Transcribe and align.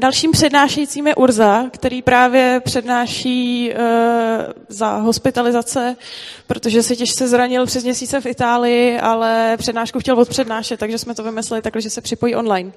Dalším 0.00 0.32
přednášejícím 0.32 1.06
je 1.06 1.14
Urza, 1.14 1.64
který 1.72 2.02
právě 2.02 2.60
přednáší 2.64 3.72
e, 3.72 3.76
za 4.68 4.96
hospitalizace, 4.96 5.96
protože 6.46 6.82
se 6.82 6.96
těžce 6.96 7.28
zranil 7.28 7.66
přes 7.66 7.84
měsíce 7.84 8.20
v 8.20 8.26
Itálii, 8.26 8.98
ale 8.98 9.56
přednášku 9.58 10.00
chtěl 10.00 10.18
odpřednášet, 10.18 10.80
takže 10.80 10.98
jsme 10.98 11.14
to 11.14 11.22
vymysleli 11.22 11.62
takhle, 11.62 11.82
že 11.82 11.90
se 11.90 12.00
připojí 12.00 12.34
online. 12.34 12.72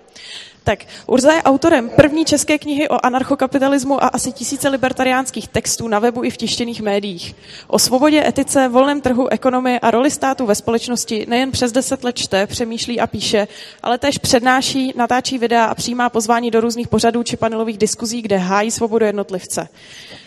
Tak, 0.64 0.86
Urza 1.08 1.34
je 1.34 1.44
autorem 1.44 1.90
první 1.90 2.26
české 2.26 2.58
knihy 2.58 2.90
o 2.90 3.06
anarchokapitalismu 3.06 4.04
a 4.04 4.08
asi 4.08 4.32
tisíce 4.32 4.70
libertariánských 4.70 5.48
textů 5.48 5.88
na 5.88 6.00
webu 6.00 6.24
i 6.24 6.30
v 6.30 6.38
tištěných 6.38 6.82
médiích. 6.82 7.36
O 7.68 7.80
svobodě, 7.80 8.28
etice, 8.28 8.68
volném 8.68 9.02
trhu, 9.02 9.28
ekonomii 9.28 9.80
a 9.80 9.92
roli 9.92 10.12
státu 10.12 10.46
ve 10.46 10.56
společnosti 10.56 11.26
nejen 11.30 11.52
přes 11.52 11.72
deset 11.72 12.04
let 12.04 12.18
čte, 12.18 12.48
přemýšlí 12.48 13.00
a 13.00 13.08
píše, 13.08 13.48
ale 13.84 13.98
též 13.98 14.18
přednáší, 14.18 14.94
natáčí 14.96 15.38
videa 15.38 15.66
a 15.66 15.76
přijímá 15.76 16.10
pozvání 16.10 16.52
do 16.52 16.62
různých 16.62 16.88
pořadů 16.88 17.24
či 17.24 17.38
panelových 17.38 17.78
diskuzí, 17.78 18.22
kde 18.22 18.38
hájí 18.38 18.72
svobodu 18.72 19.06
jednotlivce. 19.06 19.68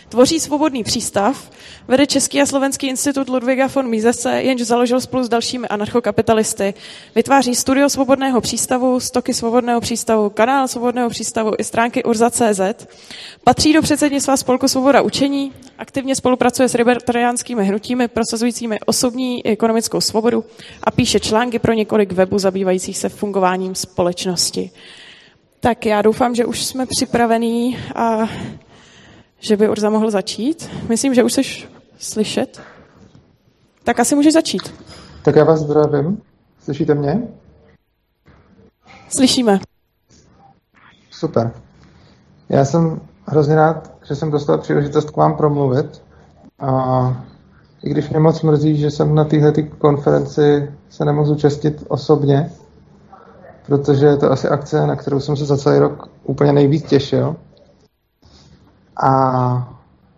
Tvoří 0.09 0.41
svobodný 0.41 0.85
přístav, 0.85 1.51
vede 1.89 2.07
Český 2.07 2.41
a 2.41 2.47
Slovenský 2.47 2.89
institut 2.89 3.29
Ludviga 3.29 3.67
von 3.67 3.89
Misese, 3.89 4.43
jenž 4.43 4.63
založil 4.63 5.01
spolu 5.01 5.25
s 5.25 5.29
dalšími 5.29 5.69
anarchokapitalisty. 5.69 6.75
Vytváří 7.15 7.55
studio 7.55 7.89
svobodného 7.89 8.41
přístavu, 8.41 9.01
stoky 9.01 9.35
svobodného 9.35 9.81
přístavu, 9.81 10.31
kanál 10.31 10.69
svobodného 10.69 11.11
přístavu 11.11 11.53
i 11.59 11.65
stránky 11.65 12.05
urza.cz. 12.05 12.87
Patří 13.45 13.73
do 13.73 13.83
předsednictva 13.83 14.37
Spolku 14.37 14.69
Svoboda 14.69 15.03
učení, 15.03 15.53
aktivně 15.79 16.17
spolupracuje 16.17 16.69
s 16.69 16.75
libertariánskými 16.75 17.65
hnutími 17.65 18.09
prosazujícími 18.09 18.81
osobní 18.87 19.47
i 19.47 19.51
ekonomickou 19.51 20.01
svobodu 20.01 20.45
a 20.83 20.91
píše 20.91 21.21
články 21.21 21.59
pro 21.59 21.73
několik 21.73 22.13
webů 22.13 22.39
zabývajících 22.39 22.99
se 22.99 23.09
fungováním 23.09 23.75
společnosti. 23.75 24.71
Tak 25.61 25.87
já 25.87 26.03
doufám, 26.03 26.35
že 26.35 26.45
už 26.45 26.65
jsme 26.65 26.87
připravení 26.87 27.79
a 27.95 28.29
že 29.39 29.57
by 29.57 29.69
Urza 29.69 29.91
mohl 29.91 30.11
začít. 30.11 30.71
Myslím, 30.89 31.15
že 31.15 31.23
už 31.23 31.33
jsi 31.33 31.43
slyšet. 31.99 32.61
Tak 33.85 34.01
asi 34.01 34.15
můžeš 34.15 34.33
začít. 34.33 34.75
Tak 35.23 35.37
já 35.37 35.45
vás 35.45 35.61
zdravím. 35.61 36.23
Slyšíte 36.61 36.95
mě? 36.95 37.23
Slyšíme. 39.17 39.59
Super. 41.11 41.53
Já 42.49 42.65
jsem 42.65 43.01
hrozně 43.27 43.55
rád, 43.55 43.93
že 44.09 44.15
jsem 44.15 44.31
dostal 44.31 44.59
příležitost 44.59 45.11
k 45.11 45.17
vám 45.17 45.37
promluvit. 45.37 46.03
A 46.59 47.25
i 47.83 47.91
když 47.91 48.09
mě 48.11 48.19
moc 48.19 48.43
mrzí, 48.43 48.77
že 48.77 48.91
jsem 48.91 49.15
na 49.15 49.25
téhle 49.25 49.53
konferenci 49.63 50.73
se 50.91 51.05
nemohl 51.05 51.27
zúčastnit 51.27 51.85
osobně, 51.89 52.51
protože 53.67 54.07
je 54.07 54.17
to 54.17 54.33
asi 54.33 54.49
akce, 54.49 54.87
na 54.87 54.97
kterou 54.97 55.21
jsem 55.21 55.37
se 55.37 55.45
za 55.45 55.57
celý 55.57 55.79
rok 55.79 56.09
úplně 56.25 56.53
nejvíc 56.53 56.85
těšil 56.89 57.37
a 59.03 59.69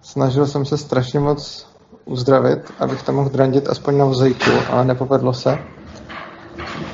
snažil 0.03 0.47
jsem 0.47 0.65
se 0.65 0.79
strašně 0.79 1.21
moc 1.21 1.69
uzdravit, 2.05 2.73
abych 2.79 3.03
tam 3.03 3.15
mohl 3.15 3.29
drandit 3.29 3.69
aspoň 3.69 3.99
na 3.99 4.05
vozejku, 4.05 4.51
ale 4.71 4.85
nepovedlo 4.85 5.33
se. 5.33 5.59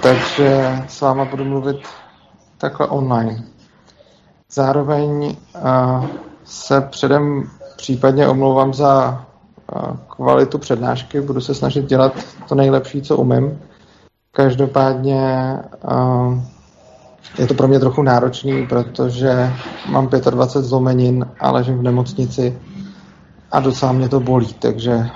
Takže 0.02 0.78
s 0.88 1.00
váma 1.00 1.24
budu 1.24 1.44
mluvit 1.44 1.76
takhle 2.58 2.86
online. 2.86 3.44
Zároveň 4.52 5.36
uh, 5.54 6.06
se 6.44 6.80
předem 6.80 7.50
případně 7.76 8.28
omlouvám 8.28 8.74
za 8.74 9.24
uh, 9.74 9.96
kvalitu 10.08 10.58
přednášky, 10.58 11.20
budu 11.20 11.40
se 11.40 11.54
snažit 11.54 11.84
dělat 11.84 12.12
to 12.48 12.54
nejlepší, 12.54 13.02
co 13.02 13.16
umím. 13.16 13.60
Každopádně 14.32 15.58
uh, 15.84 16.38
je 17.38 17.46
to 17.46 17.54
pro 17.54 17.68
mě 17.68 17.80
trochu 17.80 18.02
náročný, 18.02 18.66
protože 18.66 19.52
mám 19.88 20.08
25 20.08 20.68
zlomenin 20.68 21.26
a 21.40 21.50
ležím 21.50 21.78
v 21.78 21.82
nemocnici 21.82 22.58
a 23.50 23.60
docela 23.60 23.92
mě 23.92 24.08
to 24.08 24.20
bolí, 24.20 24.54
takže 24.54 25.10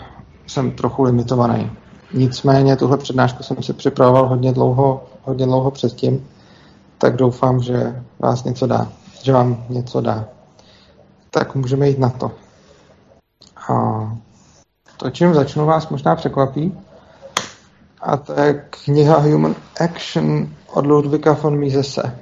jsem 0.46 0.70
trochu 0.70 1.02
limitovaný. 1.02 1.70
Nicméně 2.14 2.76
tuhle 2.76 2.96
přednášku 2.96 3.42
jsem 3.42 3.62
si 3.62 3.72
připravoval 3.72 4.28
hodně 4.28 4.52
dlouho, 4.52 5.04
hodně 5.22 5.46
dlouho 5.46 5.70
předtím, 5.70 6.26
tak 6.98 7.16
doufám, 7.16 7.60
že 7.60 8.02
vás 8.18 8.44
něco 8.44 8.66
dá, 8.66 8.88
že 9.22 9.32
vám 9.32 9.64
něco 9.68 10.00
dá. 10.00 10.24
Tak 11.30 11.54
můžeme 11.54 11.88
jít 11.88 11.98
na 11.98 12.10
to. 12.10 12.30
A 13.68 14.16
to, 14.96 15.10
čím 15.10 15.34
začnu, 15.34 15.66
vás 15.66 15.88
možná 15.88 16.16
překvapí. 16.16 16.78
A 18.02 18.16
to 18.16 18.40
je 18.40 18.64
kniha 18.84 19.18
Human 19.18 19.54
Action 19.80 20.48
od 20.72 20.86
Ludvika 20.86 21.32
von 21.32 21.58
Misese. 21.58 22.18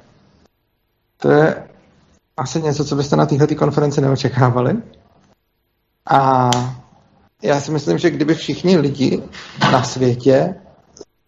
To 1.16 1.30
je 1.30 1.66
asi 2.36 2.62
něco, 2.62 2.84
co 2.84 2.96
byste 2.96 3.16
na 3.16 3.26
této 3.26 3.54
konferenci 3.54 4.00
neočekávali. 4.00 4.76
A 6.10 6.50
já 7.42 7.60
si 7.60 7.70
myslím, 7.70 7.98
že 7.98 8.10
kdyby 8.10 8.34
všichni 8.34 8.76
lidi 8.76 9.22
na 9.72 9.82
světě 9.82 10.54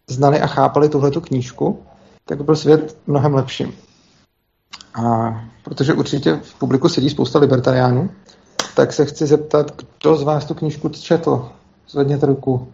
znali 0.07 0.41
a 0.41 0.47
chápali 0.47 0.89
tuhletu 0.89 1.21
knížku, 1.21 1.83
tak 2.25 2.37
by 2.37 2.43
byl 2.43 2.55
svět 2.55 2.97
mnohem 3.07 3.33
lepším. 3.33 3.73
A 4.93 5.31
protože 5.63 5.93
určitě 5.93 6.39
v 6.43 6.53
publiku 6.53 6.89
sedí 6.89 7.09
spousta 7.09 7.39
libertariánů, 7.39 8.09
tak 8.75 8.93
se 8.93 9.05
chci 9.05 9.27
zeptat, 9.27 9.81
kdo 9.99 10.15
z 10.15 10.23
vás 10.23 10.45
tu 10.45 10.53
knížku 10.53 10.89
četl? 10.89 11.49
Zvedněte 11.89 12.25
ruku. 12.25 12.67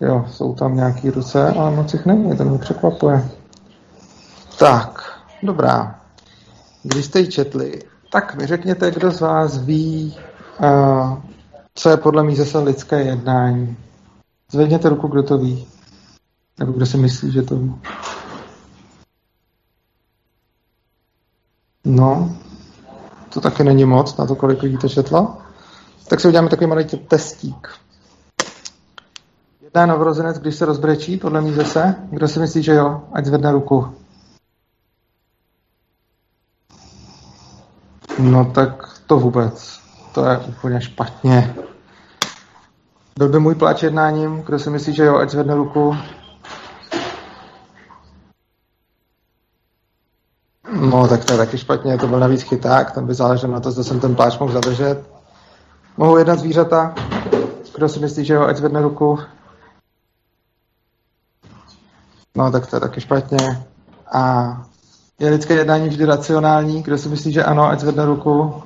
Jo, 0.00 0.26
jsou 0.30 0.54
tam 0.54 0.76
nějaký 0.76 1.10
ruce, 1.10 1.48
ale 1.48 1.70
moc 1.70 1.92
jich 1.92 2.06
není, 2.06 2.36
to 2.36 2.44
mě 2.44 2.58
překvapuje. 2.58 3.28
Tak, 4.58 5.20
dobrá. 5.42 6.00
Když 6.82 7.04
jste 7.04 7.20
ji 7.20 7.28
četli, 7.28 7.82
tak 8.12 8.34
mi 8.34 8.46
řekněte, 8.46 8.90
kdo 8.90 9.10
z 9.10 9.20
vás 9.20 9.58
ví, 9.58 10.16
uh, 10.60 11.18
co 11.74 11.90
je 11.90 11.96
podle 11.96 12.24
mě 12.24 12.36
zase 12.36 12.58
lidské 12.58 13.02
jednání. 13.02 13.76
Zvedněte 14.50 14.88
ruku, 14.88 15.08
kdo 15.08 15.22
to 15.22 15.38
ví. 15.38 15.66
Nebo 16.58 16.72
kdo 16.72 16.86
si 16.86 16.96
myslí, 16.96 17.32
že 17.32 17.42
to 17.42 17.56
ví. 17.56 17.74
No, 21.84 22.36
to 23.34 23.40
taky 23.40 23.64
není 23.64 23.84
moc, 23.84 24.16
na 24.16 24.26
to, 24.26 24.34
kolik 24.34 24.62
lidí 24.62 24.78
to 24.78 24.88
četlo. 24.88 25.36
Tak 26.08 26.20
si 26.20 26.28
uděláme 26.28 26.48
takový 26.48 26.66
malý 26.66 26.84
testík. 26.84 27.68
Jedná 29.76 29.86
novorozenec, 29.86 30.38
když 30.38 30.54
se 30.54 30.64
rozbrečí, 30.64 31.16
podle 31.16 31.40
mě 31.40 31.52
zase. 31.52 31.94
Kdo 32.10 32.28
si 32.28 32.40
myslí, 32.40 32.62
že 32.62 32.74
jo? 32.74 33.02
Ať 33.12 33.24
zvedne 33.24 33.52
ruku. 33.52 33.94
No 38.18 38.44
tak 38.44 39.00
to 39.06 39.18
vůbec. 39.18 39.80
To 40.14 40.26
je 40.26 40.38
úplně 40.38 40.80
špatně. 40.80 41.54
Byl 43.18 43.28
by 43.28 43.38
můj 43.38 43.54
pláč 43.54 43.82
jednáním? 43.82 44.42
Kdo 44.42 44.58
si 44.58 44.70
myslí, 44.70 44.94
že 44.94 45.04
jo? 45.04 45.16
Ať 45.16 45.30
zvedne 45.30 45.54
ruku. 45.54 45.96
No, 50.80 51.08
tak 51.08 51.24
to 51.24 51.32
je 51.32 51.38
taky 51.38 51.58
špatně, 51.58 51.98
to 51.98 52.06
byl 52.06 52.18
navíc 52.18 52.42
chyták, 52.42 52.92
tam 52.92 53.06
by 53.06 53.14
záleželo 53.14 53.52
na 53.52 53.60
to, 53.60 53.70
zda 53.70 53.82
jsem 53.82 54.00
ten 54.00 54.14
pláč 54.14 54.38
mohl 54.38 54.52
zadržet. 54.52 55.10
Mohou 55.96 56.16
jednat 56.16 56.38
zvířata? 56.38 56.94
Kdo 57.74 57.88
si 57.88 58.00
myslí, 58.00 58.24
že 58.24 58.34
jo, 58.34 58.42
ať 58.42 58.56
zvedne 58.56 58.82
ruku? 58.82 59.18
No, 62.36 62.50
tak 62.50 62.66
to 62.66 62.76
je 62.76 62.80
taky 62.80 63.00
špatně. 63.00 63.66
A 64.12 64.52
je 65.18 65.30
lidské 65.30 65.54
jednání 65.54 65.88
vždy 65.88 66.04
racionální? 66.04 66.82
Kdo 66.82 66.98
si 66.98 67.08
myslí, 67.08 67.32
že 67.32 67.44
ano, 67.44 67.68
ať 67.68 67.80
zvedne 67.80 68.06
ruku? 68.06 68.62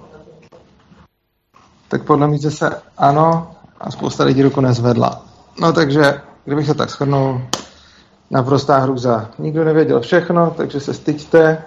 Tak 1.88 2.04
podle 2.04 2.28
mě 2.28 2.50
se 2.50 2.70
ano 2.98 3.50
a 3.81 3.91
spousta 3.91 4.25
lidí 4.25 4.42
ruku 4.42 4.60
nezvedla. 4.60 5.25
No 5.60 5.72
takže, 5.72 6.20
kdybych 6.44 6.66
to 6.66 6.75
tak 6.75 6.91
shrnul, 6.91 7.42
naprostá 8.31 8.78
hruza. 8.78 9.31
Nikdo 9.38 9.64
nevěděl 9.64 10.00
všechno, 10.00 10.54
takže 10.56 10.81
se 10.81 10.94
styďte 10.94 11.62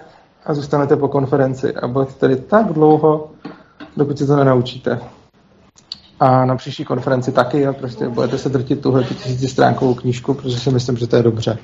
a 0.46 0.54
zůstanete 0.54 0.96
po 0.96 1.08
konferenci 1.08 1.74
a 1.74 1.88
budete 1.88 2.12
tady 2.12 2.36
tak 2.36 2.72
dlouho, 2.72 3.30
dokud 3.96 4.18
si 4.18 4.26
to 4.26 4.36
nenaučíte. 4.36 5.00
A 6.20 6.44
na 6.44 6.56
příští 6.56 6.84
konferenci 6.84 7.32
taky 7.32 7.66
a 7.66 7.72
prostě 7.72 8.08
budete 8.08 8.38
se 8.38 8.48
drtit 8.48 8.80
tuhle 8.82 9.04
tisícistránkovou 9.04 9.94
knížku, 9.94 10.34
protože 10.34 10.60
si 10.60 10.70
myslím, 10.70 10.96
že 10.96 11.06
to 11.06 11.16
je 11.16 11.22
dobře. 11.22 11.58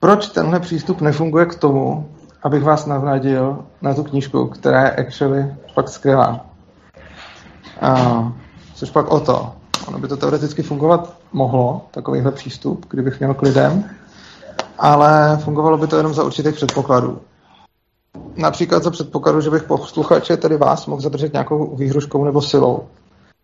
Proč 0.00 0.28
tenhle 0.28 0.60
přístup 0.60 1.00
nefunguje 1.00 1.46
k 1.46 1.54
tomu, 1.54 2.08
abych 2.42 2.62
vás 2.62 2.86
navnadil 2.86 3.64
na 3.82 3.94
tu 3.94 4.04
knížku, 4.04 4.46
která 4.46 4.82
je 4.82 4.90
actually 4.90 5.54
fakt 5.74 5.88
skvělá. 5.88 6.46
A, 7.80 8.32
což 8.74 8.90
pak 8.90 9.10
o 9.10 9.20
to. 9.20 9.52
Ono 9.88 9.98
by 9.98 10.08
to 10.08 10.16
teoreticky 10.16 10.62
fungovat 10.62 11.16
mohlo, 11.32 11.86
takovýhle 11.90 12.32
přístup, 12.32 12.86
kdybych 12.90 13.18
měl 13.18 13.34
k 13.34 13.42
lidem, 13.42 13.84
ale 14.78 15.38
fungovalo 15.44 15.78
by 15.78 15.86
to 15.86 15.96
jenom 15.96 16.14
za 16.14 16.24
určitých 16.24 16.54
předpokladů. 16.54 17.20
Například 18.36 18.82
za 18.82 18.90
předpokladu, 18.90 19.40
že 19.40 19.50
bych 19.50 19.62
posluchače, 19.62 20.36
tedy 20.36 20.56
vás, 20.56 20.86
mohl 20.86 21.02
zadržet 21.02 21.32
nějakou 21.32 21.76
výhruškou 21.76 22.24
nebo 22.24 22.42
silou. 22.42 22.88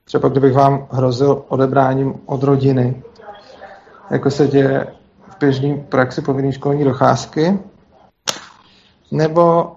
Třeba 0.04 0.28
kdybych 0.28 0.52
vám 0.52 0.86
hrozil 0.90 1.44
odebráním 1.48 2.14
od 2.26 2.42
rodiny, 2.42 3.02
jako 4.10 4.30
se 4.30 4.48
děje 4.48 4.86
běžné 5.44 5.76
praxi 5.88 6.22
povinné 6.22 6.52
školní 6.52 6.84
docházky, 6.84 7.58
Nebo 9.12 9.72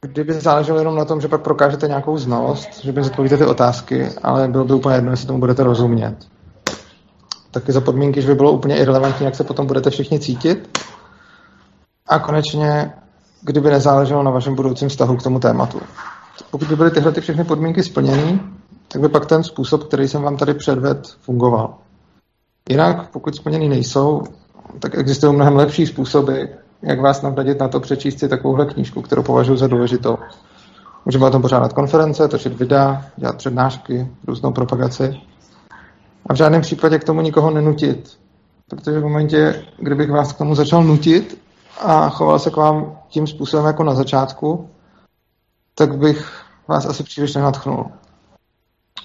kdyby 0.00 0.34
záleželo 0.34 0.78
jenom 0.78 0.96
na 0.96 1.04
tom, 1.04 1.20
že 1.20 1.28
pak 1.28 1.40
prokážete 1.40 1.88
nějakou 1.88 2.18
znalost, 2.18 2.80
že 2.80 2.92
by 2.92 3.02
zodpovíte 3.02 3.36
ty 3.36 3.44
otázky, 3.44 4.08
ale 4.22 4.48
bylo 4.48 4.64
by 4.64 4.74
úplně 4.74 4.94
jedno, 4.94 5.10
jestli 5.10 5.26
tomu 5.26 5.38
budete 5.38 5.64
rozumět. 5.64 6.16
Taky 7.50 7.72
za 7.72 7.80
podmínky, 7.80 8.22
že 8.22 8.28
by 8.28 8.34
bylo 8.34 8.52
úplně 8.52 8.76
irrelevantní, 8.76 9.26
jak 9.26 9.34
se 9.36 9.44
potom 9.44 9.66
budete 9.66 9.90
všichni 9.90 10.20
cítit. 10.20 10.78
A 12.06 12.18
konečně, 12.18 12.92
kdyby 13.42 13.70
nezáleželo 13.70 14.22
na 14.22 14.30
vašem 14.30 14.54
budoucím 14.54 14.88
vztahu 14.88 15.16
k 15.16 15.22
tomu 15.22 15.40
tématu. 15.40 15.80
Pokud 16.50 16.68
by 16.68 16.76
byly 16.76 16.90
tyhle 16.90 17.12
ty 17.12 17.20
všechny 17.20 17.44
podmínky 17.44 17.82
splněny, 17.82 18.40
tak 18.88 19.02
by 19.02 19.08
pak 19.08 19.26
ten 19.26 19.44
způsob, 19.44 19.84
který 19.84 20.08
jsem 20.08 20.22
vám 20.22 20.36
tady 20.36 20.54
předvedl, 20.54 21.02
fungoval. 21.20 21.74
Jinak, 22.70 23.10
pokud 23.10 23.36
splněny 23.36 23.68
nejsou, 23.68 24.22
tak 24.78 24.94
existují 24.94 25.34
mnohem 25.34 25.56
lepší 25.56 25.86
způsoby, 25.86 26.42
jak 26.82 27.00
vás 27.00 27.22
navradit 27.22 27.60
na 27.60 27.68
to 27.68 27.80
přečíst 27.80 28.18
si 28.18 28.28
takovouhle 28.28 28.66
knížku, 28.66 29.02
kterou 29.02 29.22
považuji 29.22 29.56
za 29.56 29.66
důležitou. 29.66 30.18
Můžeme 31.04 31.26
o 31.26 31.30
tom 31.30 31.42
pořádat 31.42 31.72
konference, 31.72 32.28
točit 32.28 32.58
videa, 32.58 33.06
dělat 33.16 33.36
přednášky, 33.36 34.08
různou 34.26 34.52
propagaci. 34.52 35.20
A 36.26 36.32
v 36.32 36.36
žádném 36.36 36.60
případě 36.60 36.98
k 36.98 37.04
tomu 37.04 37.20
nikoho 37.20 37.50
nenutit. 37.50 38.18
Protože 38.68 39.00
v 39.00 39.02
momentě, 39.02 39.62
kdybych 39.78 40.10
vás 40.10 40.32
k 40.32 40.38
tomu 40.38 40.54
začal 40.54 40.84
nutit 40.84 41.40
a 41.80 42.08
choval 42.08 42.38
se 42.38 42.50
k 42.50 42.56
vám 42.56 42.98
tím 43.08 43.26
způsobem 43.26 43.66
jako 43.66 43.84
na 43.84 43.94
začátku, 43.94 44.68
tak 45.74 45.98
bych 45.98 46.42
vás 46.68 46.86
asi 46.86 47.02
příliš 47.02 47.34
nenatchnul. 47.34 47.86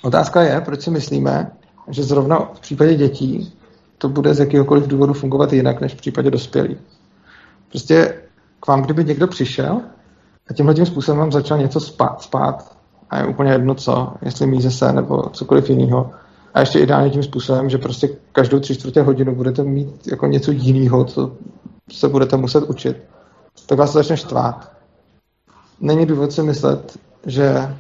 Otázka 0.02 0.42
je, 0.42 0.62
proč 0.62 0.82
si 0.82 0.92
myslíme, 0.92 1.52
že 1.88 2.04
zrovna 2.04 2.40
v 2.54 2.60
případě 2.60 2.96
dětí 2.96 3.55
to 3.98 4.10
bude 4.10 4.34
z 4.34 4.40
jakéhokoliv 4.40 4.88
důvodu 4.88 5.14
fungovat 5.14 5.54
jinak 5.54 5.82
než 5.82 5.94
v 5.94 5.98
případě 5.98 6.32
dospělých. 6.32 6.78
Prostě 7.70 8.22
k 8.60 8.68
vám, 8.68 8.82
kdyby 8.82 9.06
někdo 9.06 9.28
přišel 9.28 9.82
a 10.50 10.54
tímhle 10.54 10.76
tím 10.76 10.86
způsobem 10.86 11.20
vám 11.20 11.32
začal 11.32 11.58
něco 11.58 11.80
spát, 11.80 12.22
spát 12.22 12.78
a 13.10 13.18
je 13.18 13.28
úplně 13.28 13.52
jedno 13.52 13.76
co, 13.76 14.14
jestli 14.22 14.48
míze 14.48 14.72
se 14.72 14.94
nebo 14.94 15.22
cokoliv 15.30 15.70
jiného, 15.70 16.12
a 16.54 16.60
ještě 16.60 16.80
ideálně 16.80 17.10
tím 17.10 17.24
způsobem, 17.24 17.70
že 17.70 17.78
prostě 17.78 18.10
každou 18.32 18.60
tři 18.60 18.76
čtvrtě 18.76 19.02
hodinu 19.02 19.36
budete 19.36 19.64
mít 19.64 20.08
jako 20.08 20.28
něco 20.28 20.52
jiného, 20.52 21.06
co 21.06 21.32
se 21.92 22.08
budete 22.08 22.38
muset 22.38 22.64
učit, 22.64 22.98
tak 23.66 23.78
vás 23.78 23.94
to 23.94 24.00
začne 24.00 24.18
štvát. 24.18 24.72
Není 25.82 26.06
důvod 26.06 26.32
si 26.32 26.44
myslet, 26.44 26.98
že 27.26 27.76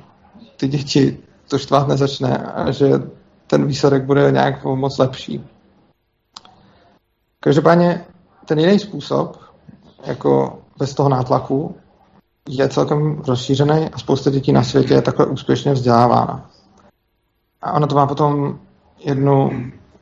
ty 0.57 0.67
děti 0.67 1.17
to 1.47 1.57
štvát 1.57 1.87
nezačne 1.87 2.37
a 2.37 2.71
že 2.71 2.87
ten 3.47 3.65
výsledek 3.65 4.03
bude 4.03 4.31
nějak 4.31 4.63
moc 4.63 4.97
lepší. 4.97 5.43
Každopádně 7.45 8.05
ten 8.45 8.59
jiný 8.59 8.79
způsob, 8.79 9.37
jako 10.05 10.59
bez 10.77 10.93
toho 10.93 11.09
nátlaku, 11.09 11.75
je 12.49 12.69
celkem 12.69 13.21
rozšířený 13.27 13.89
a 13.89 13.97
spousta 13.97 14.29
dětí 14.29 14.51
na 14.51 14.63
světě 14.63 14.93
je 14.93 15.01
takhle 15.01 15.25
úspěšně 15.25 15.73
vzdělávána. 15.73 16.49
A 17.61 17.73
ono 17.73 17.87
to 17.87 17.95
má 17.95 18.07
potom 18.07 18.59
jednu, 18.99 19.51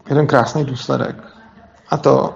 jeden 0.10 0.28
krásný 0.28 0.66
důsledek. 0.66 1.24
A 1.90 1.98
to, 1.98 2.34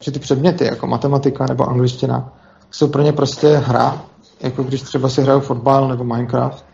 že 0.00 0.10
ty 0.10 0.18
předměty, 0.18 0.64
jako 0.64 0.86
matematika 0.86 1.46
nebo 1.46 1.68
angličtina, 1.68 2.32
jsou 2.70 2.88
pro 2.88 3.02
ně 3.02 3.12
prostě 3.12 3.56
hra, 3.56 4.02
jako 4.40 4.62
když 4.62 4.82
třeba 4.82 5.08
si 5.08 5.22
hrajou 5.22 5.40
fotbal 5.40 5.88
nebo 5.88 6.04
Minecraft. 6.04 6.64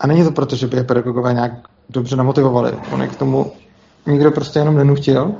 A 0.00 0.06
není 0.06 0.24
to 0.24 0.30
proto, 0.30 0.56
že 0.56 0.66
by 0.66 0.76
je 0.76 0.84
pedagogové 0.84 1.32
nějak 1.32 1.52
dobře 1.90 2.16
namotivovali. 2.16 2.72
On 2.92 3.02
je 3.02 3.08
k 3.08 3.16
tomu 3.16 3.52
nikdo 4.06 4.30
prostě 4.30 4.58
jenom 4.58 4.76
nenutil 4.76 5.34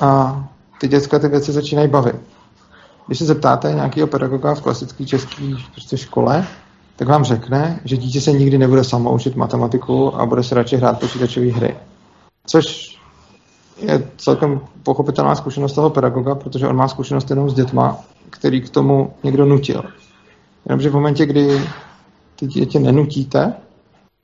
a 0.00 0.44
ty 0.80 0.88
děcka 0.88 1.18
ty 1.18 1.28
věci 1.28 1.52
začínají 1.52 1.88
bavit. 1.88 2.16
Když 3.06 3.18
se 3.18 3.24
zeptáte 3.24 3.72
nějakého 3.72 4.06
pedagoga 4.06 4.54
v 4.54 4.62
klasické 4.62 5.04
české 5.04 5.44
prostě 5.72 5.96
škole, 5.96 6.46
tak 6.96 7.08
vám 7.08 7.24
řekne, 7.24 7.80
že 7.84 7.96
dítě 7.96 8.20
se 8.20 8.32
nikdy 8.32 8.58
nebude 8.58 8.84
samo 8.84 9.14
učit 9.14 9.36
matematiku 9.36 10.16
a 10.16 10.26
bude 10.26 10.42
se 10.42 10.54
radši 10.54 10.76
hrát 10.76 11.00
počítačové 11.00 11.46
hry. 11.46 11.76
Což 12.46 12.96
je 13.76 14.10
celkem 14.16 14.60
pochopitelná 14.82 15.34
zkušenost 15.34 15.72
toho 15.72 15.90
pedagoga, 15.90 16.34
protože 16.34 16.68
on 16.68 16.76
má 16.76 16.88
zkušenost 16.88 17.30
jenom 17.30 17.50
s 17.50 17.54
dětma, 17.54 17.96
který 18.30 18.60
k 18.60 18.70
tomu 18.70 19.14
někdo 19.24 19.44
nutil. 19.44 19.82
Jenomže 20.66 20.90
v 20.90 20.94
momentě, 20.94 21.26
kdy 21.26 21.60
ty 22.36 22.46
děti 22.46 22.78
nenutíte, 22.78 23.52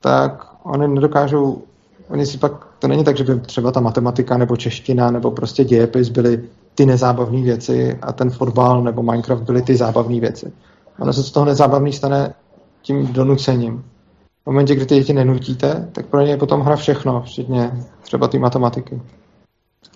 tak 0.01 0.55
oni 0.63 0.87
nedokážou, 0.87 1.63
oni 2.09 2.25
si 2.25 2.37
pak, 2.37 2.67
to 2.79 2.87
není 2.87 3.03
tak, 3.03 3.17
že 3.17 3.23
by 3.23 3.39
třeba 3.39 3.71
ta 3.71 3.79
matematika 3.79 4.37
nebo 4.37 4.57
čeština 4.57 5.11
nebo 5.11 5.31
prostě 5.31 5.63
dějepis 5.63 6.09
byly 6.09 6.43
ty 6.75 6.85
nezábavné 6.85 7.41
věci 7.41 7.99
a 8.01 8.13
ten 8.13 8.29
fotbal 8.29 8.83
nebo 8.83 9.03
Minecraft 9.03 9.43
byly 9.43 9.61
ty 9.61 9.75
zábavné 9.75 10.19
věci. 10.19 10.51
Ono 10.99 11.13
se 11.13 11.23
z 11.23 11.31
toho 11.31 11.45
nezábavný 11.45 11.93
stane 11.93 12.33
tím 12.81 13.13
donucením. 13.13 13.83
V 14.43 14.45
momentě, 14.45 14.75
kdy 14.75 14.85
ty 14.85 14.95
děti 14.95 15.13
nenutíte, 15.13 15.89
tak 15.91 16.05
pro 16.05 16.21
ně 16.21 16.29
je 16.29 16.37
potom 16.37 16.61
hra 16.61 16.75
všechno, 16.75 17.21
včetně 17.21 17.71
třeba 18.01 18.27
ty 18.27 18.39
matematiky. 18.39 19.01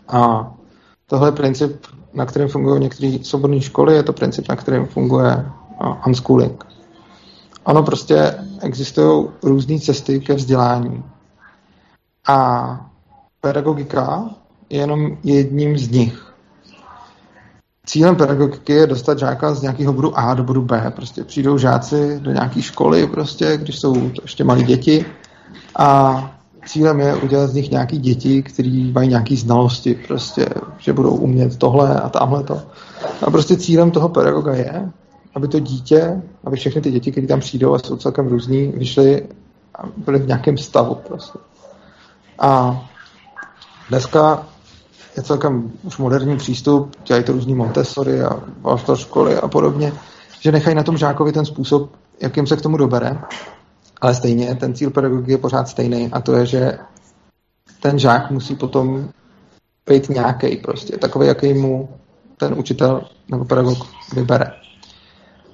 A 0.08 0.52
tohle 1.08 1.28
je 1.28 1.32
princip, 1.32 1.86
na 2.14 2.26
kterém 2.26 2.48
fungují 2.48 2.82
některé 2.82 3.18
svobodné 3.22 3.62
školy, 3.62 3.96
je 3.96 4.04
to 4.04 4.14
princip, 4.14 4.50
na 4.50 4.56
kterém 4.56 4.86
funguje 4.86 5.46
unschooling. 6.08 6.66
Ono 7.64 7.84
prostě 7.84 8.36
existují 8.62 9.28
různé 9.44 9.80
cesty 9.80 10.20
ke 10.20 10.34
vzdělání. 10.34 11.04
A 12.30 12.80
pedagogika 13.42 14.30
je 14.70 14.80
jenom 14.80 15.18
jedním 15.24 15.78
z 15.78 15.90
nich. 15.90 16.34
Cílem 17.86 18.16
pedagogiky 18.16 18.74
je 18.74 18.88
dostat 18.88 19.20
žáka 19.20 19.54
z 19.54 19.62
nějakého 19.62 19.94
bodu 19.94 20.20
A 20.20 20.34
do 20.34 20.44
bodu 20.44 20.62
B. 20.62 20.92
Prostě 20.96 21.24
přijdou 21.24 21.58
žáci 21.58 22.20
do 22.20 22.32
nějaké 22.32 22.62
školy, 22.62 23.08
prostě, 23.08 23.58
když 23.58 23.80
jsou 23.80 23.94
to 23.94 24.22
ještě 24.22 24.44
malí 24.44 24.64
děti 24.64 25.06
a 25.76 26.32
cílem 26.66 27.00
je 27.00 27.16
udělat 27.16 27.48
z 27.48 27.54
nich 27.54 27.72
nějaký 27.72 27.98
děti, 27.98 28.44
kteří 28.44 28.92
mají 28.92 29.10
nějaké 29.10 29.36
znalosti, 29.36 30.00
prostě, 30.08 30.46
že 30.78 30.94
budou 30.94 31.16
umět 31.16 31.58
tohle 31.58 32.02
a 32.02 32.10
tamhle 32.10 32.44
to. 32.44 32.62
A 33.22 33.32
prostě 33.32 33.58
cílem 33.58 33.92
toho 33.92 34.10
pedagoga 34.10 34.54
je, 34.54 34.92
aby 35.36 35.48
to 35.48 35.60
dítě, 35.60 36.22
aby 36.44 36.56
všechny 36.56 36.82
ty 36.82 36.92
děti, 36.92 37.12
které 37.12 37.28
tam 37.28 37.40
přijdou 37.40 37.74
a 37.74 37.80
jsou 37.80 37.98
celkem 37.98 38.28
různý, 38.28 38.68
vyšly 38.68 39.28
a 39.76 39.84
byly 39.98 40.20
v 40.20 40.28
nějakém 40.28 40.58
stavu 40.58 40.96
prostě. 40.96 41.40
A 42.40 42.82
dneska 43.90 44.48
je 45.18 45.24
celkem 45.24 45.72
už 45.84 45.98
moderní 45.98 46.38
přístup, 46.38 46.96
dělají 47.08 47.24
to 47.24 47.32
různý 47.32 47.56
Montessori 47.56 48.22
a 48.22 48.40
Waldorf 48.62 49.00
školy 49.00 49.36
a 49.36 49.48
podobně, 49.48 49.94
že 50.40 50.52
nechají 50.52 50.76
na 50.76 50.84
tom 50.84 50.98
žákovi 50.98 51.32
ten 51.32 51.46
způsob, 51.46 51.92
jakým 52.22 52.48
se 52.48 52.58
k 52.58 52.62
tomu 52.62 52.78
dobere, 52.78 53.22
ale 54.02 54.16
stejně 54.16 54.56
ten 54.56 54.76
cíl 54.76 54.90
pedagogiky 54.90 55.32
je 55.32 55.38
pořád 55.38 55.68
stejný 55.68 56.10
a 56.12 56.22
to 56.22 56.34
je, 56.34 56.46
že 56.46 56.78
ten 57.80 58.00
žák 58.00 58.32
musí 58.32 58.56
potom 58.56 59.10
být 59.86 60.10
nějaký 60.10 60.58
prostě, 60.58 60.98
takový, 60.98 61.28
jaký 61.28 61.54
mu 61.54 61.90
ten 62.38 62.54
učitel 62.60 63.02
nebo 63.32 63.46
pedagog 63.46 63.78
vybere. 64.14 64.52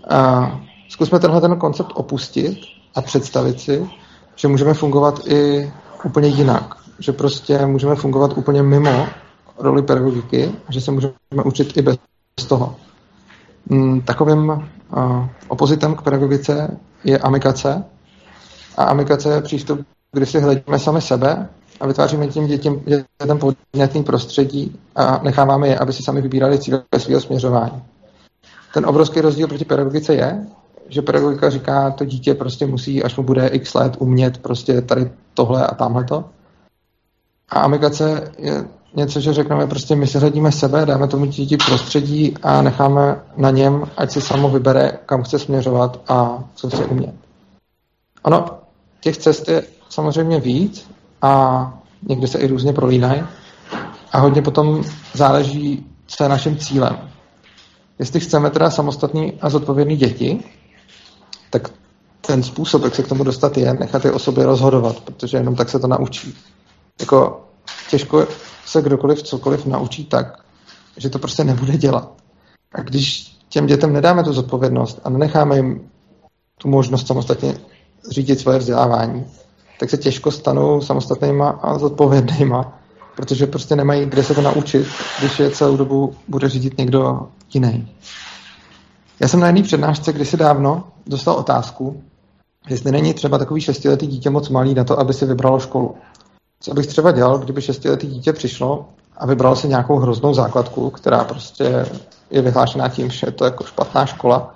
A 0.10 0.52
zkusme 0.90 1.20
tenhle 1.20 1.42
ten 1.42 1.56
koncept 1.56 1.92
opustit 1.94 2.58
a 2.96 3.02
představit 3.02 3.60
si, 3.60 3.90
že 4.36 4.48
můžeme 4.48 4.74
fungovat 4.74 5.28
i 5.28 5.72
úplně 6.04 6.28
jinak. 6.28 6.76
Že 7.00 7.12
prostě 7.12 7.66
můžeme 7.66 7.96
fungovat 7.96 8.38
úplně 8.38 8.64
mimo 8.64 9.08
roli 9.58 9.82
pedagogiky 9.82 10.52
že 10.70 10.82
se 10.82 10.92
můžeme 10.92 11.14
učit 11.46 11.78
i 11.78 11.82
bez 11.82 11.98
toho. 12.48 12.76
Mm, 13.70 14.02
takovým 14.02 14.70
opozitem 15.48 15.96
k 15.96 16.02
pedagogice 16.02 16.78
je 17.04 17.18
amikace. 17.18 17.84
A 18.78 18.84
amikace 18.84 19.30
je 19.30 19.42
přístup, 19.42 19.86
kdy 20.12 20.26
si 20.26 20.40
hledíme 20.40 20.80
sami 20.80 21.02
sebe 21.02 21.50
a 21.80 21.88
vytváříme 21.88 22.28
tím 22.28 22.48
dětem, 22.48 22.82
dětem 23.22 23.40
podnětný 23.40 24.04
prostředí 24.04 24.80
a 24.96 25.20
necháváme 25.24 25.68
je, 25.68 25.80
aby 25.80 25.94
si 25.94 26.04
sami 26.04 26.22
vybírali 26.22 26.60
cíle 26.60 26.84
svého 26.98 27.22
směřování. 27.22 27.84
Ten 28.74 28.86
obrovský 28.86 29.22
rozdíl 29.22 29.48
proti 29.48 29.66
pedagogice 29.66 30.14
je, 30.14 30.46
že 30.90 31.02
pedagogika 31.02 31.50
říká, 31.50 31.92
to 31.92 32.06
dítě 32.06 32.34
prostě 32.34 32.66
musí, 32.66 33.04
až 33.04 33.18
mu 33.18 33.24
bude 33.24 33.48
x 33.48 33.74
let, 33.74 33.96
umět 34.00 34.38
prostě 34.38 34.82
tady 34.82 35.12
tohle 35.34 35.68
a 35.68 35.76
tamhle 35.76 36.04
to. 36.04 36.26
A 37.50 37.60
amikace 37.60 38.32
je 38.38 38.66
něco, 38.96 39.20
že 39.20 39.34
řekneme 39.34 39.68
prostě 39.68 39.96
my 39.96 40.08
si 40.08 40.18
hledíme 40.18 40.52
sebe, 40.52 40.86
dáme 40.86 41.08
tomu 41.08 41.26
dítě 41.26 41.58
prostředí 41.66 42.34
a 42.44 42.62
necháme 42.62 43.22
na 43.38 43.52
něm, 43.52 43.84
ať 43.98 44.12
si 44.12 44.22
samo 44.22 44.50
vybere, 44.50 44.92
kam 45.06 45.24
chce 45.24 45.40
směřovat 45.40 46.02
a 46.08 46.44
co 46.56 46.70
chce 46.70 46.86
umět. 46.86 47.16
Ano, 48.24 48.46
těch 49.00 49.18
cest 49.18 49.48
je 49.48 49.64
samozřejmě 49.90 50.40
víc 50.40 50.90
a 51.22 51.74
někdy 52.08 52.28
se 52.28 52.40
i 52.40 52.48
různě 52.48 52.74
prolínají 52.74 53.24
a 54.12 54.20
hodně 54.20 54.42
potom 54.42 54.84
záleží, 55.14 55.86
co 56.08 56.24
je 56.24 56.30
naším 56.30 56.58
cílem. 56.58 56.98
Jestli 58.00 58.20
chceme 58.20 58.50
teda 58.50 58.70
samostatný 58.70 59.34
a 59.42 59.50
zodpovědný 59.50 59.96
děti, 59.96 60.44
tak 61.60 61.72
ten 62.22 62.44
způsob, 62.44 62.84
jak 62.84 62.96
se 62.96 63.04
k 63.04 63.08
tomu 63.08 63.24
dostat, 63.24 63.58
je 63.58 63.74
nechat 63.74 64.06
je 64.06 64.12
o 64.12 64.20
sobě 64.20 64.46
rozhodovat, 64.46 65.00
protože 65.00 65.38
jenom 65.38 65.56
tak 65.56 65.70
se 65.70 65.80
to 65.80 65.88
naučí. 65.88 66.38
Jako 67.00 67.46
těžko 67.90 68.28
se 68.66 68.82
kdokoliv 68.82 69.24
cokoliv 69.24 69.66
naučí 69.66 70.06
tak, 70.06 70.44
že 70.98 71.10
to 71.10 71.20
prostě 71.20 71.44
nebude 71.44 71.78
dělat. 71.78 72.12
A 72.76 72.82
když 72.82 73.38
těm 73.50 73.66
dětem 73.66 73.94
nedáme 73.94 74.24
tu 74.24 74.34
zodpovědnost 74.34 75.00
a 75.04 75.10
nenecháme 75.10 75.56
jim 75.56 75.90
tu 76.58 76.68
možnost 76.68 77.08
samostatně 77.08 77.58
řídit 78.12 78.40
svoje 78.40 78.60
vzdělávání, 78.60 79.26
tak 79.80 79.90
se 79.90 79.98
těžko 79.98 80.32
stanou 80.32 80.82
samostatnýma 80.82 81.50
a 81.50 81.80
zodpovědnýma, 81.80 82.80
protože 83.16 83.48
prostě 83.48 83.76
nemají 83.76 84.06
kde 84.06 84.24
se 84.24 84.34
to 84.36 84.42
naučit, 84.42 84.88
když 85.20 85.40
je 85.40 85.52
celou 85.52 85.78
dobu 85.78 86.16
bude 86.28 86.50
řídit 86.50 86.78
někdo 86.78 87.28
jiný. 87.54 87.88
Já 89.20 89.28
jsem 89.28 89.40
na 89.40 89.48
jedné 89.48 89.64
přednášce 89.64 90.14
kdysi 90.14 90.38
dávno 90.38 90.84
dostal 91.08 91.36
otázku, 91.36 92.04
jestli 92.70 92.92
není 92.92 93.14
třeba 93.14 93.38
takový 93.38 93.62
šestiletý 93.62 94.08
dítě 94.08 94.30
moc 94.30 94.50
malý 94.50 94.74
na 94.74 94.84
to, 94.84 95.00
aby 95.00 95.14
si 95.14 95.26
vybralo 95.26 95.60
školu. 95.60 95.96
Co 96.60 96.74
bych 96.74 96.88
třeba 96.88 97.12
dělal, 97.12 97.38
kdyby 97.38 97.62
šestiletý 97.62 98.08
dítě 98.08 98.34
přišlo 98.34 98.86
a 99.18 99.26
vybralo 99.26 99.56
si 99.56 99.68
nějakou 99.68 99.98
hroznou 99.98 100.34
základku, 100.34 100.90
která 100.90 101.24
prostě 101.24 101.86
je 102.30 102.42
vyhlášená 102.42 102.90
tím, 102.90 103.10
že 103.10 103.28
je 103.28 103.32
to 103.32 103.46
jako 103.46 103.64
špatná 103.64 104.06
škola, 104.06 104.56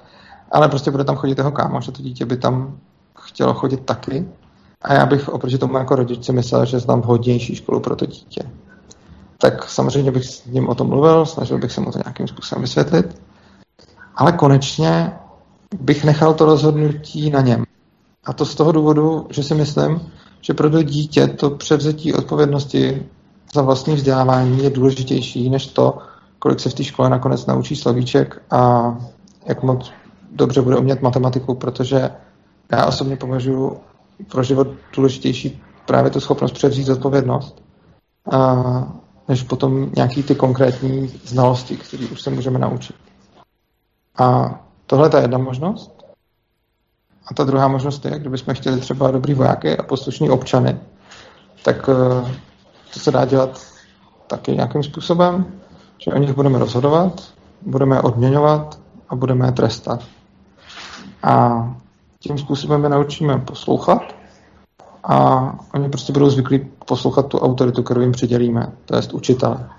ale 0.52 0.70
prostě 0.70 0.92
bude 0.92 1.04
tam 1.04 1.16
chodit 1.16 1.38
jeho 1.38 1.52
kámoš 1.52 1.86
že 1.86 1.92
to 1.92 2.02
dítě 2.02 2.26
by 2.26 2.38
tam 2.38 2.78
chtělo 3.20 3.54
chodit 3.54 3.86
taky. 3.86 4.28
A 4.82 4.94
já 4.94 5.06
bych 5.06 5.30
oproti 5.30 5.58
tomu 5.58 5.78
jako 5.78 5.96
rodič 5.96 6.26
si 6.26 6.34
myslel, 6.34 6.66
že 6.66 6.80
znám 6.80 7.02
vhodnější 7.02 7.56
školu 7.56 7.80
pro 7.80 7.96
to 7.96 8.06
dítě. 8.06 8.42
Tak 9.38 9.70
samozřejmě 9.70 10.12
bych 10.12 10.26
s 10.26 10.46
ním 10.46 10.70
o 10.70 10.76
tom 10.76 10.88
mluvil, 10.88 11.26
snažil 11.26 11.58
bych 11.58 11.72
se 11.72 11.82
mu 11.82 11.92
to 11.92 11.98
nějakým 12.06 12.28
způsobem 12.28 12.62
vysvětlit, 12.62 13.22
ale 14.16 14.32
konečně 14.32 15.12
bych 15.80 16.04
nechal 16.04 16.34
to 16.34 16.46
rozhodnutí 16.46 17.30
na 17.30 17.42
něm. 17.42 17.64
A 18.26 18.34
to 18.34 18.46
z 18.46 18.56
toho 18.56 18.72
důvodu, 18.72 19.28
že 19.30 19.44
si 19.44 19.56
myslím, 19.56 20.12
že 20.42 20.54
pro 20.54 20.70
to 20.70 20.84
dítě 20.84 21.28
to 21.28 21.50
převzetí 21.50 22.14
odpovědnosti 22.14 23.06
za 23.54 23.62
vlastní 23.62 23.96
vzdělávání 23.96 24.64
je 24.64 24.70
důležitější 24.70 25.50
než 25.50 25.68
to, 25.68 25.98
kolik 26.40 26.60
se 26.60 26.70
v 26.70 26.74
té 26.74 26.84
škole 26.84 27.10
nakonec 27.10 27.46
naučí 27.46 27.76
slovíček 27.76 28.42
a 28.52 28.94
jak 29.46 29.64
moc 29.64 29.92
dobře 30.32 30.62
bude 30.62 30.78
umět 30.78 31.02
matematiku, 31.02 31.56
protože 31.56 32.10
já 32.72 32.86
osobně 32.86 33.16
považuji 33.16 33.80
pro 34.32 34.44
život 34.44 34.68
důležitější 34.96 35.62
právě 35.86 36.12
tu 36.12 36.20
schopnost 36.20 36.52
převzít 36.52 36.86
zodpovědnost, 36.86 37.64
a, 38.32 38.94
než 39.28 39.44
potom 39.44 39.92
nějaký 39.96 40.24
ty 40.24 40.36
konkrétní 40.36 41.08
znalosti, 41.24 41.78
které 41.78 42.06
už 42.06 42.22
se 42.22 42.30
můžeme 42.30 42.60
naučit. 42.60 42.96
A 44.18 44.60
tohle 44.90 45.10
je 45.16 45.22
jedna 45.22 45.38
možnost. 45.38 46.06
A 47.32 47.34
ta 47.34 47.44
druhá 47.44 47.68
možnost 47.68 48.06
je, 48.06 48.20
kdybychom 48.20 48.54
chtěli 48.54 48.80
třeba 48.80 49.12
dobrý 49.12 49.34
vojáky 49.34 49.78
a 49.78 49.84
poslušní 49.84 50.30
občany, 50.30 50.80
tak 51.64 51.90
eh, 51.90 52.36
to 52.94 53.00
se 53.00 53.12
dá 53.12 53.26
dělat 53.26 53.62
taky 54.28 54.52
nějakým 54.52 54.84
způsobem, 54.84 55.46
že 55.98 56.12
o 56.12 56.18
nich 56.18 56.34
budeme 56.34 56.60
rozhodovat, 56.60 57.24
budeme 57.62 57.96
je 57.96 58.02
odměňovat 58.02 58.80
a 59.10 59.16
budeme 59.16 59.46
je 59.46 59.52
trestat. 59.52 60.04
A 61.24 61.64
tím 62.20 62.38
způsobem 62.38 62.84
je 62.84 62.90
naučíme 62.90 63.38
poslouchat 63.38 64.16
a 65.04 65.54
oni 65.74 65.90
prostě 65.90 66.14
budou 66.14 66.30
zvyklí 66.30 66.68
poslouchat 66.86 67.28
tu 67.28 67.40
autoritu, 67.40 67.84
kterou 67.84 68.02
jim 68.02 68.12
přidělíme, 68.12 68.72
to 68.86 68.96
je 68.96 69.02
učitele. 69.14 69.70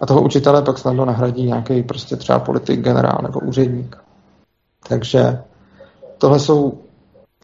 A 0.00 0.06
toho 0.06 0.22
učitele 0.22 0.62
pak 0.62 0.78
snadno 0.78 1.04
nahradí 1.04 1.46
nějaký 1.46 1.82
prostě 1.82 2.16
třeba 2.16 2.38
politik, 2.38 2.80
generál 2.80 3.18
nebo 3.22 3.40
úředník. 3.40 4.01
Takže 4.88 5.42
tohle 6.18 6.38
jsou 6.38 6.78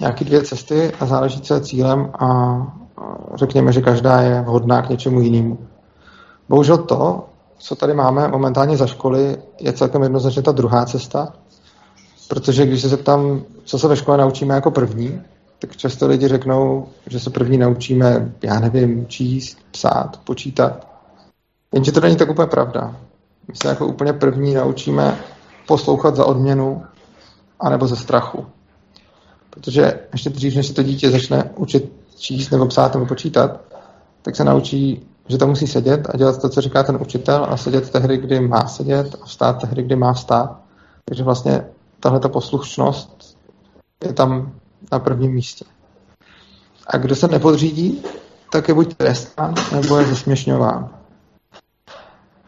nějaké 0.01 0.25
dvě 0.25 0.43
cesty 0.43 0.93
a 1.01 1.07
záleží, 1.07 1.41
co 1.41 1.55
je 1.55 1.61
cílem 1.61 2.11
a 2.19 2.59
řekněme, 3.35 3.73
že 3.73 3.81
každá 3.81 4.21
je 4.21 4.41
vhodná 4.41 4.83
k 4.83 4.89
něčemu 4.89 5.21
jinému. 5.21 5.59
Bohužel 6.49 6.79
to, 6.79 7.25
co 7.59 7.77
tady 7.77 7.95
máme 7.95 8.29
momentálně 8.29 8.77
za 8.77 8.87
školy, 8.87 9.37
je 9.61 9.73
celkem 9.73 10.03
jednoznačně 10.03 10.43
ta 10.43 10.53
druhá 10.53 10.87
cesta, 10.87 11.33
protože 12.29 12.67
když 12.67 12.83
se 12.83 12.89
zeptám, 12.89 13.43
co 13.65 13.79
se 13.79 13.89
ve 13.89 13.97
škole 13.97 14.19
naučíme 14.19 14.55
jako 14.55 14.71
první, 14.71 15.23
tak 15.59 15.77
často 15.77 16.07
lidi 16.07 16.29
řeknou, 16.29 16.87
že 17.07 17.21
se 17.21 17.31
první 17.31 17.59
naučíme, 17.59 18.33
já 18.43 18.61
nevím, 18.61 19.07
číst, 19.07 19.59
psát, 19.71 20.21
počítat. 20.25 20.87
Jenže 21.75 21.93
to 21.93 22.01
není 22.01 22.17
tak 22.17 22.31
úplně 22.31 22.49
pravda. 22.49 22.97
My 23.49 23.55
se 23.63 23.69
jako 23.69 23.87
úplně 23.87 24.13
první 24.13 24.55
naučíme 24.55 25.19
poslouchat 25.67 26.17
za 26.17 26.25
odměnu 26.25 26.83
anebo 27.61 27.87
ze 27.87 27.97
strachu. 27.97 28.47
Protože 29.51 30.01
ještě 30.13 30.31
dřív, 30.31 30.57
než 30.57 30.67
se 30.67 30.75
to 30.75 30.83
dítě 30.83 31.11
začne 31.11 31.51
učit 31.57 31.93
číst 32.17 32.51
nebo 32.51 32.67
psát 32.67 32.95
nebo 32.95 33.07
počítat, 33.07 33.61
tak 34.23 34.37
se 34.37 34.45
naučí, 34.45 35.07
že 35.29 35.39
to 35.39 35.47
musí 35.47 35.67
sedět 35.67 36.09
a 36.11 36.17
dělat 36.17 36.41
to, 36.41 36.49
co 36.49 36.61
říká 36.61 36.83
ten 36.83 36.99
učitel 37.01 37.47
a 37.51 37.57
sedět 37.57 37.91
tehdy, 37.91 38.17
kdy 38.17 38.41
má 38.41 38.69
sedět 38.69 39.17
a 39.23 39.25
vstát 39.25 39.61
tehdy, 39.61 39.83
kdy 39.83 39.97
má 39.97 40.13
vstát. 40.13 40.61
Takže 41.05 41.23
vlastně 41.23 41.65
tahle 42.01 42.21
ta 42.21 42.29
poslušnost 42.29 43.39
je 44.05 44.13
tam 44.13 44.53
na 44.93 44.99
prvním 44.99 45.33
místě. 45.33 45.65
A 46.87 46.97
kdo 46.97 47.17
se 47.17 47.29
nepodřídí, 47.29 48.03
tak 48.53 48.69
je 48.69 48.75
buď 48.75 48.95
trestán, 48.95 49.55
nebo 49.73 49.99
je 49.99 50.07
zesměšňován. 50.07 50.91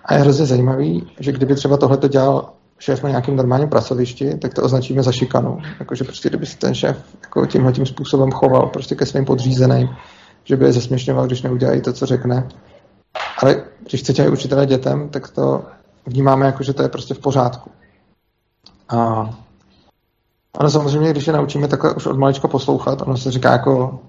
A 0.05 0.15
je 0.15 0.21
hrozně 0.21 0.47
zajímavý, 0.47 1.11
že 1.21 1.33
kdyby 1.33 1.55
třeba 1.55 1.77
tohle 1.77 1.99
dělal 2.09 2.53
šéf 2.81 3.03
na 3.03 3.09
nějakém 3.09 3.37
normálním 3.37 3.69
pracovišti, 3.69 4.35
tak 4.35 4.55
to 4.55 4.63
označíme 4.63 5.03
za 5.03 5.13
šikanu. 5.13 5.59
Jakože 5.79 6.05
prostě 6.05 6.29
kdyby 6.29 6.47
se 6.47 6.59
ten 6.59 6.75
šéf 6.75 6.97
jako 7.23 7.47
tímhle 7.47 7.73
tím 7.73 7.87
způsobem 7.87 8.31
choval 8.31 8.67
prostě 8.67 8.95
ke 8.95 9.07
svým 9.07 9.25
podřízeným, 9.25 9.89
že 10.45 10.57
by 10.57 10.65
je 10.65 10.73
zesměšňoval, 10.73 11.27
když 11.27 11.43
neudělají 11.43 11.81
to, 11.81 11.93
co 11.93 12.07
řekne. 12.07 12.49
Ale 13.43 13.63
když 13.89 14.01
chcete 14.01 14.29
učitelé 14.29 14.67
dětem, 14.67 15.09
tak 15.09 15.31
to 15.31 15.65
vnímáme 16.07 16.47
jako, 16.47 16.63
že 16.63 16.73
to 16.73 16.83
je 16.83 16.89
prostě 16.89 17.15
v 17.15 17.19
pořádku. 17.19 17.71
A 18.89 19.31
ale 20.59 20.71
samozřejmě, 20.71 21.11
když 21.11 21.27
je 21.27 21.33
naučíme 21.33 21.69
takhle 21.69 21.95
už 21.95 22.07
od 22.07 22.19
malička 22.19 22.49
poslouchat, 22.49 23.03
ono 23.03 23.17
se 23.17 23.31
říká 23.31 23.53
jako, 23.53 24.01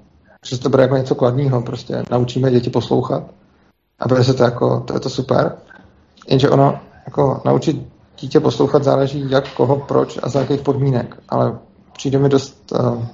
že 0.45 0.59
to 0.59 0.69
bude 0.69 0.83
jako 0.83 0.97
něco 0.97 1.15
kladního, 1.15 1.61
prostě 1.61 2.03
naučíme 2.11 2.51
děti 2.51 2.69
poslouchat 2.69 3.23
a 3.99 4.07
bude 4.07 4.23
se 4.23 4.33
to 4.33 4.43
jako, 4.43 4.79
to 4.79 4.93
je 4.93 4.99
to 4.99 5.09
super. 5.09 5.55
Jenže 6.27 6.49
ono, 6.49 6.79
jako 7.05 7.41
naučit 7.45 7.90
dítě 8.21 8.39
poslouchat 8.39 8.83
záleží 8.83 9.25
jak, 9.29 9.53
koho, 9.53 9.77
proč 9.77 10.19
a 10.23 10.29
za 10.29 10.39
jakých 10.39 10.61
podmínek. 10.61 11.17
Ale 11.29 11.59
přijde 11.93 12.19
mi 12.19 12.29
dost 12.29 12.71
uh, 12.71 13.05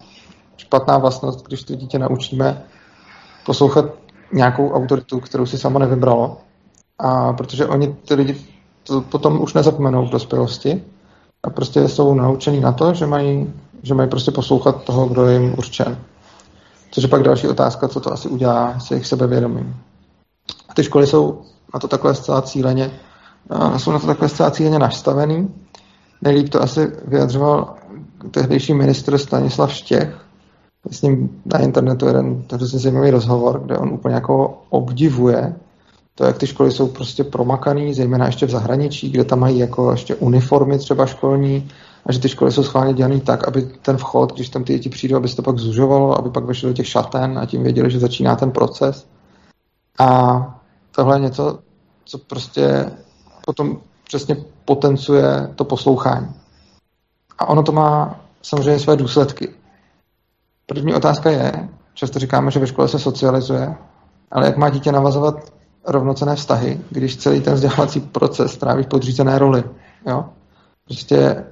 špatná 0.58 0.98
vlastnost, 0.98 1.48
když 1.48 1.64
to 1.64 1.76
dítě 1.76 2.00
naučíme 2.00 2.64
poslouchat 3.46 3.86
nějakou 4.34 4.72
autoritu, 4.72 5.20
kterou 5.20 5.46
si 5.46 5.58
samo 5.58 5.80
nevybralo. 5.80 6.38
A 7.00 7.34
protože 7.34 7.66
oni 7.66 7.96
ty 8.08 8.14
lidi 8.14 8.46
to 8.84 9.02
potom 9.02 9.42
už 9.42 9.54
nezapomenou 9.54 10.06
v 10.06 10.10
dospělosti 10.10 10.84
a 11.44 11.50
prostě 11.50 11.88
jsou 11.88 12.14
naučení 12.14 12.60
na 12.60 12.72
to, 12.72 12.94
že 12.94 13.06
mají, 13.06 13.54
že 13.84 13.94
mají 13.94 14.10
prostě 14.10 14.32
poslouchat 14.32 14.84
toho, 14.84 15.08
kdo 15.08 15.26
je 15.26 15.40
jim 15.40 15.54
určen. 15.58 15.98
Což 16.92 17.04
je 17.04 17.10
pak 17.10 17.24
další 17.24 17.48
otázka, 17.48 17.88
co 17.88 18.00
to 18.00 18.14
asi 18.14 18.30
udělá 18.30 18.80
s 18.80 18.92
jejich 18.92 19.08
sebevědomím. 19.08 19.76
A 20.70 20.74
ty 20.74 20.84
školy 20.84 21.08
jsou 21.08 21.42
na 21.74 21.80
to 21.80 21.88
takhle 21.88 22.16
zcela 22.16 22.42
cíleně 22.42 22.92
jsou 23.78 23.92
na 23.92 24.00
to 24.00 24.08
takhle 24.08 24.30
zcela 24.30 24.52
cíleně 24.52 24.80
nastavený. 24.80 25.50
Nejlíp 26.22 26.50
to 26.50 26.62
asi 26.62 26.92
vyjadřoval 27.08 27.76
tehdejší 28.32 28.74
ministr 28.74 29.18
Stanislav 29.18 29.74
Štěch. 29.74 30.26
S 30.92 31.02
ním 31.02 31.42
na 31.46 31.60
internetu 31.60 32.08
jeden 32.08 32.44
hrozně 32.54 32.80
zajímavý 32.80 33.10
rozhovor, 33.10 33.62
kde 33.66 33.78
on 33.78 33.90
úplně 33.90 34.16
jako 34.16 34.62
obdivuje 34.70 35.56
to, 36.16 36.24
jak 36.24 36.38
ty 36.38 36.48
školy 36.48 36.72
jsou 36.72 36.88
prostě 36.88 37.24
promakaný, 37.24 37.94
zejména 37.94 38.26
ještě 38.26 38.46
v 38.46 38.50
zahraničí, 38.50 39.10
kde 39.10 39.24
tam 39.24 39.40
mají 39.40 39.60
jako 39.60 39.92
ještě 39.92 40.16
uniformy 40.16 40.78
třeba 40.78 41.06
školní, 41.06 41.70
a 42.06 42.12
že 42.12 42.20
ty 42.20 42.30
školy 42.30 42.52
jsou 42.52 42.64
schválně 42.64 42.94
dělané 42.94 43.20
tak, 43.20 43.48
aby 43.48 43.62
ten 43.62 43.98
vchod, 43.98 44.34
když 44.34 44.50
tam 44.50 44.64
ty 44.64 44.74
děti 44.74 44.90
přijdou, 44.90 45.18
aby 45.18 45.28
se 45.28 45.36
to 45.36 45.42
pak 45.42 45.58
zužovalo, 45.58 46.18
aby 46.18 46.30
pak 46.30 46.46
vešli 46.46 46.68
do 46.68 46.74
těch 46.74 46.88
šaten 46.88 47.40
a 47.40 47.46
tím 47.46 47.64
věděli, 47.64 47.92
že 47.92 48.00
začíná 48.00 48.36
ten 48.36 48.52
proces. 48.52 49.08
A 50.00 50.40
tohle 50.96 51.16
je 51.16 51.22
něco, 51.22 51.60
co 52.06 52.18
prostě 52.18 52.92
potom 53.48 53.78
přesně 54.08 54.36
potencuje 54.66 55.50
to 55.56 55.64
poslouchání. 55.64 56.28
A 57.40 57.50
ono 57.50 57.64
to 57.64 57.72
má 57.72 58.20
samozřejmě 58.42 58.80
své 58.80 58.96
důsledky. 58.96 59.54
První 60.66 60.94
otázka 60.94 61.30
je, 61.32 61.70
často 61.94 62.20
říkáme, 62.20 62.52
že 62.52 62.60
ve 62.60 62.68
škole 62.68 62.88
se 62.88 63.00
socializuje, 63.00 63.76
ale 64.32 64.46
jak 64.46 64.58
má 64.58 64.70
dítě 64.70 64.92
navazovat 64.92 65.54
rovnocené 65.86 66.36
vztahy, 66.36 66.80
když 66.90 67.18
celý 67.18 67.42
ten 67.42 67.54
vzdělávací 67.54 68.00
proces 68.00 68.58
tráví 68.58 68.84
v 68.84 68.88
podřízené 68.88 69.40
roli. 69.40 69.64
Jo? 70.08 70.26
Prostě 70.86 71.46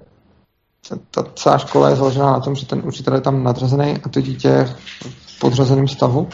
ta 1.11 1.23
celá 1.35 1.57
škola 1.57 1.89
je 1.89 1.95
založená 1.95 2.31
na 2.31 2.39
tom, 2.39 2.55
že 2.55 2.65
ten 2.65 2.81
učitel 2.85 3.15
je 3.15 3.21
tam 3.21 3.43
nadřazený 3.43 3.97
a 4.03 4.09
to 4.09 4.21
dítě 4.21 4.75
v 5.03 5.39
podřazeném 5.39 5.87
stavu. 5.87 6.27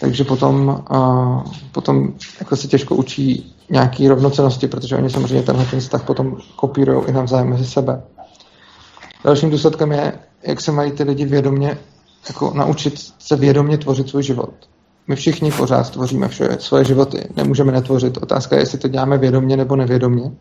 Takže 0.00 0.24
potom, 0.24 0.84
uh, 0.90 1.42
potom 1.72 2.14
jako 2.38 2.56
se 2.56 2.68
těžko 2.68 2.94
učí 2.94 3.55
nějaký 3.70 4.08
rovnocenosti, 4.08 4.68
protože 4.68 4.96
oni 4.96 5.10
samozřejmě 5.10 5.42
tenhle 5.42 5.64
ten 5.64 5.80
vztah 5.80 6.02
potom 6.04 6.36
kopírují 6.56 7.06
i 7.06 7.12
navzájem 7.12 7.48
mezi 7.48 7.66
sebe. 7.66 8.02
Dalším 9.24 9.50
důsledkem 9.50 9.92
je, 9.92 10.12
jak 10.42 10.60
se 10.60 10.72
mají 10.72 10.92
ty 10.92 11.02
lidi 11.02 11.24
vědomě 11.24 11.78
jako 12.28 12.52
naučit 12.54 13.12
se 13.18 13.36
vědomě 13.36 13.78
tvořit 13.78 14.08
svůj 14.08 14.22
život. 14.22 14.54
My 15.08 15.16
všichni 15.16 15.52
pořád 15.52 15.90
tvoříme 15.90 16.28
vše, 16.28 16.48
svoje 16.60 16.84
životy, 16.84 17.28
nemůžeme 17.36 17.72
netvořit. 17.72 18.16
Otázka 18.16 18.56
je, 18.56 18.62
jestli 18.62 18.78
to 18.78 18.88
děláme 18.88 19.18
vědomě 19.18 19.56
nebo 19.56 19.76
nevědomě. 19.76 20.32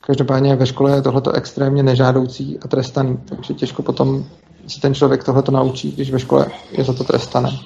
Každopádně 0.00 0.56
ve 0.56 0.66
škole 0.66 0.96
je 0.96 1.02
tohleto 1.02 1.32
extrémně 1.32 1.82
nežádoucí 1.82 2.58
a 2.62 2.68
trestaný, 2.68 3.18
takže 3.24 3.54
těžko 3.54 3.82
potom 3.82 4.24
se 4.66 4.80
ten 4.80 4.94
člověk 4.94 5.24
tohleto 5.24 5.52
naučí, 5.52 5.92
když 5.92 6.10
ve 6.10 6.18
škole 6.18 6.46
je 6.72 6.84
za 6.84 6.92
to 6.92 7.04
trestaný. 7.04 7.60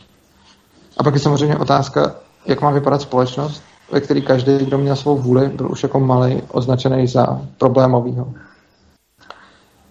A 0.98 1.02
pak 1.02 1.14
je 1.14 1.20
samozřejmě 1.20 1.56
otázka, 1.56 2.14
jak 2.46 2.60
má 2.60 2.70
vypadat 2.70 3.02
společnost, 3.02 3.62
ve 3.92 4.00
který 4.00 4.22
každý, 4.22 4.58
kdo 4.58 4.78
měl 4.78 4.96
svou 4.96 5.18
vůli, 5.18 5.48
byl 5.48 5.72
už 5.72 5.82
jako 5.82 6.00
malý 6.00 6.42
označený 6.52 7.06
za 7.06 7.40
problémovýho. 7.58 8.34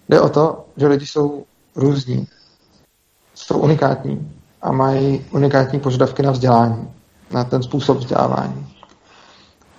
Jde 0.09 0.21
o 0.21 0.29
to, 0.29 0.65
že 0.77 0.87
lidi 0.87 1.05
jsou 1.05 1.43
různí, 1.75 2.27
jsou 3.35 3.57
unikátní 3.59 4.31
a 4.61 4.71
mají 4.71 5.25
unikátní 5.31 5.79
požadavky 5.79 6.23
na 6.23 6.31
vzdělání, 6.31 6.89
na 7.31 7.43
ten 7.43 7.63
způsob 7.63 7.97
vzdělávání. 7.97 8.67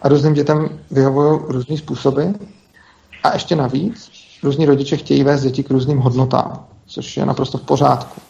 A 0.03 0.09
různým 0.09 0.35
dětem 0.35 0.69
vyhovují 0.91 1.41
různý 1.49 1.79
způsoby 1.79 2.23
a 3.23 3.33
ještě 3.33 3.57
navíc 3.57 4.11
různí 4.43 4.67
rodiče 4.67 4.97
chtějí 4.97 5.25
vést 5.25 5.43
děti 5.43 5.63
k 5.65 5.71
různým 5.71 5.99
hodnotám, 5.99 6.67
což 6.87 7.17
je 7.17 7.27
naprosto 7.27 7.59
v 7.59 7.63
pořádku. 7.63 8.21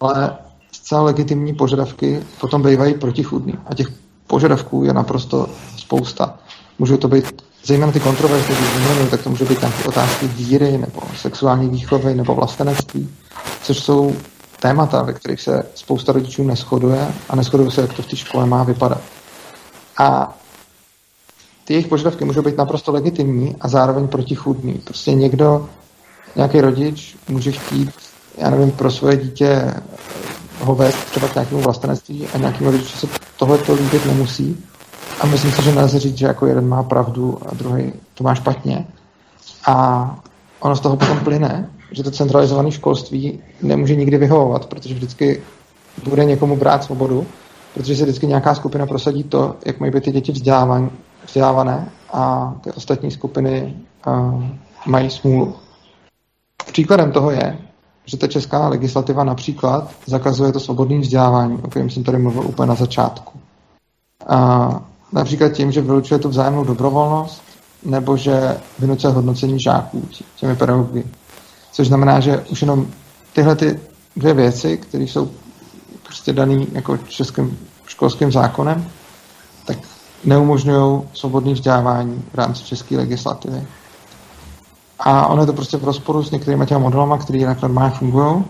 Ale 0.00 0.38
zcela 0.72 1.02
legitimní 1.02 1.54
požadavky 1.54 2.22
potom 2.40 2.62
bývají 2.62 2.94
protichudný 2.94 3.54
a 3.66 3.74
těch 3.74 3.88
požadavků 4.28 4.84
je 4.84 4.92
naprosto 4.92 5.46
spousta. 5.76 6.38
Můžou 6.78 6.96
to 6.96 7.08
být 7.08 7.42
zejména 7.64 7.92
ty 7.92 8.00
kontroverzní, 8.00 8.54
když 8.54 9.10
tak 9.10 9.22
to 9.22 9.30
může 9.30 9.44
být 9.44 9.60
nějaké 9.60 9.84
otázky 9.84 10.26
víry, 10.26 10.78
nebo 10.78 11.00
sexuální 11.16 11.68
výchovy, 11.68 12.14
nebo 12.14 12.34
vlastenectví, 12.34 13.10
což 13.62 13.78
jsou 13.78 14.16
témata, 14.60 15.02
ve 15.02 15.12
kterých 15.12 15.40
se 15.40 15.62
spousta 15.74 16.12
rodičů 16.12 16.44
neschoduje 16.44 17.08
a 17.28 17.36
neschoduje 17.36 17.70
se, 17.70 17.80
jak 17.80 17.92
to 17.92 18.02
v 18.02 18.06
té 18.06 18.16
škole 18.16 18.46
má 18.46 18.64
vypadat. 18.64 19.00
A 19.98 20.36
ty 21.64 21.74
jejich 21.74 21.86
požadavky 21.86 22.24
můžou 22.24 22.42
být 22.42 22.56
naprosto 22.56 22.92
legitimní 22.92 23.56
a 23.60 23.68
zároveň 23.68 24.08
protichůdný. 24.08 24.74
Prostě 24.74 25.14
někdo, 25.14 25.68
nějaký 26.36 26.60
rodič 26.60 27.16
může 27.28 27.52
chtít, 27.52 27.90
já 28.38 28.50
nevím, 28.50 28.70
pro 28.70 28.90
svoje 28.90 29.16
dítě 29.16 29.74
ho 30.60 30.74
vést 30.74 31.04
třeba 31.04 31.28
k 31.28 31.34
nějakému 31.34 31.60
vlastenectví 31.60 32.26
a 32.34 32.38
nějakému 32.38 32.70
rodiči 32.70 32.98
se 32.98 33.06
tohle 33.38 33.58
to 33.58 33.74
líbit 33.74 34.06
nemusí. 34.06 34.64
A 35.20 35.26
myslím 35.26 35.52
si, 35.52 35.62
že 35.62 35.74
nelze 35.74 35.98
říct, 35.98 36.18
že 36.18 36.26
jako 36.26 36.46
jeden 36.46 36.68
má 36.68 36.82
pravdu 36.82 37.38
a 37.46 37.54
druhý 37.54 37.92
to 38.14 38.24
má 38.24 38.34
špatně. 38.34 38.86
A 39.66 40.18
ono 40.60 40.76
z 40.76 40.80
toho 40.80 40.96
potom 40.96 41.20
plyne, 41.20 41.70
že 41.92 42.02
to 42.02 42.10
centralizované 42.10 42.70
školství 42.70 43.40
nemůže 43.62 43.96
nikdy 43.96 44.18
vyhovovat, 44.18 44.66
protože 44.66 44.94
vždycky 44.94 45.42
bude 46.04 46.24
někomu 46.24 46.56
brát 46.56 46.84
svobodu, 46.84 47.26
protože 47.74 47.96
se 47.96 48.04
vždycky 48.04 48.26
nějaká 48.26 48.54
skupina 48.54 48.86
prosadí 48.86 49.24
to, 49.24 49.56
jak 49.66 49.80
mají 49.80 49.92
být 49.92 50.04
ty 50.04 50.12
děti 50.12 50.32
vzdělávané 51.26 51.88
a 52.12 52.54
ty 52.60 52.72
ostatní 52.72 53.10
skupiny 53.10 53.76
uh, 54.06 54.44
mají 54.86 55.10
smůlu. 55.10 55.54
Příkladem 56.72 57.12
toho 57.12 57.30
je, 57.30 57.58
že 58.08 58.16
ta 58.16 58.26
česká 58.26 58.68
legislativa 58.68 59.24
například 59.24 59.90
zakazuje 60.06 60.52
to 60.52 60.60
svobodné 60.60 60.98
vzdělávání, 60.98 61.58
o 61.62 61.68
kterém 61.68 61.90
jsem 61.90 62.04
tady 62.04 62.18
mluvil 62.18 62.42
úplně 62.46 62.68
na 62.68 62.74
začátku. 62.74 63.38
A 64.28 64.70
například 65.12 65.48
tím, 65.48 65.72
že 65.72 65.80
vylučuje 65.80 66.18
tu 66.18 66.28
vzájemnou 66.28 66.64
dobrovolnost, 66.64 67.42
nebo 67.84 68.16
že 68.16 68.56
vynucuje 68.78 69.12
hodnocení 69.12 69.60
žáků 69.60 70.08
těmi 70.36 70.56
pedagogy. 70.56 71.04
Což 71.72 71.88
znamená, 71.88 72.20
že 72.20 72.44
už 72.50 72.60
jenom 72.60 72.86
tyhle 73.32 73.56
ty 73.56 73.80
dvě 74.16 74.34
věci, 74.34 74.76
které 74.76 75.04
jsou 75.04 75.30
prostě 76.02 76.32
dané 76.32 76.66
jako 76.72 76.96
českým 76.96 77.58
školským 77.86 78.32
zákonem, 78.32 78.88
tak 79.64 79.78
neumožňují 80.24 81.02
svobodné 81.14 81.52
vzdělávání 81.52 82.24
v 82.32 82.34
rámci 82.34 82.64
české 82.64 82.96
legislativy. 82.96 83.66
A 84.98 85.26
ono 85.26 85.42
je 85.42 85.46
to 85.46 85.52
prostě 85.52 85.76
v 85.76 85.84
rozporu 85.84 86.22
s 86.22 86.30
některými 86.30 86.66
těmi 86.66 86.80
modelama, 86.80 87.18
které 87.18 87.38
jinak 87.38 87.62
normálně 87.62 87.94
fungují, 87.94 88.44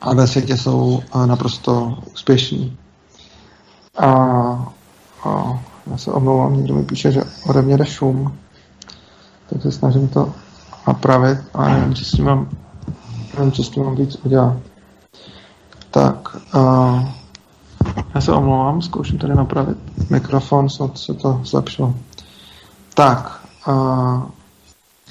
ale 0.00 0.14
ve 0.14 0.26
světě 0.26 0.56
jsou 0.56 1.02
eh, 1.02 1.26
naprosto 1.26 1.98
úspěšní. 2.12 2.76
A, 3.98 4.08
a 5.24 5.60
já 5.90 5.96
se 5.96 6.12
omlouvám, 6.12 6.56
někdo 6.56 6.74
mi 6.74 6.84
píše, 6.84 7.12
že 7.12 7.22
ode 7.46 7.62
mě 7.62 7.76
jde 7.76 7.86
šum, 7.86 8.38
tak 9.50 9.62
se 9.62 9.72
snažím 9.72 10.08
to 10.08 10.32
napravit, 10.86 11.38
a 11.54 11.68
nevím, 11.68 11.94
co 11.94 12.04
s 12.04 12.10
tím 12.10 12.24
mám, 12.24 12.48
nevím, 13.36 13.52
co 13.52 13.64
s 13.64 13.70
tím 13.70 13.84
mám 13.84 13.96
víc 13.96 14.16
udělat. 14.24 14.56
Tak, 15.90 16.36
uh, 16.54 17.08
já 18.14 18.20
se 18.20 18.32
omlouvám, 18.32 18.82
zkouším 18.82 19.18
tady 19.18 19.34
napravit 19.34 19.78
mikrofon, 20.10 20.68
snad 20.68 20.98
se 20.98 21.14
to 21.14 21.40
zlepšilo. 21.44 21.94
Tak, 22.94 23.40
uh, 23.68 24.22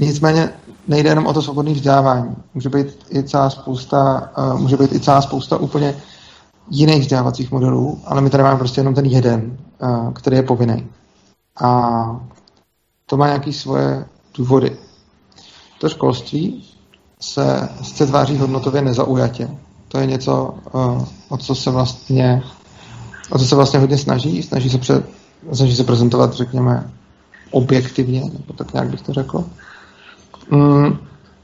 nicméně 0.06 0.50
nejde 0.88 1.10
jenom 1.10 1.28
o 1.28 1.34
to 1.34 1.42
svobodné 1.42 1.74
vzdělávání. 1.74 2.36
Může 2.54 2.70
být 2.70 2.88
i 3.16 3.24
celá 3.24 3.50
spousta, 3.50 4.32
uh, 4.38 4.60
může 4.60 4.78
být 4.78 4.92
i 4.92 5.00
celá 5.00 5.22
spousta 5.22 5.58
úplně 5.58 5.96
jiných 6.70 7.02
vzdělávacích 7.02 7.52
modelů, 7.52 8.02
ale 8.06 8.22
my 8.22 8.30
tady 8.30 8.44
máme 8.44 8.58
prostě 8.58 8.80
jenom 8.80 8.96
ten 8.96 9.06
jeden, 9.06 9.58
uh, 9.82 10.14
který 10.14 10.38
je 10.38 10.44
povinný. 10.44 10.88
A 11.62 12.22
to 13.06 13.18
má 13.18 13.28
nějaké 13.28 13.54
svoje 13.54 14.06
důvody. 14.38 14.78
To 15.80 15.90
školství 15.90 16.64
se, 17.22 17.70
se 17.82 18.08
tváří 18.08 18.38
hodnotově 18.38 18.82
nezaujatě. 18.82 19.50
To 19.88 19.98
je 19.98 20.06
něco, 20.06 20.56
uh, 20.74 21.06
o 21.30 21.38
co 21.38 21.56
se 21.56 21.72
vlastně 21.72 22.44
o 23.30 23.40
co 23.40 23.46
se 23.46 23.56
vlastně 23.56 23.80
hodně 23.80 23.98
snaží. 23.98 24.44
Snaží 24.44 24.70
se, 24.70 24.78
pře, 24.78 25.04
snaží 25.54 25.76
se 25.76 25.84
prezentovat, 25.84 26.34
řekněme, 26.34 26.92
objektivně, 27.52 28.22
nebo 28.22 28.54
tak 28.56 28.74
nějak 28.74 28.90
bych 28.90 29.02
to 29.02 29.14
řekl. 29.14 29.46
Mm, 30.52 30.98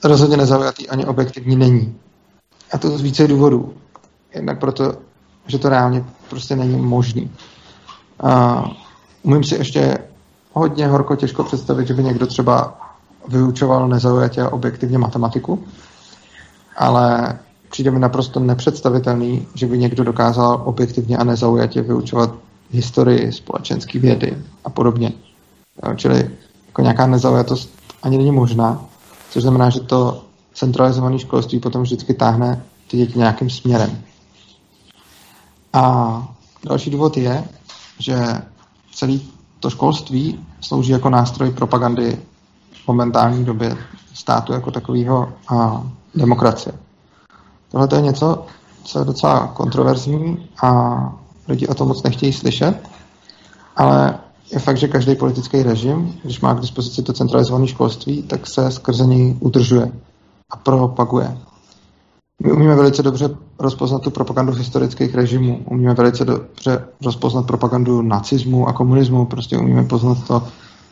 rozhodně 0.04 0.38
nezaujatý 0.38 0.90
ani 0.90 1.06
objektivní 1.06 1.56
není. 1.56 1.96
A 2.74 2.78
to 2.78 2.98
z 2.98 3.02
více 3.02 3.28
důvodů. 3.28 3.74
Jednak 4.36 4.60
proto, 4.60 4.94
že 5.48 5.60
to 5.60 5.70
reálně 5.70 6.06
prostě 6.30 6.56
není 6.56 6.82
možný. 6.82 7.32
A 8.20 8.64
umím 9.24 9.44
si 9.44 9.56
ještě 9.56 9.98
hodně 10.54 10.88
horko 10.88 11.16
těžko 11.16 11.44
představit, 11.44 11.88
že 11.88 11.94
by 11.94 12.04
někdo 12.04 12.28
třeba 12.28 12.80
vyučoval 13.28 13.88
nezaujatě 13.88 14.42
a 14.42 14.50
objektivně 14.50 14.98
matematiku, 14.98 15.64
ale 16.78 17.36
přijde 17.72 17.92
mi 17.92 18.00
naprosto 18.00 18.40
nepředstavitelný, 18.40 19.48
že 19.54 19.68
by 19.68 19.78
někdo 19.78 20.04
dokázal 20.04 20.62
objektivně 20.66 21.18
a 21.18 21.24
nezaujatě 21.24 21.82
vyučovat 21.82 22.36
historii, 22.72 23.32
společenské 23.32 24.00
vědy 24.00 24.38
a 24.66 24.70
podobně. 24.70 25.12
Čili 25.96 26.30
jako 26.68 26.82
nějaká 26.82 27.08
nezaujatost 27.08 27.70
ani 28.04 28.18
není 28.18 28.32
možná, 28.32 28.86
což 29.34 29.42
znamená, 29.42 29.70
že 29.70 29.80
to 29.80 30.26
centralizované 30.54 31.20
školství 31.20 31.60
potom 31.60 31.82
vždycky 31.82 32.14
táhne 32.14 32.64
ty 32.88 32.98
děti 32.98 33.20
nějakým 33.20 33.50
směrem. 33.50 34.02
A 35.74 35.84
další 36.64 36.90
důvod 36.90 37.18
je, 37.18 37.44
že 38.00 38.42
celý 38.94 39.32
to 39.60 39.70
školství 39.70 40.46
slouží 40.62 40.92
jako 40.92 41.10
nástroj 41.10 41.52
propagandy 41.52 42.20
v 42.84 42.88
momentální 42.88 43.46
době 43.46 43.78
státu 44.14 44.54
jako 44.54 44.72
takového 44.72 45.34
a 45.50 45.84
demokracie. 46.16 46.74
Tohle 47.72 47.88
je 47.96 48.02
něco, 48.02 48.46
co 48.84 49.00
je 49.00 49.06
docela 49.06 49.48
kontroverzní 49.48 50.50
a 50.64 50.94
lidi 51.48 51.68
o 51.68 51.74
tom 51.74 51.88
moc 51.88 52.04
nechtějí 52.04 52.34
slyšet, 52.34 52.90
ale 53.76 54.20
je 54.52 54.60
fakt, 54.60 54.78
že 54.78 54.88
každý 54.88 55.16
politický 55.16 55.64
režim, 55.64 56.20
když 56.24 56.42
má 56.42 56.54
k 56.54 56.60
dispozici 56.60 57.04
to 57.04 57.14
centralizované 57.14 57.68
školství, 57.68 58.24
tak 58.24 58.48
se 58.48 58.72
skrze 58.72 59.06
něj 59.06 59.36
udržuje 59.40 59.92
a 60.50 60.58
propaguje. 60.58 61.38
My 62.44 62.52
umíme 62.52 62.76
velice 62.76 63.04
dobře 63.04 63.30
rozpoznat 63.60 64.02
tu 64.02 64.12
propagandu 64.12 64.54
historických 64.54 65.16
režimů, 65.16 65.64
umíme 65.70 65.94
velice 65.94 66.26
dobře 66.26 66.86
rozpoznat 67.06 67.48
propagandu 67.48 68.02
nacismu 68.02 68.68
a 68.68 68.74
komunismu, 68.74 69.26
prostě 69.26 69.58
umíme 69.58 69.84
poznat 69.84 70.28
to, 70.28 70.48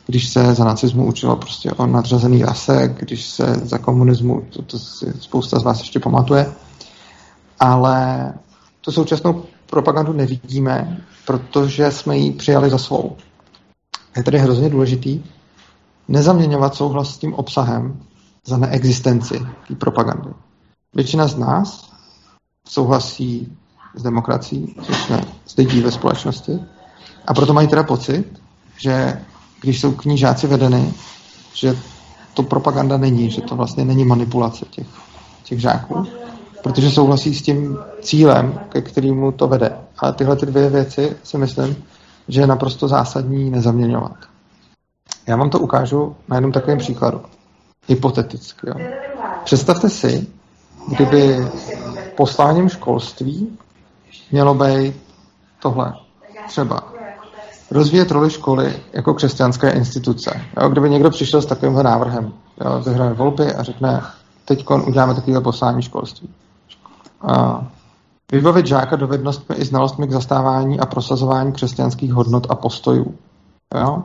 když 0.08 0.30
se 0.30 0.56
za 0.56 0.64
nacismu 0.64 1.08
učilo 1.08 1.36
prostě 1.36 1.72
o 1.72 1.88
nadřazený 1.88 2.44
rase, 2.44 2.96
když 3.00 3.26
se 3.26 3.54
za 3.64 3.78
komunismu, 3.78 4.44
to, 4.50 4.62
to 4.62 4.80
si 4.80 5.14
spousta 5.20 5.60
z 5.60 5.64
vás 5.64 5.80
ještě 5.80 6.00
pamatuje, 6.00 6.54
ale 7.60 8.34
tu 8.82 8.92
současnou 8.92 9.44
propagandu 9.70 10.14
nevidíme, 10.14 11.02
protože 11.26 11.92
jsme 11.92 12.18
ji 12.18 12.32
přijali 12.32 12.70
za 12.70 12.78
svou. 12.78 13.16
Je 14.18 14.24
tedy 14.24 14.38
hrozně 14.38 14.70
důležitý 14.70 15.24
nezaměňovat 16.08 16.76
souhlas 16.76 17.14
s 17.14 17.18
tím 17.18 17.34
obsahem 17.34 18.00
za 18.46 18.58
neexistenci 18.58 19.40
té 19.68 19.76
propagandy. 19.76 20.30
Většina 20.96 21.28
z 21.28 21.38
nás 21.38 21.92
souhlasí 22.68 23.58
s 23.96 24.04
demokracií, 24.04 24.76
což 24.84 24.98
jsme 24.98 25.22
z 25.46 25.56
lidí 25.56 25.82
ve 25.82 25.92
společnosti, 25.92 26.60
a 27.28 27.34
proto 27.34 27.54
mají 27.54 27.68
teda 27.68 27.84
pocit, 27.84 28.42
že 28.78 29.22
když 29.62 29.82
jsou 29.82 29.92
knížáci 29.92 30.48
vedeny, 30.48 30.94
že 31.54 31.78
to 32.34 32.44
propaganda 32.44 32.98
není, 32.98 33.30
že 33.30 33.42
to 33.42 33.56
vlastně 33.56 33.86
není 33.86 34.06
manipulace 34.06 34.66
těch, 34.70 34.88
těch 35.44 35.60
žáků, 35.60 36.08
protože 36.64 36.92
souhlasí 36.92 37.36
s 37.36 37.42
tím 37.42 37.78
cílem, 38.02 38.60
ke 38.70 38.82
kterému 38.82 39.32
to 39.32 39.48
vede. 39.48 39.78
Ale 39.98 40.14
tyhle 40.14 40.36
ty 40.36 40.46
dvě 40.46 40.70
věci 40.70 41.18
si 41.24 41.38
myslím, 41.38 41.76
že 42.32 42.42
je 42.42 42.48
naprosto 42.48 42.88
zásadní 42.88 43.50
nezaměňovat. 43.50 44.16
Já 45.28 45.36
vám 45.36 45.50
to 45.50 45.60
ukážu 45.60 46.16
na 46.28 46.36
jednom 46.36 46.52
takovém 46.52 46.78
příkladu. 46.78 47.22
Hypoteticky. 47.88 48.68
Jo. 48.70 48.74
Představte 49.44 49.90
si, 49.90 50.28
kdyby 50.88 51.48
posláním 52.18 52.70
školství 52.70 53.58
mělo 54.32 54.54
být 54.54 54.96
tohle. 55.62 55.94
Třeba 56.48 56.84
rozvíjet 57.72 58.12
roli 58.12 58.30
školy 58.30 58.76
jako 58.94 59.14
křesťanské 59.14 59.70
instituce. 59.70 60.42
Jo, 60.62 60.70
kdyby 60.70 60.90
někdo 60.90 61.10
přišel 61.10 61.42
s 61.42 61.46
takovýmhle 61.46 61.84
návrhem, 61.84 62.34
jo, 62.66 62.82
vyhraje 62.86 63.14
volby 63.14 63.54
a 63.54 63.64
řekne, 63.64 64.04
teď 64.46 64.66
uděláme 64.70 65.16
takové 65.16 65.42
poslání 65.42 65.82
školství. 65.82 66.30
A 67.22 67.66
vybavit 68.32 68.68
žáka 68.68 68.96
dovednostmi 68.96 69.56
i 69.56 69.66
znalostmi 69.66 70.08
k 70.08 70.12
zastávání 70.12 70.80
a 70.80 70.86
prosazování 70.86 71.52
křesťanských 71.52 72.14
hodnot 72.14 72.48
a 72.50 72.56
postojů. 72.56 73.16
Jo? 73.76 74.04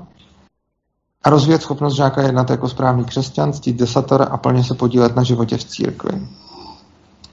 A 1.22 1.30
rozvíjet 1.30 1.62
schopnost 1.62 1.94
žáka 1.94 2.22
jednat 2.22 2.50
jako 2.50 2.68
správný 2.68 3.04
křesťan, 3.04 3.52
ctít 3.52 3.76
desator 3.76 4.28
a 4.30 4.36
plně 4.36 4.64
se 4.64 4.74
podílet 4.74 5.16
na 5.16 5.22
životě 5.22 5.56
v 5.56 5.64
církvi. 5.64 6.28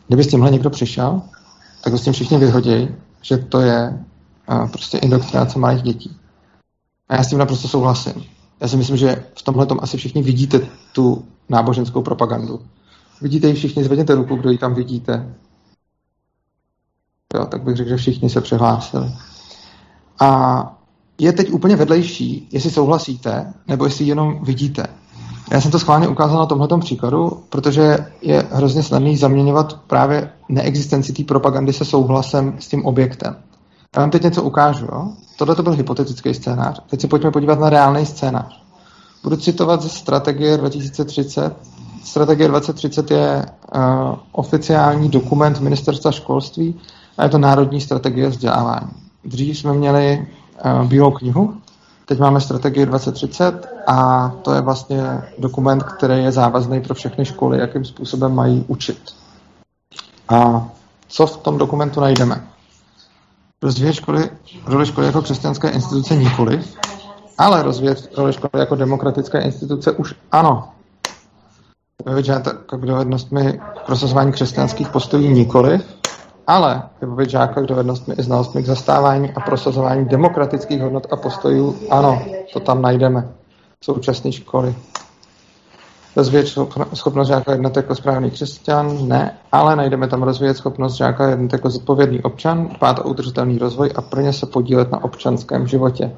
Kdyby 0.07 0.23
s 0.23 0.27
tímhle 0.27 0.51
někdo 0.51 0.69
přišel, 0.69 1.21
tak 1.83 1.93
ho 1.93 1.99
s 1.99 2.03
tím 2.03 2.13
všichni 2.13 2.37
vyhodí, 2.37 2.89
že 3.21 3.37
to 3.37 3.59
je 3.59 4.03
uh, 4.49 4.69
prostě 4.69 4.97
indoktrinace 4.97 5.59
malých 5.59 5.81
dětí. 5.81 6.17
A 7.09 7.15
já 7.15 7.23
s 7.23 7.29
tím 7.29 7.39
naprosto 7.39 7.67
souhlasím. 7.67 8.23
Já 8.59 8.67
si 8.67 8.77
myslím, 8.77 8.97
že 8.97 9.23
v 9.39 9.41
tomhle 9.41 9.65
tom 9.65 9.79
asi 9.81 9.97
všichni 9.97 10.23
vidíte 10.23 10.67
tu 10.93 11.25
náboženskou 11.49 12.01
propagandu. 12.01 12.61
Vidíte 13.21 13.47
ji 13.47 13.53
všichni, 13.53 13.83
zvedněte 13.83 14.15
ruku, 14.15 14.35
kdo 14.35 14.49
ji 14.49 14.57
tam 14.57 14.73
vidíte. 14.73 15.35
Jo, 17.33 17.45
tak 17.45 17.63
bych 17.63 17.75
řekl, 17.75 17.89
že 17.89 17.97
všichni 17.97 18.29
se 18.29 18.41
přihlásili. 18.41 19.11
A 20.19 20.77
je 21.19 21.33
teď 21.33 21.51
úplně 21.51 21.75
vedlejší, 21.75 22.47
jestli 22.51 22.71
souhlasíte, 22.71 23.53
nebo 23.67 23.85
jestli 23.85 24.05
jenom 24.05 24.43
vidíte. 24.43 24.87
Já 25.51 25.61
jsem 25.61 25.71
to 25.71 25.79
schválně 25.79 26.07
ukázal 26.07 26.39
na 26.39 26.45
tomhle 26.45 26.79
příkladu, 26.79 27.43
protože 27.49 27.97
je 28.21 28.47
hrozně 28.51 28.83
snadný 28.83 29.17
zaměňovat 29.17 29.79
právě 29.87 30.29
neexistenci 30.49 31.13
té 31.13 31.23
propagandy 31.23 31.73
se 31.73 31.85
souhlasem 31.85 32.55
s 32.59 32.67
tím 32.67 32.85
objektem. 32.85 33.35
Já 33.95 34.01
vám 34.01 34.11
teď 34.11 34.23
něco 34.23 34.43
ukážu. 34.43 34.85
Jo? 34.85 35.07
Tohle 35.37 35.55
to 35.55 35.63
byl 35.63 35.73
hypotetický 35.73 36.33
scénář. 36.33 36.81
Teď 36.89 37.01
se 37.01 37.07
pojďme 37.07 37.31
podívat 37.31 37.59
na 37.59 37.69
reálný 37.69 38.05
scénář. 38.05 38.61
Budu 39.23 39.35
citovat 39.35 39.81
ze 39.81 39.89
strategie 39.89 40.57
2030. 40.57 41.55
Strategie 42.03 42.47
2030 42.47 43.11
je 43.11 43.45
uh, 43.75 43.81
oficiální 44.31 45.09
dokument 45.09 45.59
ministerstva 45.59 46.11
školství 46.11 46.79
a 47.17 47.23
je 47.23 47.29
to 47.29 47.37
národní 47.37 47.81
strategie 47.81 48.29
vzdělávání. 48.29 48.91
Dřív 49.25 49.57
jsme 49.57 49.73
měli 49.73 50.27
uh, 50.65 50.87
bílou 50.87 51.11
knihu, 51.11 51.57
teď 52.05 52.19
máme 52.19 52.41
strategii 52.41 52.85
2030 52.85 53.67
a 53.87 54.29
to 54.41 54.53
je 54.53 54.61
vlastně 54.61 55.21
dokument, 55.37 55.83
který 55.83 56.23
je 56.23 56.31
závazný 56.31 56.81
pro 56.81 56.93
všechny 56.93 57.25
školy, 57.25 57.59
jakým 57.59 57.85
způsobem 57.85 58.35
mají 58.35 58.65
učit. 58.67 58.99
A 60.29 60.67
co 61.07 61.27
v 61.27 61.37
tom 61.37 61.57
dokumentu 61.57 61.99
najdeme? 61.99 62.53
rozvíjet 63.63 63.93
školy, 63.93 64.29
roli 64.65 64.85
školy 64.85 65.07
jako 65.07 65.21
křesťanské 65.21 65.69
instituce 65.69 66.15
nikoli, 66.15 66.61
ale 67.37 67.63
rozvíjet 67.63 68.17
roli 68.17 68.33
školy 68.33 68.51
jako 68.59 68.75
demokratické 68.75 69.41
instituce 69.41 69.91
už 69.91 70.15
ano. 70.31 70.69
Vybavit 72.05 72.25
žáka 72.25 72.77
dovednostmi 72.77 73.59
prosazování 73.85 74.31
křesťanských 74.31 74.89
postojů 74.89 75.31
nikoli, 75.31 75.79
ale 76.47 76.83
vybavit 77.01 77.29
žáka 77.29 77.61
dovednostmi 77.61 78.15
i 78.17 78.23
znalostmi 78.23 78.63
k 78.63 78.65
zastávání 78.65 79.31
a 79.31 79.39
prosazování 79.39 80.05
demokratických 80.05 80.81
hodnot 80.81 81.07
a 81.13 81.15
postojů 81.15 81.75
ano, 81.89 82.21
to 82.53 82.59
tam 82.59 82.81
najdeme. 82.81 83.29
Současné 83.83 84.31
školy. 84.31 84.75
Rozvíjet 86.15 86.47
schopnost 86.93 87.27
žáka 87.27 87.51
jednat 87.51 87.77
jako 87.77 87.95
správný 87.95 88.31
křesťan? 88.31 89.07
Ne, 89.07 89.37
ale 89.51 89.75
najdeme 89.75 90.07
tam 90.07 90.23
rozvíjet 90.23 90.57
schopnost 90.57 90.93
žáka 90.93 91.29
jednat 91.29 91.53
jako 91.53 91.69
zodpovědný 91.69 92.21
občan, 92.23 92.67
dbát 92.67 92.99
o 92.99 93.03
udržitelný 93.03 93.57
rozvoj 93.57 93.91
a 93.95 94.01
plně 94.01 94.33
se 94.33 94.45
podílet 94.45 94.91
na 94.91 95.03
občanském 95.03 95.67
životě. 95.67 96.15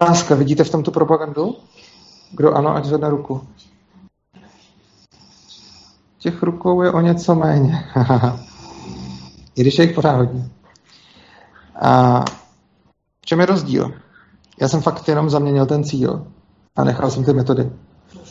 Láska, 0.00 0.34
vidíte 0.34 0.64
v 0.64 0.70
tomto 0.70 0.90
propagandu? 0.90 1.56
Kdo 2.32 2.52
ano, 2.52 2.76
ať 2.76 2.84
zvedne 2.84 3.10
ruku. 3.10 3.40
Těch 6.24 6.42
rukou 6.42 6.82
je 6.82 6.92
o 6.92 7.00
něco 7.00 7.34
méně. 7.34 7.84
I 9.56 9.60
když 9.60 9.78
je 9.78 9.84
jich 9.84 9.94
pořád 9.94 10.16
hodně. 10.16 10.50
A 11.80 12.20
v 13.22 13.26
čem 13.26 13.40
je 13.40 13.46
rozdíl? 13.46 13.92
Já 14.60 14.68
jsem 14.68 14.82
fakt 14.82 15.08
jenom 15.08 15.30
zaměnil 15.30 15.66
ten 15.66 15.84
cíl 15.84 16.26
a 16.76 16.84
nechal 16.84 17.10
jsem 17.10 17.24
ty 17.24 17.32
metody. 17.32 17.70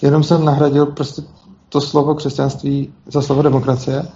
Jenom 0.02 0.24
jsem 0.24 0.46
nahradil 0.46 0.86
prostě 0.86 1.22
to 1.70 1.82
slovo 1.82 2.16
křesťanství 2.16 2.94
za 3.06 3.22
slovo 3.22 3.42
demokracie. 3.42 4.08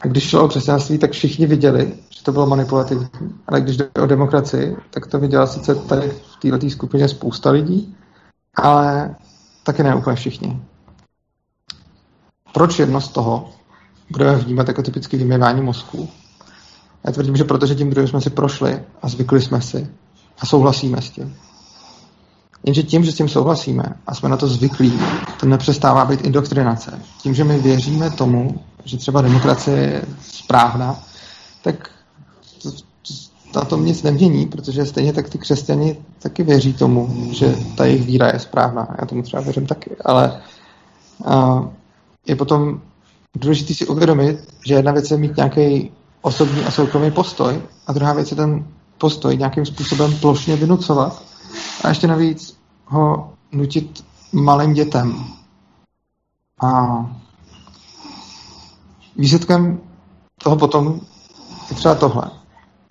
A 0.00 0.06
když 0.06 0.28
šlo 0.28 0.44
o 0.44 0.48
křesťanství, 0.48 0.98
tak 0.98 1.10
všichni 1.10 1.46
viděli, 1.46 1.94
že 2.10 2.24
to 2.24 2.32
bylo 2.32 2.46
manipulativní. 2.46 3.08
Ale 3.46 3.60
když 3.60 3.76
jde 3.76 3.88
o 4.02 4.06
demokracii, 4.06 4.76
tak 4.90 5.06
to 5.06 5.18
viděla 5.18 5.46
sice 5.46 5.74
tady 5.74 6.08
v 6.10 6.36
této 6.40 6.70
skupině 6.70 7.08
spousta 7.08 7.50
lidí, 7.50 7.96
ale 8.54 9.16
taky 9.64 9.82
ne 9.82 9.94
úplně 9.94 10.16
všichni. 10.16 10.69
Proč 12.52 12.78
jedno 12.78 13.00
z 13.00 13.08
toho 13.08 13.48
budeme 14.10 14.36
vnímat 14.36 14.68
jako 14.68 14.82
typické 14.82 15.16
vymývání 15.16 15.60
mozku? 15.60 16.08
Já 17.04 17.12
tvrdím, 17.12 17.36
že 17.36 17.44
protože 17.44 17.74
tím 17.74 17.90
druhým 17.90 18.08
jsme 18.08 18.20
si 18.20 18.30
prošli 18.30 18.82
a 19.02 19.08
zvykli 19.08 19.42
jsme 19.42 19.60
si 19.60 19.88
a 20.38 20.46
souhlasíme 20.46 21.02
s 21.02 21.10
tím. 21.10 21.36
Jenže 22.64 22.82
tím, 22.82 23.04
že 23.04 23.12
s 23.12 23.14
tím 23.14 23.28
souhlasíme 23.28 23.84
a 24.06 24.14
jsme 24.14 24.28
na 24.28 24.36
to 24.36 24.48
zvyklí, 24.48 25.00
to 25.40 25.46
nepřestává 25.46 26.04
být 26.04 26.20
indoktrinace. 26.20 27.02
Tím, 27.22 27.34
že 27.34 27.44
my 27.44 27.58
věříme 27.58 28.10
tomu, 28.10 28.60
že 28.84 28.96
třeba 28.96 29.20
demokracie 29.20 29.76
je 29.76 30.02
správná, 30.22 31.00
tak 31.62 31.90
na 33.54 33.64
tom 33.64 33.84
nic 33.84 34.02
nemění, 34.02 34.46
protože 34.46 34.86
stejně 34.86 35.12
tak 35.12 35.28
ty 35.28 35.38
křesťani 35.38 35.96
taky 36.22 36.42
věří 36.42 36.72
tomu, 36.72 37.28
že 37.32 37.56
ta 37.76 37.84
jejich 37.84 38.06
víra 38.06 38.26
je 38.26 38.38
správná. 38.38 38.96
Já 39.00 39.06
tomu 39.06 39.22
třeba 39.22 39.42
věřím 39.42 39.66
taky, 39.66 39.96
ale 40.04 40.40
je 42.26 42.36
potom 42.36 42.80
důležité 43.36 43.74
si 43.74 43.86
uvědomit, 43.86 44.54
že 44.66 44.74
jedna 44.74 44.92
věc 44.92 45.10
je 45.10 45.16
mít 45.16 45.36
nějaký 45.36 45.90
osobní 46.22 46.64
a 46.64 46.70
soukromý 46.70 47.10
postoj 47.10 47.62
a 47.86 47.92
druhá 47.92 48.12
věc 48.12 48.30
je 48.30 48.36
ten 48.36 48.66
postoj 48.98 49.36
nějakým 49.36 49.66
způsobem 49.66 50.18
plošně 50.20 50.56
vynucovat 50.56 51.22
a 51.84 51.88
ještě 51.88 52.06
navíc 52.06 52.56
ho 52.86 53.32
nutit 53.52 54.04
malým 54.32 54.72
dětem. 54.72 55.24
A 56.62 57.00
výsledkem 59.16 59.80
toho 60.42 60.56
potom 60.56 61.00
je 61.70 61.76
třeba 61.76 61.94
tohle. 61.94 62.30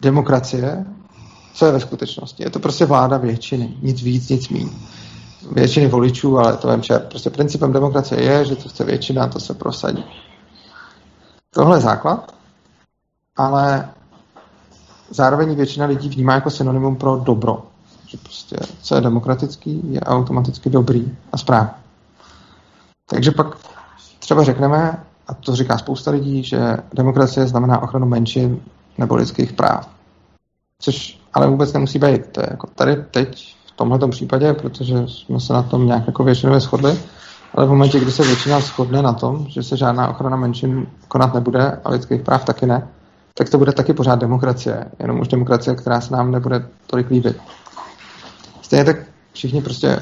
Demokracie, 0.01 0.85
co 1.53 1.65
je 1.65 1.71
ve 1.71 1.79
skutečnosti? 1.79 2.43
Je 2.43 2.49
to 2.49 2.59
prostě 2.59 2.85
vláda 2.85 3.17
většiny. 3.17 3.77
Nic 3.81 4.01
víc, 4.01 4.29
nic 4.29 4.49
míň. 4.49 4.69
Většiny 5.51 5.87
voličů, 5.87 6.37
ale 6.37 6.57
to 6.57 6.71
vím, 6.71 6.83
že 6.83 6.99
prostě 6.99 7.29
principem 7.29 7.73
demokracie 7.73 8.21
je, 8.21 8.45
že 8.45 8.55
to 8.55 8.69
chce 8.69 8.83
většina, 8.83 9.27
to 9.27 9.39
se 9.39 9.53
prosadí. 9.53 10.05
Tohle 11.49 11.77
je 11.77 11.81
základ, 11.81 12.35
ale 13.37 13.89
zároveň 15.09 15.55
většina 15.55 15.85
lidí 15.85 16.09
vnímá 16.09 16.33
jako 16.33 16.49
synonymum 16.49 16.95
pro 16.95 17.17
dobro 17.17 17.63
že 18.09 18.17
prostě 18.17 18.55
co 18.81 18.95
je 18.95 19.01
demokratický, 19.01 19.81
je 19.93 20.01
automaticky 20.01 20.69
dobrý 20.69 21.17
a 21.31 21.37
správný. 21.37 21.71
Takže 23.05 23.31
pak 23.31 23.57
třeba 24.19 24.43
řekneme, 24.43 25.03
a 25.27 25.33
to 25.33 25.55
říká 25.55 25.77
spousta 25.77 26.11
lidí, 26.11 26.43
že 26.43 26.77
demokracie 26.93 27.47
znamená 27.47 27.83
ochranu 27.83 28.05
menšin 28.05 28.61
nebo 28.97 29.15
lidských 29.15 29.53
práv. 29.53 29.89
Což 30.79 31.19
ale 31.33 31.47
vůbec 31.47 31.73
nemusí 31.73 31.99
být. 31.99 32.27
To 32.27 32.41
je 32.41 32.47
jako 32.51 32.67
tady 32.67 32.95
teď 32.95 33.55
tomhle 33.79 34.07
případě, 34.07 34.53
protože 34.53 35.07
jsme 35.07 35.39
se 35.39 35.53
na 35.53 35.63
tom 35.63 35.85
nějak 35.85 36.07
jako 36.07 36.23
většinově 36.23 36.59
shodli, 36.59 36.99
ale 37.55 37.65
v 37.65 37.69
momentě, 37.69 37.99
kdy 37.99 38.11
se 38.11 38.23
většina 38.23 38.59
shodne 38.59 39.01
na 39.01 39.13
tom, 39.13 39.45
že 39.49 39.63
se 39.63 39.77
žádná 39.77 40.07
ochrana 40.07 40.37
menšin 40.37 40.87
konat 41.07 41.33
nebude 41.33 41.79
a 41.83 41.89
lidských 41.89 42.21
práv 42.21 42.45
taky 42.45 42.65
ne, 42.65 42.87
tak 43.33 43.49
to 43.49 43.57
bude 43.57 43.71
taky 43.71 43.93
pořád 43.93 44.19
demokracie. 44.19 44.85
Jenom 44.99 45.19
už 45.19 45.27
demokracie, 45.27 45.75
která 45.75 46.01
se 46.01 46.13
nám 46.13 46.31
nebude 46.31 46.67
tolik 46.87 47.09
líbit. 47.09 47.37
Stejně 48.61 48.85
tak 48.85 48.97
všichni 49.33 49.61
prostě 49.61 49.99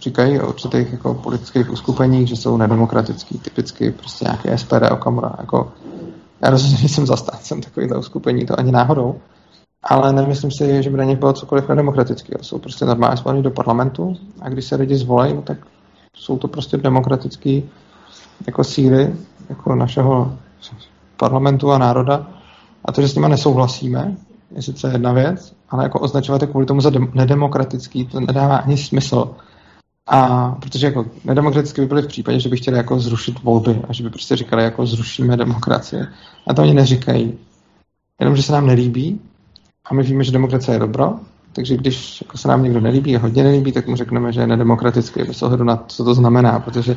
říkají 0.00 0.40
o 0.40 0.48
určitých 0.48 0.92
jako 0.92 1.14
politických 1.14 1.70
uskupeních, 1.70 2.28
že 2.28 2.36
jsou 2.36 2.56
nedemokratický, 2.56 3.38
typicky 3.38 3.90
prostě 3.90 4.24
nějaké 4.24 4.58
SPD, 4.58 4.90
Okamura. 4.90 5.32
Jako, 5.38 5.72
já 6.40 6.50
rozhodně 6.50 6.88
jsem 6.88 7.06
zastáncem 7.06 7.60
takovýchhle 7.60 7.98
uskupení, 7.98 8.46
to 8.46 8.58
ani 8.58 8.72
náhodou, 8.72 9.20
ale 9.82 10.12
nemyslím 10.12 10.50
si, 10.50 10.82
že 10.82 10.90
by 10.90 10.96
na 10.96 11.04
nich 11.04 11.18
bylo 11.18 11.32
cokoliv 11.32 11.68
nedemokratického. 11.68 12.44
Jsou 12.44 12.58
prostě 12.58 12.84
normálně 12.84 13.16
zvolení 13.16 13.42
do 13.42 13.50
parlamentu 13.50 14.16
a 14.40 14.48
když 14.48 14.64
se 14.64 14.76
lidi 14.76 14.96
zvolejí, 14.96 15.34
no 15.34 15.42
tak 15.42 15.58
jsou 16.16 16.38
to 16.38 16.48
prostě 16.48 16.76
demokratické 16.76 17.60
jako 18.46 18.64
síly 18.64 19.14
jako 19.48 19.74
našeho 19.74 20.38
parlamentu 21.16 21.72
a 21.72 21.78
národa. 21.78 22.26
A 22.84 22.92
to, 22.92 23.02
že 23.02 23.08
s 23.08 23.14
nimi 23.14 23.28
nesouhlasíme, 23.28 24.16
je 24.56 24.62
sice 24.62 24.88
jedna 24.92 25.12
věc, 25.12 25.54
ale 25.70 25.82
jako 25.82 26.00
označovat 26.00 26.42
je 26.42 26.48
kvůli 26.48 26.66
tomu 26.66 26.80
za 26.80 26.90
dem- 26.90 27.10
nedemokratický, 27.14 28.06
to 28.06 28.20
nedává 28.20 28.56
ani 28.56 28.76
smysl. 28.76 29.30
A 30.06 30.50
protože 30.60 30.86
jako 30.86 31.06
nedemokraticky 31.24 31.80
by 31.80 31.86
byly 31.86 32.02
v 32.02 32.06
případě, 32.06 32.40
že 32.40 32.48
by 32.48 32.56
chtěli 32.56 32.76
jako 32.76 33.00
zrušit 33.00 33.42
volby 33.42 33.82
a 33.88 33.92
že 33.92 34.02
by 34.02 34.10
prostě 34.10 34.36
říkali 34.36 34.64
jako 34.64 34.86
zrušíme 34.86 35.36
demokracii. 35.36 36.02
A 36.46 36.54
to 36.54 36.62
oni 36.62 36.74
neříkají. 36.74 37.38
Jenom, 38.20 38.36
že 38.36 38.42
se 38.42 38.52
nám 38.52 38.66
nelíbí 38.66 39.20
a 39.84 39.94
my 39.94 40.02
víme, 40.02 40.24
že 40.24 40.32
demokracie 40.32 40.74
je 40.74 40.78
dobro, 40.78 41.14
takže 41.52 41.76
když 41.76 42.20
jako 42.20 42.38
se 42.38 42.48
nám 42.48 42.62
někdo 42.62 42.80
nelíbí 42.80 43.16
a 43.16 43.20
hodně 43.20 43.42
nelíbí, 43.42 43.72
tak 43.72 43.86
mu 43.86 43.96
řekneme, 43.96 44.32
že 44.32 44.40
je 44.40 44.46
nedemokratický 44.46 45.22
bez 45.22 45.42
ohledu 45.42 45.64
na 45.64 45.76
to, 45.76 45.84
co 45.86 46.04
to 46.04 46.14
znamená, 46.14 46.60
protože 46.60 46.96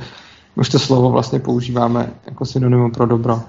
už 0.56 0.70
to 0.70 0.80
slovo 0.80 1.10
vlastně 1.10 1.40
používáme 1.40 2.14
jako 2.26 2.46
synonymum 2.46 2.92
pro 2.92 3.06
dobro. 3.06 3.42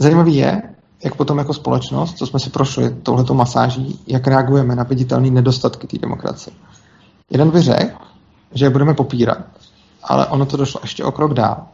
Zajímavý 0.00 0.36
je, 0.36 0.62
jak 1.04 1.14
potom 1.14 1.38
jako 1.38 1.54
společnost, 1.54 2.18
co 2.18 2.26
jsme 2.26 2.40
si 2.40 2.50
prošli 2.50 2.90
touhletou 2.90 3.34
masáží, 3.34 4.00
jak 4.06 4.26
reagujeme 4.26 4.76
na 4.76 4.82
viditelné 4.82 5.30
nedostatky 5.30 5.86
té 5.86 5.98
demokracie. 5.98 6.54
Jeden 7.30 7.50
by 7.50 7.60
řekl, 7.60 7.96
že 8.54 8.64
je 8.64 8.70
budeme 8.70 8.94
popírat, 8.94 9.38
ale 10.02 10.26
ono 10.26 10.46
to 10.46 10.56
došlo 10.56 10.80
ještě 10.82 11.04
o 11.04 11.12
krok 11.12 11.34
dál. 11.34 11.66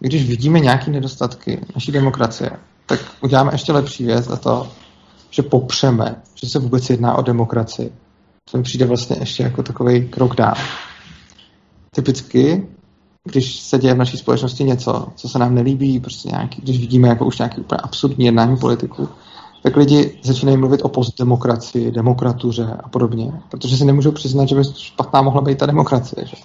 Když 0.00 0.28
vidíme 0.28 0.60
nějaké 0.60 0.90
nedostatky 0.90 1.60
naší 1.74 1.92
demokracie, 1.92 2.50
tak 2.86 3.00
uděláme 3.20 3.54
ještě 3.54 3.72
lepší 3.72 4.04
věc 4.04 4.30
a 4.30 4.36
to, 4.36 4.68
že 5.32 5.42
popřeme, 5.42 6.16
že 6.34 6.48
se 6.48 6.58
vůbec 6.58 6.90
jedná 6.90 7.14
o 7.14 7.22
demokracii. 7.22 7.92
To 8.50 8.56
mi 8.58 8.62
přijde 8.62 8.86
vlastně 8.86 9.16
ještě 9.20 9.42
jako 9.42 9.62
takový 9.62 10.08
krok 10.08 10.36
dál. 10.36 10.54
Typicky, 11.94 12.68
když 13.24 13.60
se 13.60 13.78
děje 13.78 13.94
v 13.94 13.98
naší 13.98 14.16
společnosti 14.16 14.64
něco, 14.64 15.08
co 15.14 15.28
se 15.28 15.38
nám 15.38 15.54
nelíbí, 15.54 16.00
prostě 16.00 16.28
nějaký, 16.28 16.62
když 16.62 16.80
vidíme 16.80 17.08
jako 17.08 17.26
už 17.26 17.38
nějaký 17.38 17.60
úplně 17.60 17.78
absurdní 17.82 18.24
jednání 18.24 18.56
politiku, 18.56 19.08
tak 19.62 19.76
lidi 19.76 20.18
začínají 20.22 20.56
mluvit 20.56 20.80
o 20.82 20.88
postdemokracii, 20.88 21.90
demokratuře 21.90 22.76
a 22.84 22.88
podobně, 22.88 23.32
protože 23.50 23.76
si 23.76 23.84
nemůžou 23.84 24.12
přiznat, 24.12 24.48
že 24.48 24.54
by 24.54 24.64
špatná 24.64 25.22
mohla 25.22 25.40
být 25.40 25.58
ta 25.58 25.66
demokracie. 25.66 26.26
Že? 26.26 26.36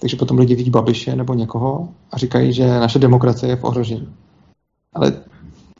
Takže 0.00 0.16
potom 0.16 0.38
lidi 0.38 0.54
vidí 0.54 0.70
Babiše 0.70 1.16
nebo 1.16 1.34
někoho 1.34 1.88
a 2.12 2.18
říkají, 2.18 2.52
že 2.52 2.80
naše 2.80 2.98
demokracie 2.98 3.52
je 3.52 3.56
v 3.56 3.64
ohrožení. 3.64 4.08
Ale 4.94 5.12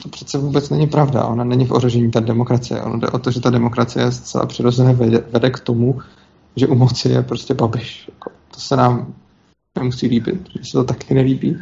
to 0.02 0.08
přece 0.08 0.38
vůbec 0.38 0.70
není 0.70 0.86
pravda. 0.86 1.24
Ona 1.24 1.44
není 1.44 1.66
v 1.66 1.72
ohrožení 1.72 2.10
ta 2.10 2.20
demokracie. 2.20 2.82
Ono 2.82 2.98
jde 2.98 3.08
o 3.08 3.18
to, 3.18 3.30
že 3.30 3.40
ta 3.40 3.50
demokracie 3.50 4.12
zcela 4.12 4.46
přirozeně 4.46 4.92
vede, 4.92 5.24
vede 5.32 5.50
k 5.50 5.60
tomu, 5.60 6.00
že 6.56 6.66
u 6.66 6.74
moci 6.74 7.08
je 7.08 7.22
prostě 7.22 7.54
Babiš. 7.54 8.10
Jako, 8.12 8.30
to 8.54 8.60
se 8.60 8.76
nám 8.76 9.14
nemusí 9.78 10.06
líbit, 10.06 10.48
že 10.58 10.64
se 10.64 10.72
to 10.72 10.84
taky 10.84 11.14
nelíbí. 11.14 11.58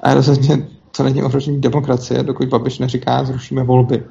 A 0.00 0.14
rozhodně 0.14 0.68
to 0.96 1.02
není 1.02 1.22
ohrožení 1.22 1.60
demokracie, 1.60 2.22
dokud 2.22 2.48
Babiš 2.48 2.78
neříká, 2.78 3.24
zrušíme 3.24 3.62
volby. 3.62 4.04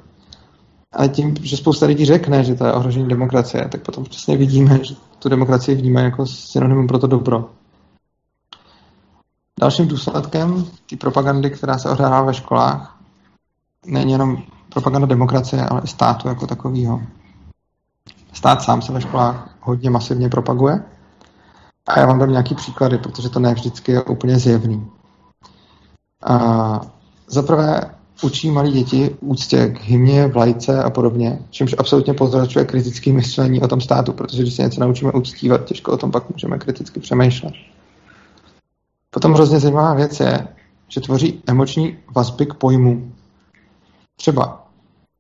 Ale 0.94 1.10
tím, 1.10 1.36
že 1.42 1.58
spousta 1.58 1.86
lidí 1.86 2.06
řekne, 2.06 2.44
že 2.44 2.56
to 2.56 2.66
je 2.66 2.74
ohrožení 2.74 3.08
demokracie, 3.08 3.68
tak 3.72 3.82
potom 3.82 4.04
přesně 4.04 4.38
vidíme, 4.38 4.80
že 4.84 4.96
tu 5.20 5.30
demokracii 5.30 5.76
vnímají 5.76 6.06
jako 6.06 6.26
synonymum 6.26 6.88
pro 6.88 7.00
to 7.00 7.08
dobro. 7.08 7.50
Dalším 9.60 9.88
důsledkem 9.88 10.66
té 10.90 10.96
propagandy, 10.96 11.50
která 11.50 11.78
se 11.78 11.90
odehrává 11.90 12.22
ve 12.22 12.34
školách, 12.34 13.01
není 13.86 14.12
jenom 14.12 14.44
propaganda 14.74 15.08
demokracie, 15.08 15.66
ale 15.66 15.82
i 15.84 15.88
státu 15.88 16.28
jako 16.28 16.48
takového. 16.48 17.02
Stát 18.34 18.62
sám 18.62 18.82
se 18.82 18.92
ve 18.92 19.02
školách 19.02 19.56
hodně 19.62 19.90
masivně 19.90 20.30
propaguje. 20.30 20.84
A 21.88 22.00
já 22.00 22.06
vám 22.06 22.20
dám 22.20 22.32
nějaký 22.32 22.56
příklady, 22.56 22.98
protože 22.98 23.30
to 23.30 23.40
ne 23.40 23.54
vždycky 23.54 23.92
je 23.92 24.04
úplně 24.04 24.40
zjevný. 24.40 24.88
A 26.24 26.82
za 27.28 27.42
prvé 27.42 27.82
učí 28.22 28.52
malí 28.52 28.72
děti 28.72 29.16
úctě 29.20 29.68
k 29.68 29.82
hymně, 29.82 30.28
vlajce 30.28 30.84
a 30.84 30.90
podobně, 30.90 31.40
čímž 31.50 31.76
absolutně 31.78 32.14
pozdračuje 32.14 32.66
kritické 32.66 33.14
myšlení 33.14 33.62
o 33.62 33.68
tom 33.68 33.82
státu, 33.82 34.14
protože 34.14 34.42
když 34.42 34.54
se 34.54 34.62
něco 34.62 34.82
naučíme 34.82 35.12
uctívat, 35.12 35.66
těžko 35.66 35.92
o 35.92 35.98
tom 35.98 36.12
pak 36.12 36.30
můžeme 36.30 36.58
kriticky 36.58 37.00
přemýšlet. 37.00 37.54
Potom 39.10 39.34
hrozně 39.34 39.60
zajímavá 39.60 39.94
věc 39.94 40.20
je, 40.20 40.48
že 40.88 41.02
tvoří 41.02 41.44
emoční 41.48 41.98
vazby 42.16 42.46
k 42.46 42.54
pojmu. 42.54 43.11
Třeba 44.22 44.64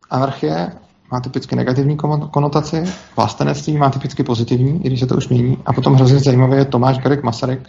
anarchie 0.09 0.71
má 1.11 1.19
typicky 1.19 1.55
negativní 1.55 1.97
konotaci, 2.31 2.83
vlastenectví 3.17 3.77
má 3.77 3.89
typicky 3.89 4.23
pozitivní, 4.23 4.85
i 4.85 4.87
když 4.87 4.99
se 4.99 5.07
to 5.07 5.15
už 5.15 5.27
mění. 5.27 5.57
A 5.65 5.73
potom 5.73 5.95
hrozně 5.95 6.19
zajímavý 6.19 6.57
je 6.57 6.65
Tomáš 6.65 6.97
Garek 6.97 7.23
Masaryk, 7.23 7.67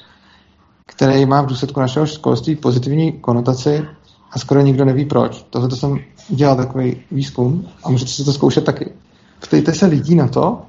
který 0.86 1.26
má 1.26 1.42
v 1.42 1.46
důsledku 1.46 1.80
našeho 1.80 2.06
školství 2.06 2.56
pozitivní 2.56 3.12
konotaci 3.12 3.84
a 4.30 4.38
skoro 4.38 4.60
nikdo 4.60 4.84
neví 4.84 5.04
proč. 5.04 5.46
Tohle 5.50 5.68
to 5.68 5.76
jsem 5.76 5.98
dělal 6.28 6.56
takový 6.56 7.02
výzkum 7.10 7.68
a 7.84 7.90
můžete 7.90 8.10
si 8.10 8.24
to 8.24 8.32
zkoušet 8.32 8.64
taky. 8.64 8.92
Ptejte 9.40 9.74
se 9.74 9.86
lidí 9.86 10.14
na 10.14 10.28
to, 10.28 10.62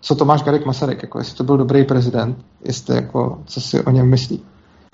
co 0.00 0.14
Tomáš 0.14 0.42
Garek 0.42 0.66
Masaryk, 0.66 1.02
jako 1.02 1.18
jestli 1.18 1.36
to 1.36 1.44
byl 1.44 1.56
dobrý 1.56 1.84
prezident, 1.84 2.44
jestli 2.64 2.96
jako, 2.96 3.38
co 3.46 3.60
si 3.60 3.84
o 3.84 3.90
něm 3.90 4.10
myslí. 4.10 4.42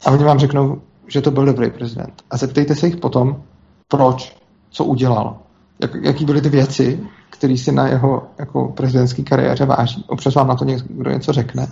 A 0.06 0.10
oni 0.10 0.24
vám 0.24 0.38
řeknou, 0.38 0.80
že 1.06 1.20
to 1.20 1.30
byl 1.30 1.44
dobrý 1.44 1.70
prezident. 1.70 2.22
A 2.30 2.36
zeptejte 2.36 2.74
se 2.74 2.86
jich 2.86 2.96
potom, 2.96 3.42
proč, 3.88 4.38
co 4.78 4.84
udělal, 4.84 5.36
jak, 5.82 5.94
jaký 6.02 6.24
byly 6.24 6.40
ty 6.40 6.48
věci, 6.48 7.00
které 7.30 7.56
si 7.56 7.72
na 7.72 7.88
jeho 7.88 8.22
jako 8.38 8.68
prezidentské 8.68 9.22
kariéře 9.22 9.64
váží. 9.64 10.04
Občas 10.08 10.34
vám 10.34 10.48
na 10.48 10.54
to 10.54 10.64
někdo 10.64 11.10
něco 11.10 11.32
řekne, 11.32 11.66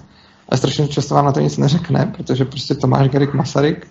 ale 0.49 0.59
strašně 0.59 0.89
často 0.89 1.15
vám 1.15 1.25
na 1.25 1.33
to 1.33 1.41
nic 1.41 1.59
neřekne, 1.59 2.13
protože 2.17 2.45
prostě 2.45 2.75
Tomáš 2.75 3.09
Garek 3.09 3.35
Masaryk 3.35 3.87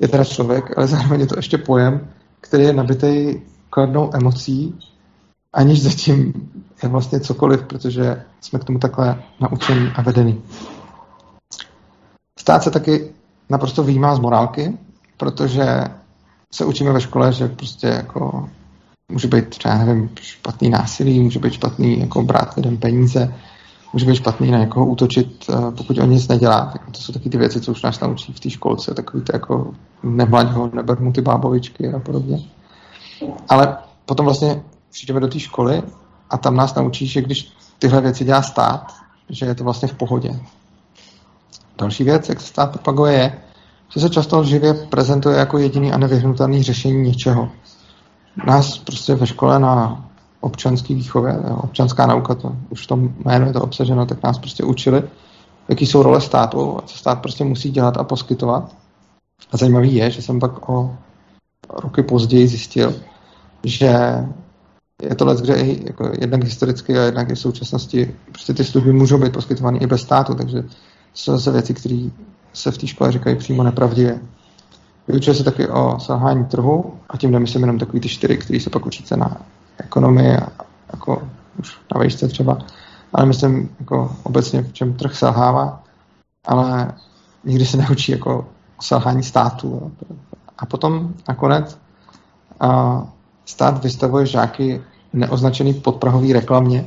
je 0.00 0.08
teda 0.08 0.24
člověk, 0.24 0.78
ale 0.78 0.86
zároveň 0.86 1.20
je 1.20 1.26
to 1.26 1.38
ještě 1.38 1.58
pojem, 1.58 2.08
který 2.40 2.64
je 2.64 2.72
nabitý 2.72 3.34
kladnou 3.70 4.10
emocí, 4.14 4.78
aniž 5.52 5.82
zatím 5.82 6.32
je 6.82 6.88
vlastně 6.88 7.20
cokoliv, 7.20 7.62
protože 7.62 8.24
jsme 8.40 8.58
k 8.58 8.64
tomu 8.64 8.78
takhle 8.78 9.22
naučení 9.40 9.88
a 9.94 10.02
vedení. 10.02 10.42
Stát 12.38 12.62
se 12.62 12.70
taky 12.70 13.10
naprosto 13.50 13.82
výjímá 13.82 14.14
z 14.14 14.18
morálky, 14.18 14.78
protože 15.16 15.64
se 16.54 16.64
učíme 16.64 16.92
ve 16.92 17.00
škole, 17.00 17.32
že 17.32 17.48
prostě 17.48 17.86
jako 17.86 18.48
může 19.12 19.28
být 19.28 19.48
třeba, 19.48 19.78
nevím, 19.78 20.10
špatný 20.20 20.70
násilí, 20.70 21.20
může 21.20 21.38
být 21.38 21.52
špatný 21.52 22.00
jako 22.00 22.22
brát 22.22 22.56
lidem 22.56 22.76
peníze, 22.76 23.34
může 23.92 24.06
být 24.06 24.16
špatný 24.16 24.50
na 24.50 24.58
někoho 24.58 24.86
útočit, 24.86 25.44
eh, 25.50 25.70
pokud 25.76 25.98
on 25.98 26.10
nic 26.10 26.28
nedělá. 26.28 26.70
Tak 26.72 26.90
to 26.90 27.00
jsou 27.00 27.12
taky 27.12 27.30
ty 27.30 27.38
věci, 27.38 27.60
co 27.60 27.72
už 27.72 27.82
nás 27.82 28.00
naučí 28.00 28.32
v 28.32 28.40
té 28.40 28.50
školce, 28.50 28.94
takový 28.94 29.22
to 29.22 29.32
jako 29.36 29.74
nemlaď 30.02 30.50
ho, 30.50 30.70
neber 30.74 31.00
mu 31.00 31.12
ty 31.12 31.20
bábovičky 31.20 31.92
a 31.92 31.98
podobně. 31.98 32.38
Ale 33.48 33.76
potom 34.06 34.26
vlastně 34.26 34.62
přijdeme 34.90 35.20
do 35.20 35.28
té 35.28 35.40
školy 35.40 35.82
a 36.30 36.38
tam 36.38 36.56
nás 36.56 36.74
naučí, 36.74 37.06
že 37.06 37.22
když 37.22 37.52
tyhle 37.78 38.00
věci 38.00 38.24
dělá 38.24 38.42
stát, 38.42 38.92
že 39.30 39.46
je 39.46 39.54
to 39.54 39.64
vlastně 39.64 39.88
v 39.88 39.94
pohodě. 39.94 40.40
Další 41.78 42.04
věc, 42.04 42.28
jak 42.28 42.40
se 42.40 42.46
stát 42.46 42.70
propaguje, 42.70 43.12
je, 43.12 43.32
že 43.88 44.00
se 44.00 44.10
často 44.10 44.44
živě 44.44 44.74
prezentuje 44.74 45.38
jako 45.38 45.58
jediný 45.58 45.92
a 45.92 45.98
nevyhnutelný 45.98 46.62
řešení 46.62 47.02
něčeho. 47.02 47.50
Nás 48.46 48.78
prostě 48.78 49.14
ve 49.14 49.26
škole 49.26 49.58
na 49.58 50.04
občanské 50.40 50.94
výchově, 50.94 51.38
občanská 51.62 52.06
nauka, 52.06 52.34
to 52.34 52.56
už 52.70 52.84
v 52.84 52.86
tom 52.86 53.14
jménu 53.24 53.46
je 53.46 53.52
to 53.52 53.62
obsaženo, 53.62 54.06
tak 54.06 54.22
nás 54.22 54.38
prostě 54.38 54.64
učili, 54.64 55.02
jaký 55.68 55.86
jsou 55.86 56.02
role 56.02 56.20
státu 56.20 56.78
a 56.78 56.82
co 56.82 56.98
stát 56.98 57.22
prostě 57.22 57.44
musí 57.44 57.70
dělat 57.70 57.96
a 57.96 58.04
poskytovat. 58.04 58.76
A 59.52 59.56
zajímavý 59.56 59.94
je, 59.94 60.10
že 60.10 60.22
jsem 60.22 60.40
pak 60.40 60.68
o 60.68 60.96
roky 61.74 62.02
později 62.02 62.48
zjistil, 62.48 62.94
že 63.64 63.94
je 65.02 65.14
to 65.14 65.24
let, 65.24 65.40
kde 65.40 65.54
i 65.54 65.86
jako 65.86 66.12
jednak 66.20 66.44
historicky 66.44 66.98
a 66.98 67.02
jednak 67.02 67.30
i 67.30 67.34
v 67.34 67.38
současnosti 67.38 68.14
prostě 68.32 68.54
ty 68.54 68.64
služby 68.64 68.92
můžou 68.92 69.18
být 69.18 69.32
poskytovány 69.32 69.78
i 69.78 69.86
bez 69.86 70.00
státu, 70.00 70.34
takže 70.34 70.64
jsou 71.14 71.32
zase 71.32 71.50
věci, 71.50 71.74
které 71.74 72.08
se 72.54 72.70
v 72.70 72.78
té 72.78 72.86
škole 72.86 73.12
říkají 73.12 73.36
přímo 73.36 73.62
nepravdivě. 73.62 74.20
Vyučuje 75.08 75.34
se 75.34 75.44
taky 75.44 75.68
o 75.68 76.00
selhání 76.00 76.44
trhu 76.44 76.94
a 77.08 77.16
tím 77.16 77.30
nemyslím 77.30 77.62
jenom 77.62 77.78
takový 77.78 78.00
ty 78.00 78.08
čtyři, 78.08 78.36
který 78.36 78.60
se 78.60 78.70
pak 78.70 78.86
učíte 78.86 79.16
na 79.16 79.36
ekonomii, 79.78 80.36
jako 80.92 81.28
už 81.58 81.78
na 81.94 81.98
vejšce 81.98 82.28
třeba, 82.28 82.58
ale 83.12 83.26
myslím 83.26 83.76
jako 83.80 84.16
obecně, 84.22 84.62
v 84.62 84.72
čem 84.72 84.94
trh 84.94 85.16
selhává, 85.16 85.82
ale 86.44 86.92
nikdy 87.44 87.66
se 87.66 87.76
neučí 87.76 88.12
jako 88.12 88.48
o 88.78 88.82
selhání 88.82 89.22
státu. 89.22 89.92
A 90.58 90.66
potom 90.66 91.14
nakonec 91.28 91.78
a 92.60 93.02
stát 93.44 93.82
vystavuje 93.82 94.26
žáky 94.26 94.82
neoznačený 95.12 95.74
podprahový 95.74 96.32
reklamě. 96.32 96.86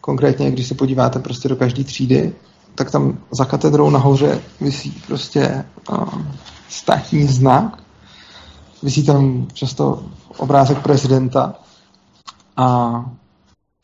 Konkrétně, 0.00 0.50
když 0.50 0.66
se 0.66 0.74
podíváte 0.74 1.18
prostě 1.18 1.48
do 1.48 1.56
každé 1.56 1.84
třídy, 1.84 2.32
tak 2.78 2.90
tam 2.90 3.18
za 3.30 3.44
katedrou 3.44 3.90
nahoře 3.90 4.40
visí 4.60 5.02
prostě 5.06 5.64
státní 6.68 7.26
znak, 7.26 7.82
visí 8.82 9.06
tam 9.06 9.46
často 9.52 10.02
obrázek 10.36 10.78
prezidenta 10.78 11.54
a 12.56 13.04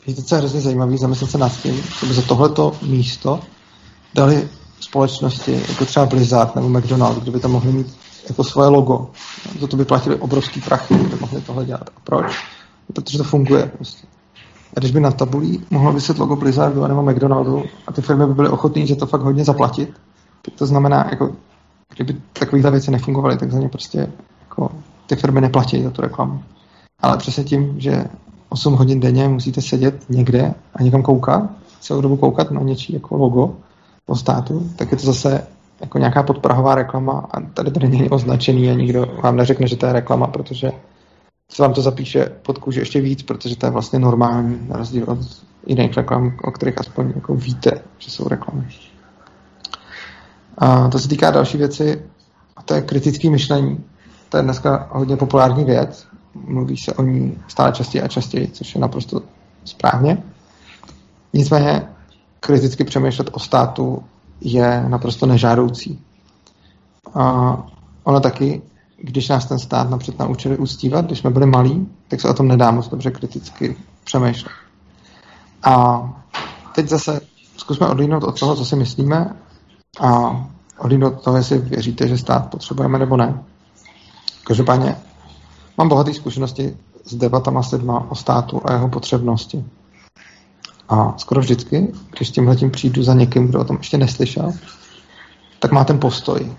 je 0.06 0.14
to 0.14 0.20
docela 0.20 0.38
hrozně 0.38 0.60
zajímavý 0.60 0.98
zamyslet 0.98 1.30
se 1.30 1.38
nad 1.38 1.52
tím, 1.52 1.82
že 2.00 2.06
by 2.06 2.14
za 2.14 2.22
tohleto 2.22 2.72
místo 2.82 3.40
dali 4.14 4.48
společnosti, 4.80 5.62
jako 5.68 5.84
třeba 5.84 6.06
Blizzard 6.06 6.54
nebo 6.54 6.68
McDonald's, 6.68 7.22
kdyby 7.22 7.40
tam 7.40 7.50
mohli 7.50 7.72
mít 7.72 7.96
jako 8.28 8.44
svoje 8.44 8.68
logo. 8.68 9.10
Za 9.60 9.66
to 9.66 9.76
by 9.76 9.84
platili 9.84 10.16
obrovský 10.16 10.60
prachy, 10.60 10.94
kdyby 10.94 11.16
mohli 11.20 11.40
tohle 11.40 11.64
dělat. 11.64 11.90
A 11.96 12.00
proč? 12.04 12.44
protože 12.92 13.18
to 13.18 13.24
funguje. 13.24 13.66
Prostě. 13.76 14.06
A 14.76 14.80
když 14.80 14.90
by 14.90 15.00
na 15.00 15.10
tabulí 15.10 15.64
mohlo 15.70 15.92
vyset 15.92 16.18
logo 16.18 16.36
Blizzardu 16.36 16.86
nebo 16.86 17.02
McDonaldu 17.02 17.62
a 17.86 17.92
ty 17.92 18.02
firmy 18.02 18.26
by 18.26 18.34
byly 18.34 18.48
ochotné, 18.48 18.86
že 18.86 18.96
to 18.96 19.06
fakt 19.06 19.22
hodně 19.22 19.44
zaplatit, 19.44 19.90
to 20.58 20.66
znamená, 20.66 21.06
jako, 21.10 21.32
kdyby 21.94 22.20
takovéhle 22.32 22.70
věci 22.70 22.90
nefungovaly, 22.90 23.36
tak 23.36 23.52
za 23.52 23.58
ně 23.58 23.68
prostě 23.68 24.08
jako, 24.40 24.70
ty 25.06 25.16
firmy 25.16 25.40
neplatí 25.40 25.82
za 25.82 25.90
tu 25.90 26.02
reklamu. 26.02 26.42
Ale 27.02 27.16
přesně 27.16 27.44
tím, 27.44 27.80
že 27.80 28.04
8 28.48 28.74
hodin 28.74 29.00
denně 29.00 29.28
musíte 29.28 29.62
sedět 29.62 30.04
někde 30.08 30.54
a 30.74 30.82
někam 30.82 31.02
koukat, 31.02 31.42
celou 31.80 32.00
dobu 32.00 32.16
koukat 32.16 32.50
na 32.50 32.60
něčí 32.60 32.92
jako 32.92 33.16
logo 33.16 33.56
o 34.06 34.16
státu, 34.16 34.70
tak 34.76 34.92
je 34.92 34.98
to 34.98 35.06
zase 35.06 35.46
jako 35.80 35.98
nějaká 35.98 36.22
podprahová 36.22 36.74
reklama 36.74 37.26
a 37.30 37.40
tady 37.40 37.70
to 37.70 37.80
není 37.80 38.10
označený 38.10 38.70
a 38.70 38.74
nikdo 38.74 39.06
vám 39.22 39.36
neřekne, 39.36 39.66
že 39.66 39.76
to 39.76 39.86
je 39.86 39.92
reklama, 39.92 40.26
protože 40.26 40.72
se 41.50 41.62
vám 41.62 41.74
to 41.74 41.82
zapíše 41.82 42.24
pod 42.42 42.58
kůži 42.58 42.80
ještě 42.80 43.00
víc, 43.00 43.22
protože 43.22 43.56
to 43.56 43.66
je 43.66 43.70
vlastně 43.70 43.98
normální, 43.98 44.68
na 44.68 44.76
rozdíl 44.76 45.04
od 45.08 45.18
jiných 45.66 45.96
reklam, 45.96 46.36
o 46.44 46.50
kterých 46.50 46.80
aspoň 46.80 47.12
jako 47.14 47.34
víte, 47.34 47.70
že 47.98 48.10
jsou 48.10 48.28
reklamy. 48.28 48.68
A 50.58 50.88
to 50.88 50.98
se 50.98 51.08
týká 51.08 51.30
další 51.30 51.58
věci, 51.58 52.02
a 52.56 52.62
to 52.62 52.74
je 52.74 52.82
kritické 52.82 53.30
myšlení. 53.30 53.84
To 54.28 54.36
je 54.36 54.42
dneska 54.42 54.88
hodně 54.92 55.16
populární 55.16 55.64
věc. 55.64 56.06
Mluví 56.34 56.76
se 56.76 56.92
o 56.92 57.02
ní 57.02 57.38
stále 57.48 57.72
častěji 57.72 58.02
a 58.02 58.08
častěji, 58.08 58.48
což 58.48 58.74
je 58.74 58.80
naprosto 58.80 59.22
správně. 59.64 60.22
Nicméně 61.32 61.88
kriticky 62.40 62.84
přemýšlet 62.84 63.30
o 63.32 63.38
státu 63.38 64.04
je 64.40 64.84
naprosto 64.88 65.26
nežádoucí. 65.26 66.00
A 67.14 67.56
ono 68.04 68.20
taky, 68.20 68.62
když 69.04 69.28
nás 69.28 69.46
ten 69.46 69.58
stát 69.58 69.90
napřed 69.90 70.18
naučili 70.18 70.58
ustívat, 70.58 71.06
když 71.06 71.18
jsme 71.18 71.30
byli 71.30 71.46
malí, 71.46 71.88
tak 72.08 72.20
se 72.20 72.28
o 72.28 72.34
tom 72.34 72.48
nedá 72.48 72.70
moc 72.70 72.88
dobře 72.88 73.10
kriticky 73.10 73.76
přemýšlet. 74.04 74.52
A 75.62 76.02
teď 76.74 76.88
zase 76.88 77.20
zkusme 77.56 77.88
odlínout 77.88 78.24
od 78.24 78.40
toho, 78.40 78.56
co 78.56 78.64
si 78.64 78.76
myslíme 78.76 79.36
a 80.00 80.40
odlínout 80.78 81.14
od 81.14 81.22
toho, 81.22 81.36
jestli 81.36 81.58
věříte, 81.58 82.08
že 82.08 82.18
stát 82.18 82.50
potřebujeme 82.50 82.98
nebo 82.98 83.16
ne. 83.16 83.42
Každopádně 84.44 84.96
mám 85.78 85.88
bohaté 85.88 86.14
zkušenosti 86.14 86.76
s 87.04 87.14
debatama 87.14 87.62
s 87.62 87.72
lidma 87.72 88.06
o 88.10 88.14
státu 88.14 88.60
a 88.64 88.72
jeho 88.72 88.88
potřebnosti. 88.88 89.64
A 90.88 91.14
skoro 91.16 91.40
vždycky, 91.40 91.92
když 92.16 92.30
tímhle 92.30 92.56
tím 92.56 92.70
přijdu 92.70 93.02
za 93.02 93.14
někým, 93.14 93.48
kdo 93.48 93.60
o 93.60 93.64
tom 93.64 93.76
ještě 93.76 93.98
neslyšel, 93.98 94.52
tak 95.58 95.72
má 95.72 95.84
ten 95.84 96.00
postoj, 96.00 96.52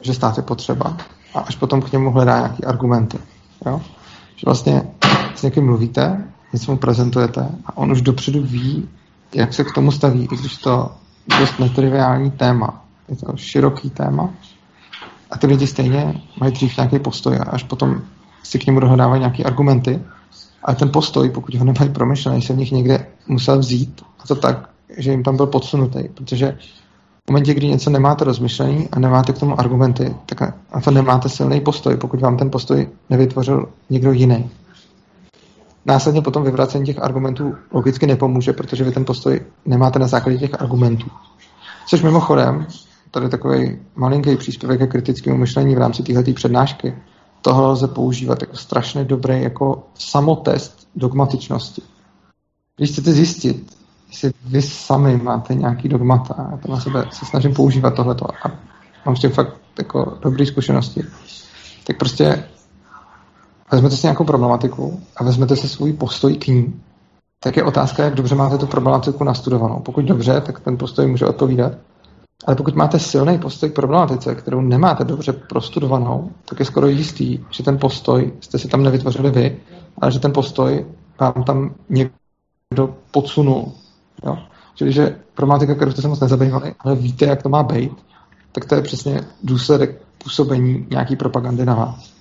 že 0.00 0.14
stát 0.14 0.36
je 0.36 0.42
potřeba 0.42 0.96
a 1.34 1.40
až 1.40 1.56
potom 1.56 1.82
k 1.82 1.92
němu 1.92 2.10
hledá 2.10 2.38
nějaké 2.38 2.66
argumenty. 2.66 3.18
Jo? 3.66 3.80
Že 4.36 4.44
vlastně 4.44 4.82
s 5.34 5.42
někým 5.42 5.64
mluvíte, 5.64 6.24
něco 6.52 6.72
mu 6.72 6.78
prezentujete 6.78 7.48
a 7.66 7.76
on 7.76 7.92
už 7.92 8.02
dopředu 8.02 8.42
ví, 8.42 8.88
jak 9.34 9.54
se 9.54 9.64
k 9.64 9.72
tomu 9.72 9.92
staví, 9.92 10.28
i 10.32 10.36
když 10.36 10.56
to 10.56 10.92
je 11.32 11.40
dost 11.40 11.58
netriviální 11.58 12.30
téma. 12.30 12.84
Je 13.08 13.16
to 13.16 13.32
široký 13.36 13.90
téma. 13.90 14.30
A 15.30 15.38
ty 15.38 15.46
lidi 15.46 15.66
stejně 15.66 16.22
mají 16.40 16.52
dřív 16.52 16.76
nějaký 16.76 16.98
postoj 16.98 17.36
a 17.36 17.50
až 17.50 17.62
potom 17.62 18.02
si 18.42 18.58
k 18.58 18.66
němu 18.66 18.80
dohledávají 18.80 19.20
nějaké 19.20 19.44
argumenty 19.44 20.00
ale 20.64 20.76
ten 20.76 20.90
postoj, 20.92 21.30
pokud 21.30 21.54
ho 21.54 21.64
nemají 21.64 21.90
promyšlený, 21.90 22.42
se 22.42 22.52
v 22.52 22.56
nich 22.56 22.72
někde 22.72 23.06
musel 23.28 23.58
vzít 23.58 24.02
a 24.20 24.26
to 24.26 24.34
tak, 24.34 24.68
že 24.98 25.10
jim 25.10 25.22
tam 25.22 25.36
byl 25.36 25.46
podsunutý, 25.46 26.08
protože 26.14 26.58
v 27.26 27.30
momentě, 27.30 27.54
kdy 27.54 27.68
něco 27.68 27.90
nemáte 27.90 28.24
rozmyšlený 28.24 28.88
a 28.92 28.98
nemáte 28.98 29.32
k 29.32 29.38
tomu 29.38 29.60
argumenty, 29.60 30.16
tak 30.26 30.40
na 30.74 30.80
to 30.84 30.90
nemáte 30.90 31.28
silný 31.28 31.60
postoj, 31.60 31.96
pokud 31.96 32.20
vám 32.20 32.36
ten 32.36 32.50
postoj 32.50 32.88
nevytvořil 33.10 33.68
někdo 33.90 34.12
jiný. 34.12 34.50
Následně 35.86 36.22
potom 36.22 36.42
vyvracení 36.42 36.86
těch 36.86 37.02
argumentů 37.02 37.54
logicky 37.72 38.06
nepomůže, 38.06 38.52
protože 38.52 38.84
vy 38.84 38.92
ten 38.92 39.04
postoj 39.04 39.40
nemáte 39.66 39.98
na 39.98 40.06
základě 40.06 40.38
těch 40.38 40.60
argumentů. 40.60 41.06
Což 41.86 42.02
mimochodem, 42.02 42.66
tady 43.10 43.28
takový 43.28 43.78
malinký 43.96 44.36
příspěvek 44.36 44.78
ke 44.78 44.86
kritickému 44.86 45.38
myšlení 45.38 45.74
v 45.74 45.78
rámci 45.78 46.02
této 46.02 46.32
přednášky, 46.32 46.94
tohle 47.42 47.66
lze 47.66 47.88
používat 47.88 48.40
jako 48.40 48.56
strašně 48.56 49.04
dobrý 49.04 49.42
jako 49.42 49.86
samotest 49.94 50.88
dogmatičnosti. 50.96 51.82
Když 52.76 52.90
chcete 52.90 53.12
zjistit, 53.12 53.81
jestli 54.12 54.32
vy 54.44 54.62
sami 54.62 55.16
máte 55.16 55.54
nějaký 55.54 55.88
dogmata, 55.88 56.48
já 56.50 56.56
to 56.56 56.72
na 56.72 56.80
sebe 56.80 57.06
se 57.10 57.26
snažím 57.26 57.54
používat 57.54 57.94
tohleto 57.94 58.26
a 58.46 58.50
mám 59.06 59.16
s 59.16 59.20
tím 59.20 59.30
fakt 59.30 59.56
jako 59.78 60.18
dobré 60.22 60.46
zkušenosti, 60.46 61.02
tak 61.86 61.98
prostě 61.98 62.44
vezmete 63.72 63.96
si 63.96 64.06
nějakou 64.06 64.24
problematiku 64.24 65.00
a 65.16 65.24
vezmete 65.24 65.56
si 65.56 65.68
svůj 65.68 65.92
postoj 65.92 66.36
k 66.36 66.46
ní, 66.46 66.80
tak 67.40 67.56
je 67.56 67.62
otázka, 67.62 68.04
jak 68.04 68.14
dobře 68.14 68.34
máte 68.34 68.58
tu 68.58 68.66
problematiku 68.66 69.24
nastudovanou. 69.24 69.80
Pokud 69.80 70.04
dobře, 70.04 70.40
tak 70.40 70.60
ten 70.60 70.78
postoj 70.78 71.06
může 71.06 71.26
odpovídat. 71.26 71.72
Ale 72.46 72.56
pokud 72.56 72.74
máte 72.74 72.98
silný 72.98 73.38
postoj 73.38 73.70
k 73.70 73.74
problematice, 73.74 74.34
kterou 74.34 74.60
nemáte 74.60 75.04
dobře 75.04 75.32
prostudovanou, 75.32 76.30
tak 76.44 76.58
je 76.58 76.64
skoro 76.64 76.86
jistý, 76.86 77.38
že 77.50 77.62
ten 77.62 77.78
postoj 77.78 78.32
jste 78.40 78.58
si 78.58 78.68
tam 78.68 78.82
nevytvořili 78.82 79.30
vy, 79.30 79.60
ale 80.00 80.12
že 80.12 80.20
ten 80.20 80.32
postoj 80.32 80.86
vám 81.20 81.44
tam 81.46 81.74
někdo 81.88 82.94
podsunul. 83.10 83.72
Jo? 84.24 84.38
Čili, 84.74 84.92
že 84.92 85.16
problematika, 85.34 85.74
kterou 85.74 85.90
jste 85.90 86.02
se 86.02 86.08
moc 86.08 86.20
nezabývali, 86.20 86.74
ale 86.80 86.96
víte, 86.96 87.24
jak 87.24 87.42
to 87.42 87.48
má 87.48 87.62
být, 87.62 87.92
tak 88.52 88.64
to 88.64 88.74
je 88.74 88.82
přesně 88.82 89.20
důsledek 89.42 90.02
působení 90.18 90.86
nějaký 90.90 91.16
propagandy 91.16 91.64
na 91.64 91.74
vás. 91.74 92.12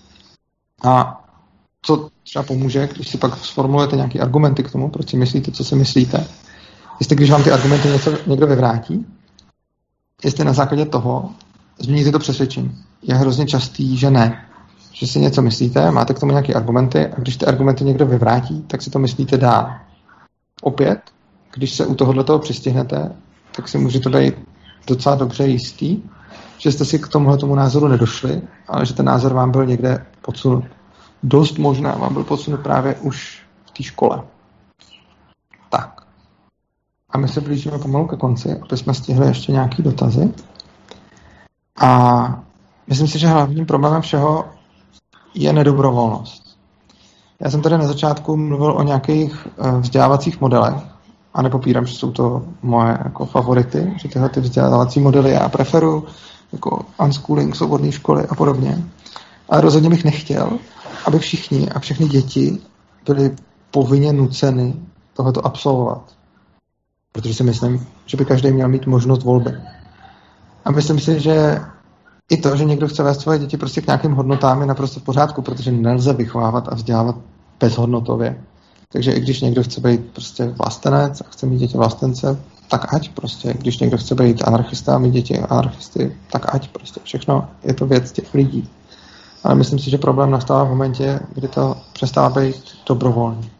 A 0.83 1.23
co 1.81 2.09
třeba 2.23 2.43
pomůže, 2.43 2.89
když 2.95 3.09
si 3.09 3.17
pak 3.17 3.37
sformulujete 3.37 3.95
nějaké 3.95 4.19
argumenty 4.19 4.63
k 4.63 4.71
tomu, 4.71 4.89
proč 4.89 5.09
si 5.09 5.17
myslíte, 5.17 5.51
co 5.51 5.63
si 5.63 5.75
myslíte, 5.75 6.27
jestli 6.99 7.15
když 7.15 7.31
vám 7.31 7.43
ty 7.43 7.51
argumenty 7.51 7.87
něco 7.87 8.17
někdo 8.27 8.47
vyvrátí, 8.47 9.05
jestli 10.23 10.45
na 10.45 10.53
základě 10.53 10.85
toho 10.85 11.29
změníte 11.79 12.11
to 12.11 12.19
přesvědčení. 12.19 12.83
Je 13.01 13.15
hrozně 13.15 13.45
častý, 13.45 13.97
že 13.97 14.11
ne. 14.11 14.45
Že 14.93 15.07
si 15.07 15.19
něco 15.19 15.41
myslíte, 15.41 15.91
máte 15.91 16.13
k 16.13 16.19
tomu 16.19 16.31
nějaké 16.31 16.53
argumenty 16.53 17.07
a 17.07 17.19
když 17.19 17.37
ty 17.37 17.45
argumenty 17.45 17.83
někdo 17.83 18.05
vyvrátí, 18.05 18.61
tak 18.61 18.81
si 18.81 18.89
to 18.89 18.99
myslíte 18.99 19.37
dál. 19.37 19.73
Opět, 20.61 21.01
když 21.53 21.71
se 21.71 21.85
u 21.85 21.95
tohohle 21.95 22.23
toho 22.23 22.39
přistihnete, 22.39 23.15
tak 23.55 23.67
si 23.67 23.77
můžete 23.77 24.09
být 24.09 24.35
docela 24.87 25.15
dobře 25.15 25.47
jistý, 25.47 26.01
že 26.57 26.71
jste 26.71 26.85
si 26.85 26.99
k 26.99 27.07
tomuhle 27.07 27.37
tomu 27.37 27.55
názoru 27.55 27.87
nedošli, 27.87 28.41
ale 28.67 28.85
že 28.85 28.93
ten 28.93 29.05
názor 29.05 29.33
vám 29.33 29.51
byl 29.51 29.65
někde 29.65 30.05
podsunut. 30.21 30.65
Dost 31.23 31.57
možná 31.57 31.91
vám 31.91 32.13
byl 32.13 32.23
podsunut 32.23 32.59
právě 32.59 32.95
už 32.95 33.41
v 33.65 33.71
té 33.71 33.83
škole. 33.83 34.21
Tak. 35.69 36.01
A 37.09 37.17
my 37.17 37.27
se 37.27 37.41
blížíme 37.41 37.77
pomalu 37.77 38.07
ke 38.07 38.15
konci, 38.15 38.59
aby 38.61 38.77
jsme 38.77 38.93
stihli 38.93 39.27
ještě 39.27 39.51
nějaký 39.51 39.83
dotazy. 39.83 40.33
A 41.81 42.43
myslím 42.87 43.07
si, 43.07 43.19
že 43.19 43.27
hlavním 43.27 43.65
problémem 43.65 44.01
všeho 44.01 44.45
je 45.33 45.53
nedobrovolnost. 45.53 46.57
Já 47.39 47.49
jsem 47.49 47.61
tady 47.61 47.77
na 47.77 47.87
začátku 47.87 48.37
mluvil 48.37 48.71
o 48.71 48.83
nějakých 48.83 49.47
eh, 49.47 49.71
vzdělávacích 49.79 50.41
modelech 50.41 50.90
a 51.33 51.41
nepopírám, 51.41 51.85
že 51.85 51.95
jsou 51.95 52.11
to 52.11 52.45
moje 52.61 52.97
jako 53.03 53.25
favority, 53.25 53.93
že 53.95 54.09
tyhle 54.09 54.29
ty 54.29 54.39
vzdělávací 54.39 54.99
modely 54.99 55.31
já 55.31 55.49
preferuji, 55.49 56.05
jako 56.53 56.85
unschooling, 57.03 57.55
svobodné 57.55 57.91
školy 57.91 58.25
a 58.29 58.35
podobně. 58.35 58.83
Ale 59.49 59.61
rozhodně 59.61 59.89
bych 59.89 60.05
nechtěl, 60.05 60.59
aby 61.05 61.19
všichni 61.19 61.69
a 61.69 61.79
všechny 61.79 62.07
děti 62.07 62.59
byly 63.05 63.35
povinně 63.71 64.13
nuceny 64.13 64.73
tohleto 65.13 65.45
absolvovat. 65.45 66.01
Protože 67.11 67.33
si 67.33 67.43
myslím, 67.43 67.87
že 68.05 68.17
by 68.17 68.25
každý 68.25 68.51
měl 68.51 68.67
mít 68.67 68.87
možnost 68.87 69.23
volby. 69.23 69.53
A 70.65 70.71
myslím 70.71 70.99
si, 70.99 71.19
že 71.19 71.61
i 72.29 72.37
to, 72.37 72.57
že 72.57 72.65
někdo 72.65 72.87
chce 72.87 73.03
vést 73.03 73.21
svoje 73.21 73.39
děti 73.39 73.57
prostě 73.57 73.81
k 73.81 73.87
nějakým 73.87 74.11
hodnotám, 74.11 74.61
je 74.61 74.67
naprosto 74.67 74.99
v 74.99 75.03
pořádku, 75.03 75.41
protože 75.41 75.71
nelze 75.71 76.13
vychovávat 76.13 76.67
a 76.67 76.75
vzdělávat 76.75 77.15
bezhodnotově. 77.59 78.43
Takže 78.91 79.11
i 79.11 79.19
když 79.19 79.41
někdo 79.41 79.63
chce 79.63 79.81
být 79.81 80.01
prostě 80.13 80.45
vlastenec 80.45 81.21
a 81.21 81.29
chce 81.29 81.45
mít 81.45 81.57
děti 81.57 81.77
vlastence, 81.77 82.39
tak 82.67 82.93
ať 82.93 83.09
prostě. 83.09 83.53
Když 83.53 83.79
někdo 83.79 83.97
chce 83.97 84.15
být 84.15 84.47
anarchista 84.47 84.95
a 84.95 84.97
mít 84.97 85.11
děti 85.11 85.39
anarchisty, 85.39 86.17
tak 86.31 86.55
ať 86.55 86.67
prostě. 86.67 86.99
Všechno 87.03 87.49
je 87.63 87.73
to 87.73 87.85
věc 87.85 88.11
těch 88.11 88.33
lidí. 88.33 88.69
Ale 89.43 89.55
myslím 89.55 89.79
si, 89.79 89.89
že 89.89 89.97
problém 89.97 90.31
nastává 90.31 90.63
v 90.63 90.69
momentě, 90.69 91.19
kdy 91.33 91.47
to 91.47 91.77
přestává 91.93 92.29
být 92.29 92.63
dobrovolný. 92.87 93.51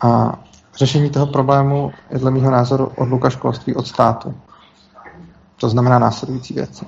A 0.00 0.38
Řešení 0.80 1.10
toho 1.10 1.26
problému 1.26 1.92
je 2.10 2.18
dle 2.18 2.30
mého 2.30 2.50
názoru 2.50 2.92
odluka 2.96 3.30
školství 3.30 3.74
od 3.74 3.86
státu. 3.86 4.34
To 5.56 5.68
znamená 5.68 5.98
následující 5.98 6.54
věci. 6.54 6.86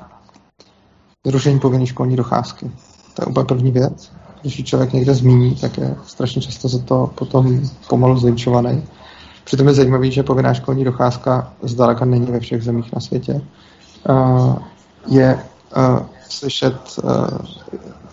Zrušení 1.27 1.61
povinné 1.61 1.87
školní 1.87 2.17
docházky. 2.17 2.71
To 3.15 3.23
je 3.23 3.27
úplně 3.27 3.45
první 3.45 3.71
věc. 3.71 4.13
Když 4.43 4.59
ji 4.59 4.65
člověk 4.65 4.93
někde 4.93 5.15
zmíní, 5.15 5.57
tak 5.57 5.79
je 5.79 5.95
strašně 6.07 6.43
často 6.43 6.69
za 6.69 6.79
to 6.79 7.11
potom 7.15 7.61
pomalu 7.89 8.19
zlinčovaný. 8.19 8.83
Přitom 9.45 9.69
je 9.69 9.75
zajímavé, 9.75 10.11
že 10.11 10.23
povinná 10.23 10.55
školní 10.55 10.85
docházka 10.85 11.53
zdaleka 11.63 12.05
není 12.05 12.27
ve 12.27 12.41
všech 12.41 12.63
zemích 12.63 12.93
na 12.93 13.01
světě. 13.01 13.41
Je 15.09 15.39
slyšet, 16.29 16.75
uh, 17.05 17.11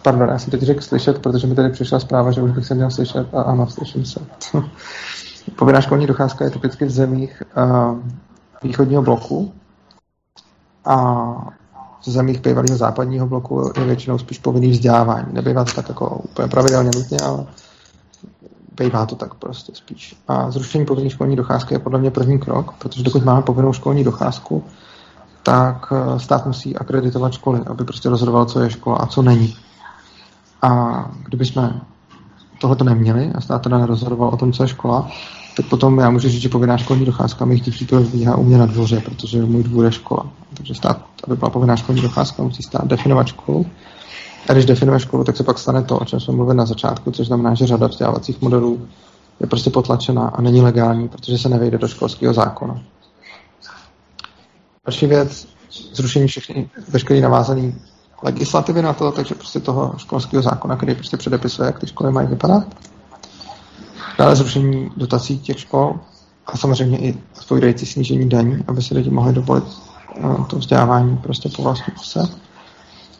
pardon, 0.02 0.30
já 0.30 0.40
jsem 0.40 0.52
teď 0.52 0.62
řekl 0.62 0.82
slyšet, 0.82 1.20
protože 1.20 1.48
mi 1.48 1.56
tady 1.56 1.70
přišla 1.70 2.00
zpráva, 2.00 2.32
že 2.32 2.42
už 2.42 2.52
bych 2.52 2.66
se 2.66 2.76
měl 2.76 2.92
slyšet 2.92 3.34
a 3.34 3.42
ano, 3.42 3.68
slyším 3.68 4.06
se. 4.06 4.20
Povinná 5.56 5.82
školní 5.82 6.08
docházka 6.08 6.46
je 6.46 6.52
typicky 6.52 6.86
v 6.86 6.90
zemích 6.90 7.44
uh, 7.58 8.00
východního 8.64 9.02
bloku 9.02 9.54
a 10.86 11.59
v 12.02 12.10
zemích 12.10 12.41
bývalého 12.41 12.78
západního 12.78 13.28
bloku 13.28 13.72
je 13.78 13.86
většinou 13.86 14.18
spíš 14.18 14.39
povinný 14.39 14.70
vzdělávání. 14.70 15.28
Nebývá 15.32 15.64
to 15.64 15.74
tak 15.74 15.89
jako 15.89 16.10
úplně 16.10 16.47
pravidelně 16.47 16.91
nutně, 16.95 17.20
ale 17.20 17.45
bývá 18.80 19.06
to 19.06 19.16
tak 19.16 19.34
prostě 19.34 19.72
spíš. 19.76 20.16
A 20.28 20.52
zrušení 20.52 20.86
povinné 20.86 21.10
školní 21.10 21.36
docházky 21.36 21.74
je 21.74 21.80
podle 21.80 22.00
mě 22.00 22.12
první 22.12 22.39
krok, 22.39 22.74
protože 22.80 23.04
dokud 23.04 23.26
máme 23.26 23.41
povinnou 23.41 23.74
školní 23.74 24.04
docházku, 24.04 24.64
tak 25.43 25.93
eh, 25.93 26.20
stát 26.20 26.45
musí 26.45 26.78
akreditovat 26.78 27.34
školy, 27.34 27.62
aby 27.66 27.86
prostě 27.86 28.10
rozhodoval, 28.10 28.45
co 28.45 28.60
je 28.60 28.70
škola 28.70 28.97
a 28.97 29.06
co 29.06 29.22
není. 29.22 29.56
A 30.62 31.06
kdyby 31.26 31.45
jsme 31.45 31.82
tohle 32.62 32.78
neměli 32.84 33.32
a 33.36 33.41
stát 33.41 33.62
teda 33.62 33.78
nerozhodoval 33.78 34.30
o 34.30 34.38
tom, 34.38 34.52
co 34.52 34.64
je 34.64 34.68
škola, 34.68 35.12
tak 35.58 35.66
potom 35.66 36.00
já 36.00 36.10
můžu 36.10 36.30
říct, 36.30 36.41
že 36.41 36.50
povinná 36.50 36.78
školní 36.78 37.06
docházka 37.06 37.45
mých 37.45 37.62
dětí 37.62 37.86
probíhá 37.86 38.36
u 38.36 38.43
mě 38.43 38.58
na 38.58 38.66
dvoře, 38.66 39.02
protože 39.06 39.45
můj 39.45 39.64
dvůr 39.64 39.86
je 39.86 39.91
škola. 39.91 40.26
Takže 40.54 40.76
stát, 40.76 41.06
aby 41.24 41.36
byla 41.36 41.49
povinná 41.49 41.76
školní 41.76 42.01
docházka, 42.01 42.43
musí 42.43 42.63
stát 42.63 42.88
definovat 42.88 43.28
školu. 43.28 43.65
A 44.49 44.53
když 44.53 44.65
definuje 44.65 44.99
školu, 44.99 45.24
tak 45.24 45.38
se 45.38 45.43
pak 45.43 45.59
stane 45.59 45.84
to, 45.84 45.97
o 45.97 46.05
čem 46.05 46.20
jsme 46.20 46.34
mluvili 46.34 46.57
na 46.57 46.65
začátku, 46.65 47.11
což 47.11 47.28
znamená, 47.28 47.53
že 47.53 47.67
řada 47.67 47.88
vzdělávacích 47.88 48.41
modelů 48.41 48.88
je 49.39 49.47
prostě 49.47 49.70
potlačená 49.70 50.28
a 50.28 50.41
není 50.41 50.61
legální, 50.61 51.07
protože 51.07 51.38
se 51.38 51.49
nevejde 51.49 51.78
do 51.78 51.88
školského 51.88 52.34
zákona. 52.34 52.82
Další 54.86 55.07
věc, 55.07 55.47
zrušení 55.93 56.28
všechny, 56.28 56.70
veškerý 56.89 57.22
navázaný 57.22 57.76
legislativy 58.24 58.82
na 58.82 58.93
to, 58.93 59.11
takže 59.11 59.36
prostě 59.36 59.59
toho 59.59 59.93
školského 59.97 60.43
zákona, 60.43 60.76
který 60.76 60.95
prostě 60.95 61.17
předepisuje, 61.17 61.65
jak 61.65 61.80
ty 61.80 61.88
školy 61.88 62.11
mají 62.11 62.28
vypadat. 62.28 62.63
Dále 64.17 64.36
zrušení 64.36 64.91
dotací 64.97 65.39
těch 65.39 65.59
škol 65.59 65.99
a 66.45 66.57
samozřejmě 66.57 66.97
i 66.97 67.17
odpovídající 67.38 67.86
snížení 67.86 68.30
daní, 68.30 68.63
aby 68.67 68.82
se 68.82 68.93
lidi 68.93 69.09
mohli 69.09 69.34
dovolit 69.34 69.63
to 70.49 70.57
vzdělávání 70.57 71.18
prostě 71.18 71.49
po 71.55 71.64
vlastní 71.64 71.93
se. 72.03 72.20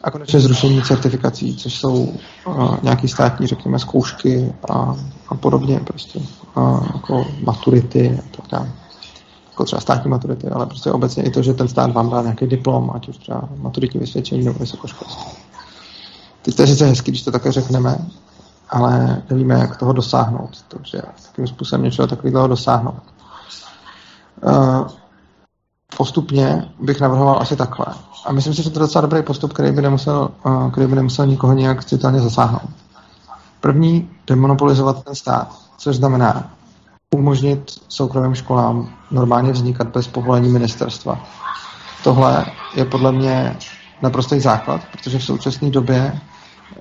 A 0.02 0.10
konečně 0.10 0.40
zrušení 0.40 0.82
certifikací, 0.82 1.56
což 1.56 1.74
jsou 1.74 2.14
uh, 2.46 2.76
nějaké 2.82 3.08
státní, 3.08 3.46
řekněme, 3.46 3.78
zkoušky 3.78 4.52
a, 4.70 4.96
a 5.28 5.34
podobně, 5.34 5.80
prostě 5.80 6.18
uh, 6.56 6.86
jako 6.94 7.24
maturity 7.44 8.18
a 8.18 8.36
tak 8.36 8.50
dále. 8.50 8.72
Jako 9.50 9.64
třeba 9.64 9.80
státní 9.80 10.10
maturity, 10.10 10.48
ale 10.48 10.66
prostě 10.66 10.92
obecně 10.92 11.22
i 11.22 11.30
to, 11.30 11.42
že 11.42 11.54
ten 11.54 11.68
stát 11.68 11.92
vám 11.92 12.10
dá 12.10 12.22
nějaký 12.22 12.46
diplom, 12.46 12.90
ať 12.94 13.08
už 13.08 13.16
třeba 13.16 13.48
maturitní 13.56 14.00
vysvědčení 14.00 14.44
nebo 14.44 14.58
vysokoškolské. 14.58 15.30
Teď 16.42 16.54
to 16.54 16.62
je 16.62 16.68
sice 16.68 16.86
hezky, 16.86 17.10
když 17.10 17.22
to 17.22 17.32
také 17.32 17.52
řekneme, 17.52 17.98
ale 18.70 19.22
nevíme, 19.30 19.54
jak 19.54 19.76
toho 19.76 19.92
dosáhnout. 19.92 20.64
Takže 20.68 21.02
takým 21.26 21.46
způsobem 21.46 21.82
něčeho 21.82 22.08
takového 22.08 22.48
dosáhnout. 22.48 23.02
Uh, 24.44 24.88
postupně 26.00 26.64
bych 26.80 27.00
navrhoval 27.00 27.38
asi 27.40 27.56
takhle. 27.56 27.86
A 28.26 28.32
myslím 28.32 28.54
si, 28.54 28.62
že 28.62 28.70
to 28.70 28.78
je 28.78 28.80
docela 28.80 29.02
dobrý 29.02 29.22
postup, 29.22 29.52
který 29.52 29.72
by 29.72 29.82
nemusel, 29.82 30.30
uh, 30.44 30.70
který 30.70 30.86
by 30.86 30.96
nemusel 30.96 31.26
nikoho 31.26 31.52
nějak 31.52 31.84
citelně 31.84 32.20
zasáhnout. 32.20 32.70
První, 33.60 34.10
demonopolizovat 34.26 35.04
ten 35.04 35.14
stát, 35.14 35.54
což 35.78 35.96
znamená 35.96 36.50
umožnit 37.14 37.70
soukromým 37.88 38.34
školám 38.34 38.88
normálně 39.10 39.52
vznikat 39.52 39.88
bez 39.88 40.08
povolení 40.08 40.48
ministerstva. 40.48 41.20
Tohle 42.04 42.46
je 42.74 42.84
podle 42.84 43.12
mě 43.12 43.56
naprostý 44.02 44.40
základ, 44.40 44.80
protože 44.92 45.18
v 45.18 45.24
současné 45.24 45.70
době 45.70 46.20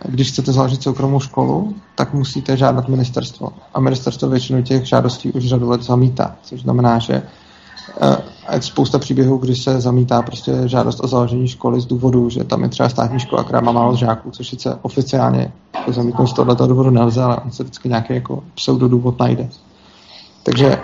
když 0.05 0.31
chcete 0.31 0.51
založit 0.51 0.83
soukromou 0.83 1.19
školu, 1.19 1.75
tak 1.95 2.13
musíte 2.13 2.57
žádat 2.57 2.87
ministerstvo. 2.87 3.49
A 3.73 3.79
ministerstvo 3.79 4.29
většinu 4.29 4.63
těch 4.63 4.87
žádostí 4.87 5.31
už 5.31 5.47
řadu 5.47 5.69
let 5.69 5.81
zamítá, 5.81 6.35
což 6.43 6.61
znamená, 6.61 6.99
že 6.99 7.21
je 8.01 8.57
eh, 8.57 8.61
spousta 8.61 8.99
příběhů, 8.99 9.37
kdy 9.37 9.55
se 9.55 9.81
zamítá 9.81 10.21
prostě 10.21 10.51
žádost 10.65 11.03
o 11.03 11.07
založení 11.07 11.47
školy 11.47 11.81
z 11.81 11.85
důvodu, 11.85 12.29
že 12.29 12.43
tam 12.43 12.63
je 12.63 12.69
třeba 12.69 12.89
státní 12.89 13.19
škola, 13.19 13.43
která 13.43 13.61
má 13.61 13.71
málo 13.71 13.95
žáků, 13.95 14.31
což 14.31 14.47
sice 14.47 14.79
oficiálně 14.81 15.51
jako 15.75 15.91
zamítnout 15.91 16.27
z 16.27 16.33
tohoto 16.33 16.67
důvodu 16.67 16.89
nelze, 16.89 17.23
ale 17.23 17.37
on 17.37 17.51
se 17.51 17.63
vždycky 17.63 17.89
nějaký 17.89 18.13
jako 18.13 18.43
pseudodůvod 18.55 19.19
najde. 19.19 19.49
Takže 20.43 20.77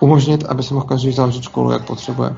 umožnit, 0.00 0.44
aby 0.44 0.62
se 0.62 0.74
mohl 0.74 0.86
každý 0.86 1.12
založit 1.12 1.42
školu, 1.42 1.70
jak 1.70 1.86
potřebuje. 1.86 2.36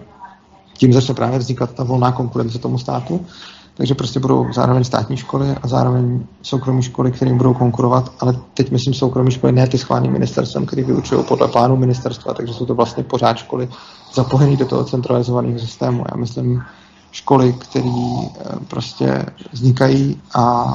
Tím 0.72 0.92
začne 0.92 1.14
právě 1.14 1.38
vznikat 1.38 1.72
ta 1.72 1.84
volná 1.84 2.12
konkurence 2.12 2.58
tomu 2.58 2.78
státu 2.78 3.26
takže 3.74 3.94
prostě 3.94 4.20
budou 4.20 4.46
zároveň 4.52 4.84
státní 4.84 5.16
školy 5.16 5.50
a 5.62 5.68
zároveň 5.68 6.26
soukromé 6.42 6.82
školy, 6.82 7.12
kterým 7.12 7.36
budou 7.36 7.54
konkurovat, 7.54 8.12
ale 8.20 8.40
teď 8.54 8.70
myslím 8.70 8.94
soukromé 8.94 9.30
školy, 9.30 9.52
ne 9.52 9.66
ty 9.66 9.78
schválené 9.78 10.10
ministerstvem, 10.10 10.66
který 10.66 10.82
vyučují 10.82 11.24
podle 11.24 11.48
plánu 11.48 11.76
ministerstva, 11.76 12.34
takže 12.34 12.54
jsou 12.54 12.66
to 12.66 12.74
vlastně 12.74 13.04
pořád 13.04 13.36
školy 13.36 13.68
zapojené 14.14 14.56
do 14.56 14.66
toho 14.66 14.84
centralizovaného 14.84 15.58
systému. 15.58 16.04
Já 16.10 16.16
myslím 16.16 16.62
školy, 17.12 17.52
které 17.52 17.90
eh, 17.90 18.56
prostě 18.68 19.26
vznikají 19.52 20.20
a 20.34 20.74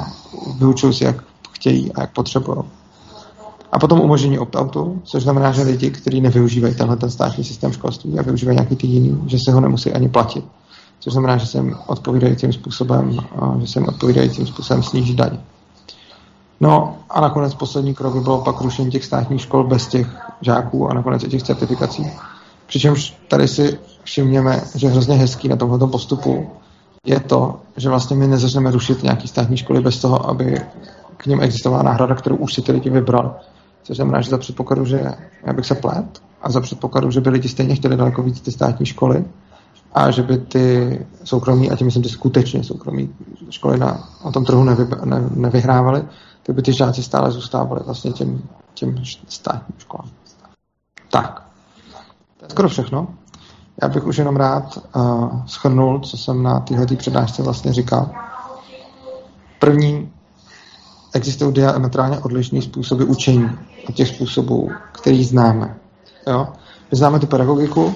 vyučují 0.58 0.94
si, 0.94 1.04
jak 1.04 1.24
chtějí 1.52 1.94
a 1.94 2.02
jak 2.02 2.14
potřebují. 2.14 2.58
A 3.72 3.80
potom 3.80 4.00
umožnění 4.00 4.40
opt-outu, 4.40 5.02
což 5.04 5.24
znamená, 5.24 5.52
že 5.52 5.62
lidi, 5.62 5.92
kteří 5.92 6.22
nevyužívají 6.22 6.76
tenhle 6.76 6.98
ten 6.98 7.10
státní 7.10 7.44
systém 7.44 7.72
školství 7.74 8.20
a 8.20 8.22
využívají 8.22 8.56
nějaký 8.56 8.76
ty 8.76 8.88
jiný, 8.88 9.22
že 9.28 9.38
se 9.46 9.52
ho 9.52 9.62
nemusí 9.62 9.94
ani 9.94 10.10
platit 10.10 10.46
což 11.00 11.14
znamená, 11.14 11.38
že 11.38 11.46
jsem 11.46 11.76
odpovídajícím 11.88 12.54
způsobem, 12.54 13.18
že 13.60 13.68
jsem 13.68 13.88
odpovídajícím 13.88 14.48
způsobem 14.48 14.84
snížit 14.84 15.16
daň. 15.16 15.38
No 16.60 16.98
a 17.10 17.22
nakonec 17.22 17.54
poslední 17.54 17.94
krok 17.94 18.14
by 18.14 18.20
bylo 18.20 18.42
pak 18.42 18.62
rušení 18.62 18.92
těch 18.92 19.06
státních 19.06 19.42
škol 19.42 19.64
bez 19.64 19.88
těch 19.88 20.08
žáků 20.42 20.90
a 20.90 20.94
nakonec 20.94 21.24
i 21.24 21.28
těch 21.28 21.44
certifikací. 21.44 22.12
Přičemž 22.68 23.18
tady 23.28 23.48
si 23.48 23.80
všimněme, 24.04 24.62
že 24.76 24.88
hrozně 24.88 25.16
hezký 25.16 25.48
na 25.48 25.56
tomto 25.56 25.88
postupu 25.88 26.50
je 27.06 27.20
to, 27.20 27.60
že 27.78 27.90
vlastně 27.90 28.16
my 28.16 28.28
nezačneme 28.28 28.72
rušit 28.72 29.04
nějaký 29.04 29.28
státní 29.28 29.58
školy 29.58 29.82
bez 29.82 30.00
toho, 30.00 30.30
aby 30.30 30.62
k 31.18 31.26
ním 31.26 31.42
existovala 31.42 31.84
náhrada, 31.84 32.16
kterou 32.16 32.36
už 32.36 32.54
si 32.54 32.62
ty 32.62 32.72
lidi 32.72 32.90
vybrali. 32.90 33.30
Což 33.84 33.96
znamená, 33.96 34.22
že 34.22 34.30
za 34.30 34.38
předpokladu, 34.38 34.86
že 34.86 35.14
já 35.46 35.54
bych 35.54 35.66
se 35.66 35.76
plet 35.76 36.22
a 36.42 36.52
za 36.52 36.62
předpokladu, 36.62 37.12
že 37.12 37.22
by 37.22 37.30
lidi 37.30 37.50
stejně 37.50 37.76
chtěli 37.76 37.98
daleko 37.98 38.24
víc 38.24 38.42
ty 38.42 38.52
státní 38.52 38.86
školy, 38.86 39.26
a 39.94 40.12
že 40.12 40.24
by 40.24 40.38
ty 40.38 41.06
soukromí, 41.24 41.72
a 41.72 41.76
tím 41.76 41.86
myslím 41.86 42.04
ty 42.04 42.10
skutečně 42.10 42.64
soukromí 42.64 43.10
školy 43.50 43.78
na, 43.78 44.10
na 44.26 44.32
tom 44.32 44.46
trhu 44.46 44.64
nevy, 44.64 44.88
ne, 45.06 45.30
nevyhrávaly, 45.36 46.04
tak 46.44 46.56
by 46.56 46.62
ty 46.62 46.74
žáci 46.74 47.04
stále 47.04 47.32
zůstávali 47.32 47.82
vlastně 47.86 48.12
těm, 48.12 48.42
těm 48.74 48.96
státním 49.28 49.80
školám. 49.80 50.10
Tak, 51.12 51.44
to 52.38 52.46
je 52.46 52.50
skoro 52.50 52.70
všechno. 52.70 53.08
Já 53.82 53.88
bych 53.88 54.06
už 54.06 54.18
jenom 54.18 54.36
rád 54.36 54.78
uh, 54.96 55.46
schrnul, 55.46 56.00
co 56.00 56.18
jsem 56.18 56.44
na 56.44 56.60
téhle 56.60 56.86
přednášce 56.86 57.44
vlastně 57.44 57.74
říkal. 57.74 58.10
První, 59.60 60.12
existují 61.14 61.54
diametrálně 61.54 62.20
odlišné 62.20 62.62
způsoby 62.62 63.04
učení 63.04 63.50
od 63.90 63.96
těch 63.96 64.08
způsobů, 64.08 64.70
který 64.92 65.24
známe. 65.24 65.78
Jo? 66.28 66.48
My 66.92 66.98
známe 66.98 67.20
tu 67.20 67.28
pedagogiku, 67.28 67.96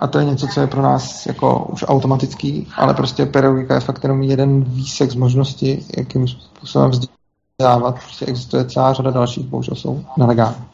a 0.00 0.06
to 0.06 0.18
je 0.18 0.24
něco, 0.24 0.46
co 0.46 0.60
je 0.60 0.66
pro 0.66 0.82
nás 0.82 1.26
jako 1.26 1.68
už 1.72 1.84
automatický, 1.88 2.66
ale 2.76 2.94
prostě 2.94 3.26
pedagogika 3.26 3.74
je 3.74 3.80
fakt 3.80 4.02
jenom 4.02 4.22
jeden 4.22 4.64
výsek 4.64 5.10
z 5.10 5.14
možnosti, 5.14 5.84
jakým 5.96 6.28
způsobem 6.28 6.90
vzdělávat. 6.90 7.94
Prostě 7.94 8.26
existuje 8.26 8.64
celá 8.64 8.92
řada 8.92 9.10
dalších, 9.10 9.46
bohužel 9.46 9.74
jsou 9.74 10.04
nelegální. 10.16 10.64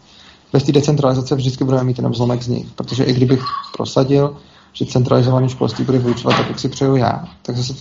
Bez 0.53 0.63
té 0.63 0.73
decentralizace 0.73 1.35
vždycky 1.35 1.65
budeme 1.65 1.85
mít 1.85 1.99
jenom 1.99 2.15
zlomek 2.15 2.43
z 2.43 2.49
nich, 2.49 2.71
protože 2.71 3.05
i 3.05 3.13
kdybych 3.13 3.43
prosadil, 3.77 4.37
že 4.73 4.87
centralizované 4.87 5.49
školství 5.49 5.85
bude 5.85 5.99
vyučovat 5.99 6.37
tak, 6.37 6.49
jak 6.49 6.59
si 6.59 6.69
přeju 6.69 6.97
já, 6.97 7.29
tak 7.43 7.57
zase 7.57 7.75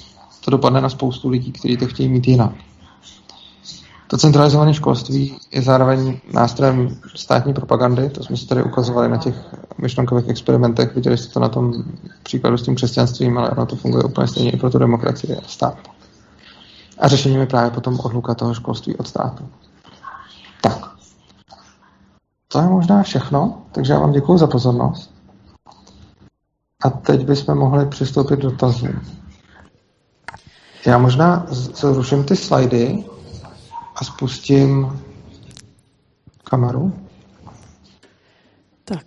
to 0.46 0.52
dopadne 0.52 0.82
na 0.82 0.90
spoustu 0.90 1.30
lidí, 1.30 1.52
kteří 1.52 1.78
to 1.78 1.88
chtějí 1.88 2.10
mít 2.10 2.28
jinak. 2.28 2.52
To 4.08 4.18
centralizované 4.18 4.74
školství 4.74 5.38
je 5.52 5.62
zároveň 5.62 6.20
nástrojem 6.34 6.98
státní 7.16 7.54
propagandy, 7.54 8.10
to 8.10 8.24
jsme 8.24 8.38
si 8.38 8.48
tady 8.48 8.64
ukazovali 8.64 9.10
na 9.10 9.18
těch 9.18 9.36
myšlenkových 9.78 10.30
experimentech, 10.30 10.96
viděli 10.96 11.18
jste 11.18 11.34
to 11.34 11.40
na 11.40 11.50
tom 11.50 11.74
příkladu 12.24 12.58
s 12.58 12.64
tím 12.64 12.76
křesťanstvím, 12.76 13.38
ale 13.38 13.50
ono 13.50 13.66
to 13.66 13.76
funguje 13.76 14.04
úplně 14.04 14.28
stejně 14.28 14.52
i 14.52 14.58
pro 14.58 14.70
tu 14.70 14.80
demokracii 14.80 15.36
a 15.36 15.42
stát. 15.48 15.78
A 17.00 17.08
řešením 17.08 17.40
je 17.40 17.46
právě 17.46 17.72
potom 17.72 18.00
odluka 18.00 18.34
toho 18.34 18.54
školství 18.54 18.96
od 18.96 19.08
státu. 19.08 19.50
Tak. 20.62 20.92
To 22.48 22.60
je 22.60 22.68
možná 22.68 23.04
všechno, 23.04 23.62
takže 23.72 23.94
já 23.94 24.00
vám 24.00 24.12
děkuji 24.12 24.38
za 24.38 24.48
pozornost. 24.48 25.12
A 26.84 26.90
teď 26.90 27.26
bychom 27.26 27.58
mohli 27.58 27.86
přistoupit 27.86 28.40
do 28.40 28.50
dotazů. 28.50 28.88
Já 30.86 30.98
možná 30.98 31.46
zruším 31.50 32.24
ty 32.24 32.36
slajdy 32.36 33.04
a 33.96 34.04
spustím 34.04 35.02
kameru. 36.44 36.94
Tak. 38.86 39.06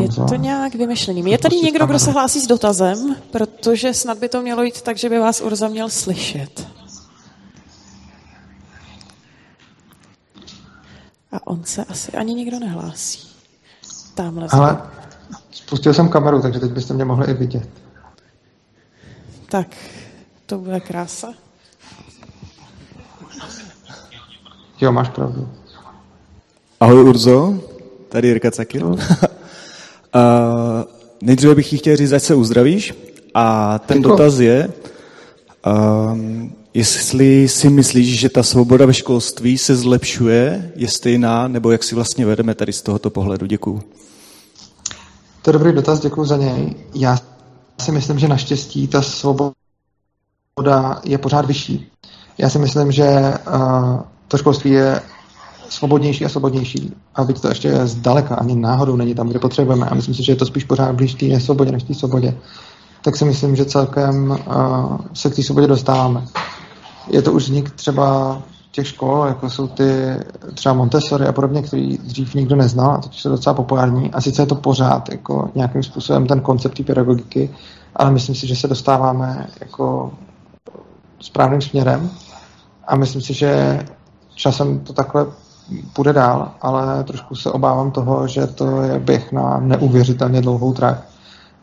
Je 0.00 0.08
to 0.28 0.34
nějak 0.34 0.74
vymyšlený. 0.74 1.30
Je 1.30 1.38
tady 1.38 1.56
někdo, 1.56 1.86
kdo 1.86 1.98
se 1.98 2.10
hlásí 2.10 2.40
s 2.40 2.46
dotazem, 2.46 3.16
protože 3.30 3.94
snad 3.94 4.18
by 4.18 4.28
to 4.28 4.42
mělo 4.42 4.62
jít 4.62 4.82
tak, 4.82 4.96
že 4.96 5.08
by 5.08 5.18
vás 5.18 5.40
Urza 5.40 5.68
měl 5.68 5.90
slyšet. 5.90 6.68
A 11.32 11.46
on 11.46 11.64
se 11.64 11.84
asi 11.84 12.12
ani 12.12 12.34
nikdo 12.34 12.58
nehlásí. 12.58 13.28
Tamhle. 14.14 14.48
Ale 14.50 14.82
spustil 15.50 15.94
jsem 15.94 16.08
kameru, 16.08 16.42
takže 16.42 16.60
teď 16.60 16.72
byste 16.72 16.94
mě 16.94 17.04
mohli 17.04 17.30
i 17.30 17.34
vidět. 17.34 17.68
Tak, 19.48 19.76
to 20.46 20.58
bude 20.58 20.80
krása. 20.80 21.34
Jo, 24.80 24.92
máš 24.92 25.08
pravdu. 25.08 25.48
Ahoj 26.80 27.04
Urzo, 27.04 27.54
tady 28.08 28.28
Jirka 28.28 28.50
Cakil. 28.50 28.86
uh, 28.86 28.96
nejdříve 31.22 31.54
bych 31.54 31.70
ti 31.70 31.78
chtěl 31.78 31.96
říct, 31.96 32.12
ať 32.12 32.22
se 32.22 32.34
uzdravíš. 32.34 32.94
A 33.34 33.78
ten 33.78 33.98
Děkuji. 33.98 34.08
dotaz 34.08 34.38
je, 34.38 34.72
um, 36.12 36.52
jestli 36.74 37.48
si 37.48 37.70
myslíš, 37.70 38.20
že 38.20 38.28
ta 38.28 38.42
svoboda 38.42 38.86
ve 38.86 38.94
školství 38.94 39.58
se 39.58 39.76
zlepšuje, 39.76 40.72
je 40.76 40.88
stejná, 40.88 41.48
nebo 41.48 41.70
jak 41.70 41.84
si 41.84 41.94
vlastně 41.94 42.26
vedeme 42.26 42.54
tady 42.54 42.72
z 42.72 42.82
tohoto 42.82 43.10
pohledu. 43.10 43.46
Děkuju. 43.46 43.82
To 45.42 45.50
je 45.50 45.52
dobrý 45.52 45.72
dotaz, 45.72 46.00
děkuji 46.00 46.24
za 46.24 46.36
něj. 46.36 46.74
Já 46.94 47.18
si 47.80 47.92
myslím, 47.92 48.18
že 48.18 48.28
naštěstí 48.28 48.88
ta 48.88 49.02
svoboda 49.02 49.54
je 51.04 51.18
pořád 51.18 51.46
vyšší. 51.46 51.92
Já 52.38 52.50
si 52.50 52.58
myslím, 52.58 52.92
že 52.92 53.34
uh, 53.54 54.00
to 54.30 54.38
školství 54.38 54.70
je 54.70 55.00
svobodnější 55.68 56.24
a 56.24 56.28
svobodnější. 56.28 56.94
A 57.14 57.24
byť 57.24 57.40
to 57.40 57.48
ještě 57.48 57.68
je 57.68 57.86
zdaleka, 57.86 58.34
ani 58.34 58.54
náhodou 58.54 58.96
není 58.96 59.14
tam, 59.14 59.28
kde 59.28 59.38
potřebujeme. 59.38 59.86
A 59.86 59.94
myslím 59.94 60.14
si, 60.14 60.22
že 60.22 60.32
je 60.32 60.36
to 60.36 60.46
spíš 60.46 60.64
pořád 60.64 60.94
blíž 60.94 61.14
té 61.14 61.26
nesvobodě 61.26 61.72
než 61.72 61.82
té 61.82 61.94
svobodě. 61.94 62.34
Tak 63.02 63.16
si 63.16 63.24
myslím, 63.24 63.56
že 63.56 63.64
celkem 63.64 64.30
uh, 64.30 64.98
se 65.14 65.30
k 65.30 65.34
té 65.34 65.42
svobodě 65.42 65.66
dostáváme. 65.66 66.24
Je 67.10 67.22
to 67.22 67.32
už 67.32 67.42
vznik 67.42 67.70
třeba 67.70 68.38
těch 68.70 68.88
škol, 68.88 69.24
jako 69.28 69.50
jsou 69.50 69.66
ty 69.66 70.16
třeba 70.54 70.74
Montessori 70.74 71.26
a 71.26 71.32
podobně, 71.32 71.62
který 71.62 71.98
dřív 71.98 72.34
nikdo 72.34 72.56
neznal 72.56 72.90
a 72.90 72.98
teď 72.98 73.14
jsou 73.14 73.30
docela 73.30 73.54
populární. 73.54 74.10
A 74.10 74.20
sice 74.20 74.42
je 74.42 74.46
to 74.46 74.54
pořád 74.54 75.08
jako 75.12 75.50
nějakým 75.54 75.82
způsobem 75.82 76.26
ten 76.26 76.40
koncept 76.40 76.76
té 76.76 76.82
pedagogiky, 76.82 77.50
ale 77.96 78.10
myslím 78.10 78.34
si, 78.34 78.46
že 78.46 78.56
se 78.56 78.68
dostáváme 78.68 79.46
jako 79.60 80.12
správným 81.20 81.60
směrem 81.60 82.10
a 82.86 82.96
myslím 82.96 83.22
si, 83.22 83.34
že 83.34 83.80
časem 84.40 84.80
to 84.80 84.92
takhle 84.92 85.26
půjde 85.92 86.12
dál, 86.12 86.52
ale 86.60 87.04
trošku 87.04 87.34
se 87.34 87.50
obávám 87.50 87.90
toho, 87.90 88.28
že 88.28 88.46
to 88.46 88.82
je 88.82 88.98
běh 88.98 89.32
na 89.32 89.60
neuvěřitelně 89.60 90.40
dlouhou 90.40 90.72
trať 90.72 90.98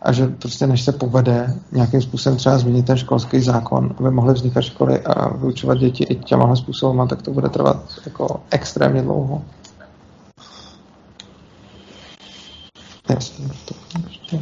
a 0.01 0.11
že 0.11 0.27
prostě 0.27 0.67
než 0.67 0.81
se 0.81 0.91
povede 0.91 1.55
nějakým 1.71 2.01
způsobem 2.01 2.37
třeba 2.37 2.57
změnit 2.57 2.85
ten 2.85 2.97
školský 2.97 3.39
zákon, 3.39 3.95
aby 3.99 4.11
mohly 4.11 4.33
vznikat 4.33 4.61
školy 4.61 5.01
a 5.01 5.37
vyučovat 5.37 5.77
děti 5.77 6.03
i 6.03 6.15
těmahle 6.15 6.55
způsobem, 6.55 7.07
tak 7.07 7.21
to 7.21 7.31
bude 7.31 7.49
trvat 7.49 7.83
jako 8.05 8.39
extrémně 8.51 9.01
dlouho. 9.01 9.41
Jasně. 13.09 13.47
To 13.65 13.75
ještě. 14.07 14.39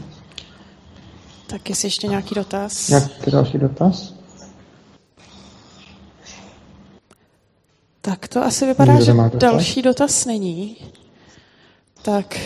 Tak 1.47 1.69
jestli 1.69 1.87
ještě 1.87 2.07
nějaký 2.07 2.35
dotaz? 2.35 2.89
Nějaký 2.89 3.31
další 3.31 3.57
dotaz? 3.57 4.14
Tak 8.05 8.27
to 8.27 8.43
asi 8.43 8.65
vypadá, 8.65 8.93
Nikdo 8.93 9.05
že 9.05 9.13
dotaz? 9.13 9.39
další 9.39 9.81
dotaz 9.81 10.25
není. 10.25 10.77
Tak 12.01 12.39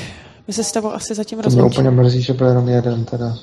my 0.48 0.54
se 0.54 0.64
s 0.64 0.72
tebou 0.72 0.92
asi 0.92 1.16
zatím 1.16 1.38
To 1.42 1.50
mě 1.50 1.56
rozloučíme. 1.56 1.90
úplně 1.90 2.04
mrzí, 2.04 2.22
že 2.22 2.34
byl 2.34 2.48
jenom 2.48 2.68
jeden 2.70 3.06
teda. 3.06 3.36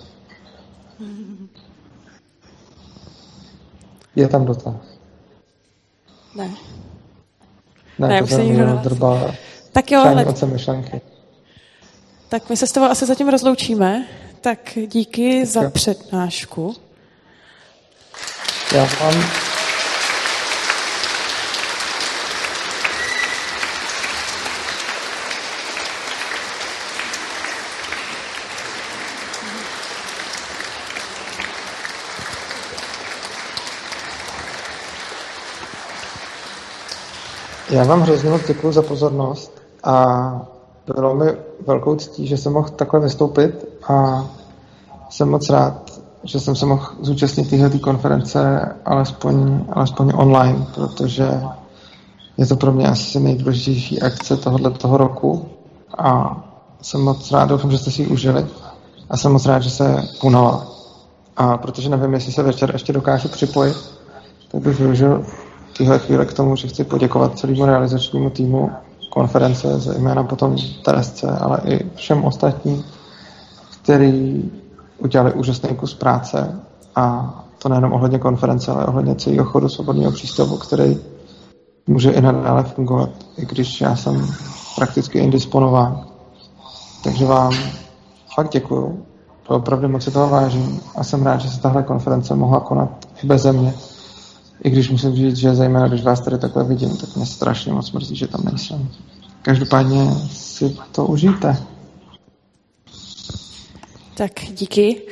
Je 4.17 4.29
tam 4.29 4.45
dotaz. 4.45 4.75
Ne. 6.35 6.51
Ne, 7.99 8.09
Ne, 8.09 8.19
to 8.19 8.25
už 8.25 8.31
se 8.31 8.45
nikdo 8.45 8.81
drbal 8.83 9.35
Tak 9.73 9.91
jo, 9.91 10.01
ale, 10.01 10.27
myšlenky. 10.47 11.01
tak 12.29 12.51
my 12.51 12.57
se 12.57 12.67
s 12.67 12.73
tebou 12.73 12.87
asi 12.87 13.07
zatím 13.07 13.29
rozloučíme. 13.29 14.07
Tak 14.41 14.59
díky 14.87 15.47
za 15.47 15.63
jo. 15.63 15.71
přednášku. 15.71 16.75
Já 18.75 18.85
vám 18.85 19.15
Já 37.71 37.85
vám 37.85 38.01
hrozně 38.01 38.31
moc 38.31 38.47
děkuji 38.47 38.73
za 38.73 38.83
pozornost 38.83 39.63
a 39.85 40.47
bylo 40.95 41.15
mi 41.15 41.27
velkou 41.67 41.97
ctí, 41.97 42.27
že 42.27 42.37
jsem 42.37 42.53
mohl 42.53 42.69
takhle 42.69 43.01
vystoupit 43.01 43.65
a 43.89 44.25
jsem 45.11 45.31
moc 45.31 45.51
rád, 45.51 46.01
že 46.25 46.41
jsem 46.41 46.57
se 46.57 46.67
mohl 46.67 46.87
zúčastnit 47.01 47.51
této 47.51 47.79
konference 47.79 48.61
alespoň, 48.85 49.65
alespoň 49.73 50.13
online, 50.17 50.67
protože 50.75 51.43
je 52.37 52.47
to 52.47 52.57
pro 52.57 52.73
mě 52.73 52.89
asi 52.89 53.21
nejdůležitější 53.21 54.03
akce 54.03 54.37
tohoto 54.37 54.71
toho 54.71 54.97
roku 54.97 55.49
a 55.99 56.37
jsem 56.83 57.01
moc 57.01 57.33
rád, 57.33 57.49
doufám, 57.49 57.71
že 57.71 57.79
jste 57.79 57.91
si 57.91 58.03
ji 58.03 58.09
užili 58.09 58.47
a 59.11 59.17
jsem 59.17 59.33
moc 59.33 59.47
rád, 59.47 59.59
že 59.59 59.71
se 59.71 60.03
konala. 60.19 60.67
A 61.37 61.59
protože 61.59 61.89
nevím, 61.89 62.15
jestli 62.15 62.33
se 62.33 62.43
večer 62.43 62.71
ještě 62.73 62.93
dokážu 62.93 63.29
připojit, 63.29 63.77
tak 64.53 64.61
bych 64.61 64.79
využil 64.79 65.25
tyhle 65.77 65.99
chvíle 65.99 66.27
k 66.27 66.33
tomu, 66.33 66.57
že 66.57 66.69
chci 66.69 66.85
poděkovat 66.85 67.39
celému 67.39 67.67
realizačnímu 67.67 68.31
týmu 68.31 68.71
konference, 69.11 69.81
zejména 69.81 70.25
potom 70.25 70.57
Teresce, 70.85 71.31
ale 71.31 71.61
i 71.65 71.91
všem 71.95 72.25
ostatním, 72.25 72.85
který 73.83 74.45
udělali 74.99 75.33
úžasný 75.33 75.77
kus 75.77 75.95
práce 75.95 76.61
a 76.95 77.35
to 77.59 77.69
nejenom 77.69 77.93
ohledně 77.93 78.19
konference, 78.19 78.73
ale 78.73 78.87
ohledně 78.87 79.15
celého 79.15 79.45
chodu 79.45 79.69
svobodného 79.69 80.13
přístavu, 80.13 80.57
který 80.57 80.99
může 81.87 82.11
i 82.11 82.21
nadále 82.21 82.63
fungovat, 82.63 83.11
i 83.37 83.47
když 83.47 83.81
já 83.81 83.97
jsem 83.97 84.27
prakticky 84.77 85.19
indisponován. 85.19 86.07
Takže 87.05 87.25
vám 87.25 87.53
fakt 88.35 88.51
děkuju. 88.53 89.07
To 89.49 89.55
opravdu 89.55 89.89
moc 89.89 90.05
si 90.05 90.11
toho 90.11 90.29
vážím 90.29 90.81
a 90.97 91.05
jsem 91.05 91.23
rád, 91.23 91.41
že 91.41 91.51
se 91.51 91.61
tahle 91.61 91.83
konference 91.83 92.35
mohla 92.35 92.61
konat 92.61 92.91
i 93.23 93.27
bez 93.27 93.45
mě. 93.45 93.75
I 94.65 94.71
když 94.71 94.91
musím 94.91 95.15
říct, 95.15 95.37
že 95.37 95.55
zejména 95.55 95.89
když 95.89 96.03
vás 96.03 96.21
tady 96.21 96.39
takhle 96.39 96.65
vidím, 96.65 96.97
tak 96.97 97.17
mě 97.17 97.27
strašně 97.27 97.73
moc 97.73 97.93
mrzí, 97.93 98.17
že 98.17 98.27
tam 98.27 98.45
nejsem. 98.45 98.89
Každopádně 99.43 100.11
si 100.33 100.77
to 100.93 101.07
užijte. 101.07 101.57
Tak 104.15 104.33
díky. 104.51 105.03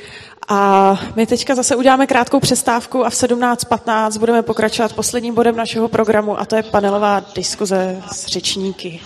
A 0.47 0.99
my 1.15 1.25
teďka 1.25 1.55
zase 1.55 1.75
uděláme 1.75 2.07
krátkou 2.07 2.39
přestávku 2.39 3.05
a 3.05 3.09
v 3.09 3.13
17.15 3.13 4.19
budeme 4.19 4.41
pokračovat 4.41 4.93
posledním 4.93 5.35
bodem 5.35 5.55
našeho 5.55 5.87
programu 5.87 6.39
a 6.39 6.45
to 6.45 6.55
je 6.55 6.63
panelová 6.63 7.21
diskuze 7.35 8.01
s 8.11 8.25
řečníky. 8.25 9.01